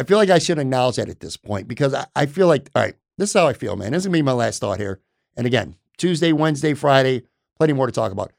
I 0.00 0.02
feel 0.02 0.18
like 0.18 0.30
I 0.30 0.40
should 0.40 0.58
acknowledge 0.58 0.96
that 0.96 1.08
at 1.08 1.20
this 1.20 1.36
point 1.36 1.68
because 1.68 1.94
I, 1.94 2.06
I 2.16 2.26
feel 2.26 2.48
like, 2.48 2.68
all 2.74 2.82
right, 2.82 2.96
this 3.18 3.30
is 3.30 3.34
how 3.34 3.46
I 3.46 3.52
feel, 3.52 3.76
man. 3.76 3.92
This 3.92 4.00
is 4.00 4.06
going 4.06 4.14
to 4.14 4.18
be 4.18 4.22
my 4.22 4.32
last 4.32 4.58
thought 4.58 4.80
here. 4.80 4.98
And 5.36 5.46
again, 5.46 5.76
Tuesday, 5.96 6.32
Wednesday, 6.32 6.74
Friday, 6.74 7.22
plenty 7.56 7.72
more 7.72 7.86
to 7.86 7.92
talk 7.92 8.10
about. 8.10 8.32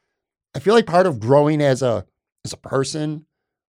I 0.54 0.60
feel 0.60 0.74
like 0.74 0.88
part 0.88 1.08
of 1.08 1.22
growing 1.22 1.62
as 1.62 1.82
a 1.82 2.06
as 2.44 2.52
a 2.52 2.58
person, 2.58 3.26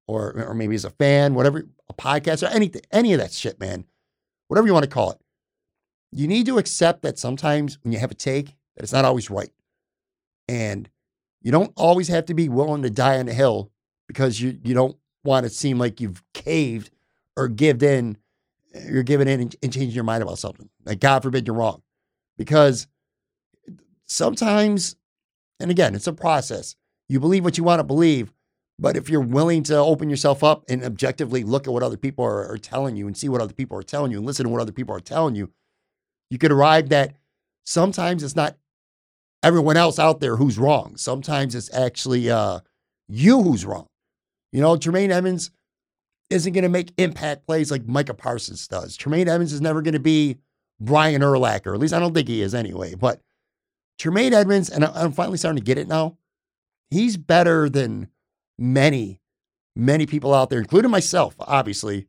or 0.09 0.33
or 0.44 0.55
maybe 0.55 0.75
as 0.75 0.85
a 0.85 0.90
fan, 0.90 1.35
whatever, 1.35 1.68
a 1.88 1.94
podcast 1.94 2.42
or 2.42 2.51
anything, 2.53 2.83
any 2.90 3.12
of 3.12 3.20
that 3.20 3.33
shit, 3.33 3.61
man, 3.61 3.85
whatever 4.49 4.66
you 4.66 4.72
want 4.72 4.82
to 4.82 4.91
call 4.91 5.12
it. 5.12 5.20
You 6.12 6.26
need 6.26 6.46
to 6.46 6.58
accept 6.58 7.02
that 7.02 7.18
sometimes 7.18 7.78
when 7.82 7.92
you 7.92 7.98
have 7.98 8.11
a 8.11 8.14
take, 8.14 8.56
that 8.76 8.82
it's 8.82 8.92
not 8.92 9.04
always 9.04 9.30
right, 9.30 9.50
and 10.48 10.88
you 11.42 11.52
don't 11.52 11.72
always 11.76 12.08
have 12.08 12.26
to 12.26 12.34
be 12.34 12.48
willing 12.48 12.82
to 12.82 12.90
die 12.90 13.18
on 13.18 13.26
the 13.26 13.34
hill 13.34 13.70
because 14.08 14.40
you 14.40 14.58
you 14.64 14.74
don't 14.74 14.96
want 15.24 15.44
to 15.44 15.50
seem 15.50 15.78
like 15.78 16.00
you've 16.00 16.22
caved 16.34 16.90
or 17.36 17.48
gived 17.48 17.82
in, 17.82 18.16
you're 18.88 19.02
giving 19.02 19.28
in 19.28 19.40
and, 19.40 19.56
and 19.62 19.72
changing 19.72 19.94
your 19.94 20.04
mind 20.04 20.22
about 20.22 20.38
something. 20.38 20.68
Like 20.84 21.00
God 21.00 21.22
forbid 21.22 21.46
you're 21.46 21.56
wrong, 21.56 21.82
because 22.36 22.88
sometimes 24.06 24.96
and 25.61 25.70
again, 25.70 25.94
it's 25.94 26.06
a 26.06 26.12
process. 26.12 26.74
You 27.08 27.20
believe 27.20 27.44
what 27.44 27.58
you 27.58 27.64
want 27.64 27.80
to 27.80 27.84
believe, 27.84 28.32
but 28.78 28.96
if 28.96 29.11
you're 29.11 29.20
willing 29.20 29.62
to 29.64 29.76
open 29.76 30.08
yourself 30.08 30.42
up 30.42 30.64
and 30.68 30.82
objectively 30.82 31.44
look 31.44 31.66
at 31.66 31.72
what 31.72 31.82
other 31.82 31.98
people 31.98 32.24
are, 32.24 32.50
are, 32.50 32.56
telling 32.56 32.96
you 32.96 33.06
and 33.06 33.16
see 33.16 33.28
what 33.28 33.42
other 33.42 33.52
people 33.52 33.78
are 33.78 33.82
telling 33.82 34.11
you 34.11 34.16
and 34.16 34.26
listen 34.26 34.44
to 34.44 34.48
what 34.48 34.62
other 34.62 34.72
people 34.72 34.96
are 34.96 35.00
telling 35.00 35.34
you, 35.34 35.50
you 36.31 36.39
could 36.39 36.53
arrive 36.53 36.89
that 36.91 37.14
sometimes 37.64 38.22
it's 38.22 38.37
not 38.37 38.57
everyone 39.43 39.76
else 39.76 39.99
out 39.99 40.20
there 40.20 40.37
who's 40.37 40.59
wrong. 40.59 40.97
Sometimes 40.97 41.55
it's 41.55 41.72
actually 41.74 42.31
uh, 42.31 42.61
you 43.09 43.43
who's 43.43 43.64
wrong. 43.64 43.87
You 44.53 44.61
know, 44.61 44.76
Tremaine 44.76 45.12
Edmunds 45.12 45.51
isn't 46.31 46.53
going 46.53 46.62
to 46.62 46.68
make 46.68 46.93
impact 46.97 47.47
plays 47.47 47.70
like 47.70 47.87
Micah 47.87 48.14
Parsons 48.14 48.66
does. 48.68 48.97
Tremaine 48.97 49.28
Edmunds 49.28 49.53
is 49.53 49.61
never 49.61 49.83
going 49.83 49.95
to 49.95 50.01
be 50.01 50.39
Brian 50.81 51.22
Urlacher. 51.22 51.74
At 51.74 51.81
least 51.81 51.95
I 51.95 51.99
don't 51.99 52.14
think 52.14 52.28
he 52.28 52.43
is 52.43 52.55
anyway. 52.55 52.95
But 52.95 53.20
Tremaine 53.99 54.33
Edmunds, 54.33 54.70
and 54.70 54.85
I'm 54.85 55.12
finally 55.12 55.39
starting 55.39 55.61
to 55.61 55.64
get 55.64 55.78
it 55.78 55.89
now, 55.89 56.16
he's 56.91 57.16
better 57.16 57.68
than 57.68 58.09
many, 58.59 59.20
many 59.76 60.07
people 60.07 60.33
out 60.35 60.51
there, 60.51 60.59
including 60.61 60.91
myself, 60.91 61.35
obviously, 61.39 62.07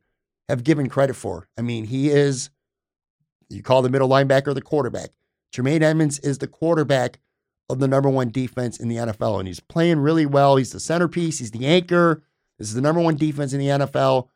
have 0.48 0.64
given 0.64 0.88
credit 0.88 1.14
for. 1.14 1.48
I 1.58 1.62
mean, 1.62 1.84
he 1.84 2.08
is, 2.08 2.50
you 3.52 3.62
call 3.62 3.82
the 3.82 3.90
middle 3.90 4.08
linebacker 4.08 4.54
the 4.54 4.62
quarterback. 4.62 5.10
Tremaine 5.52 5.82
Edmunds 5.82 6.18
is 6.20 6.38
the 6.38 6.46
quarterback 6.46 7.18
of 7.68 7.78
the 7.78 7.88
number 7.88 8.08
one 8.08 8.30
defense 8.30 8.78
in 8.78 8.88
the 8.88 8.96
NFL, 8.96 9.38
and 9.38 9.46
he's 9.46 9.60
playing 9.60 10.00
really 10.00 10.26
well. 10.26 10.56
He's 10.56 10.72
the 10.72 10.80
centerpiece, 10.80 11.38
he's 11.38 11.50
the 11.50 11.66
anchor. 11.66 12.22
This 12.58 12.68
is 12.68 12.74
the 12.74 12.80
number 12.80 13.00
one 13.00 13.16
defense 13.16 13.52
in 13.52 13.58
the 13.58 13.66
NFL. 13.66 14.28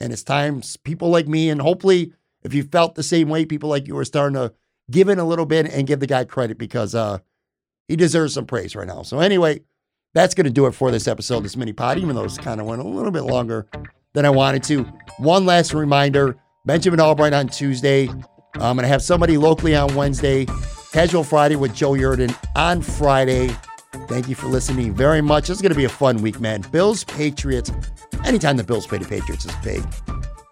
And 0.00 0.12
it's 0.12 0.22
times 0.22 0.76
people 0.76 1.08
like 1.08 1.28
me, 1.28 1.48
and 1.48 1.60
hopefully, 1.60 2.12
if 2.42 2.54
you 2.54 2.64
felt 2.64 2.96
the 2.96 3.02
same 3.02 3.28
way, 3.28 3.44
people 3.44 3.70
like 3.70 3.86
you 3.86 3.96
are 3.98 4.04
starting 4.04 4.34
to 4.34 4.52
give 4.90 5.08
in 5.08 5.18
a 5.18 5.24
little 5.24 5.46
bit 5.46 5.66
and 5.66 5.86
give 5.86 6.00
the 6.00 6.06
guy 6.06 6.24
credit 6.24 6.58
because 6.58 6.94
uh, 6.94 7.18
he 7.86 7.94
deserves 7.94 8.34
some 8.34 8.46
praise 8.46 8.74
right 8.74 8.86
now. 8.86 9.02
So, 9.02 9.20
anyway, 9.20 9.60
that's 10.12 10.34
going 10.34 10.46
to 10.46 10.52
do 10.52 10.66
it 10.66 10.72
for 10.72 10.90
this 10.90 11.06
episode, 11.06 11.40
this 11.44 11.56
mini 11.56 11.72
pod, 11.72 11.98
even 11.98 12.16
though 12.16 12.24
it's 12.24 12.38
kind 12.38 12.60
of 12.60 12.66
went 12.66 12.82
a 12.82 12.86
little 12.86 13.12
bit 13.12 13.22
longer 13.22 13.66
than 14.12 14.26
I 14.26 14.30
wanted 14.30 14.64
to. 14.64 14.84
One 15.18 15.46
last 15.46 15.72
reminder 15.72 16.36
Benjamin 16.64 17.00
Albright 17.00 17.32
on 17.32 17.48
Tuesday. 17.48 18.08
I'm 18.56 18.76
going 18.76 18.84
to 18.84 18.88
have 18.88 19.02
somebody 19.02 19.38
locally 19.38 19.74
on 19.74 19.94
Wednesday. 19.94 20.46
Casual 20.92 21.24
Friday 21.24 21.56
with 21.56 21.74
Joe 21.74 21.92
Yerdon 21.92 22.36
on 22.54 22.82
Friday. 22.82 23.48
Thank 24.08 24.28
you 24.28 24.34
for 24.34 24.46
listening 24.46 24.94
very 24.94 25.22
much. 25.22 25.48
It's 25.48 25.62
going 25.62 25.72
to 25.72 25.76
be 25.76 25.84
a 25.84 25.88
fun 25.88 26.20
week, 26.20 26.38
man. 26.38 26.60
Bills, 26.70 27.04
Patriots. 27.04 27.72
Anytime 28.24 28.58
the 28.58 28.64
Bills 28.64 28.86
play 28.86 28.98
the 28.98 29.08
Patriots 29.08 29.46
is 29.46 29.54
big. 29.56 29.82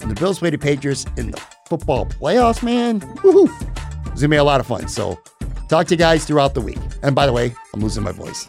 And 0.00 0.10
the 0.10 0.14
Bills 0.14 0.38
play 0.38 0.48
the 0.50 0.58
Patriots 0.58 1.04
in 1.18 1.32
the 1.32 1.42
football 1.66 2.06
playoffs, 2.06 2.62
man. 2.62 3.00
Woohoo. 3.00 3.48
It's 4.12 4.20
going 4.20 4.22
to 4.22 4.28
be 4.28 4.36
a 4.36 4.44
lot 4.44 4.60
of 4.60 4.66
fun. 4.66 4.88
So 4.88 5.20
talk 5.68 5.86
to 5.88 5.94
you 5.94 5.98
guys 5.98 6.24
throughout 6.24 6.54
the 6.54 6.62
week. 6.62 6.78
And 7.02 7.14
by 7.14 7.26
the 7.26 7.32
way, 7.32 7.54
I'm 7.74 7.80
losing 7.80 8.02
my 8.02 8.12
voice. 8.12 8.48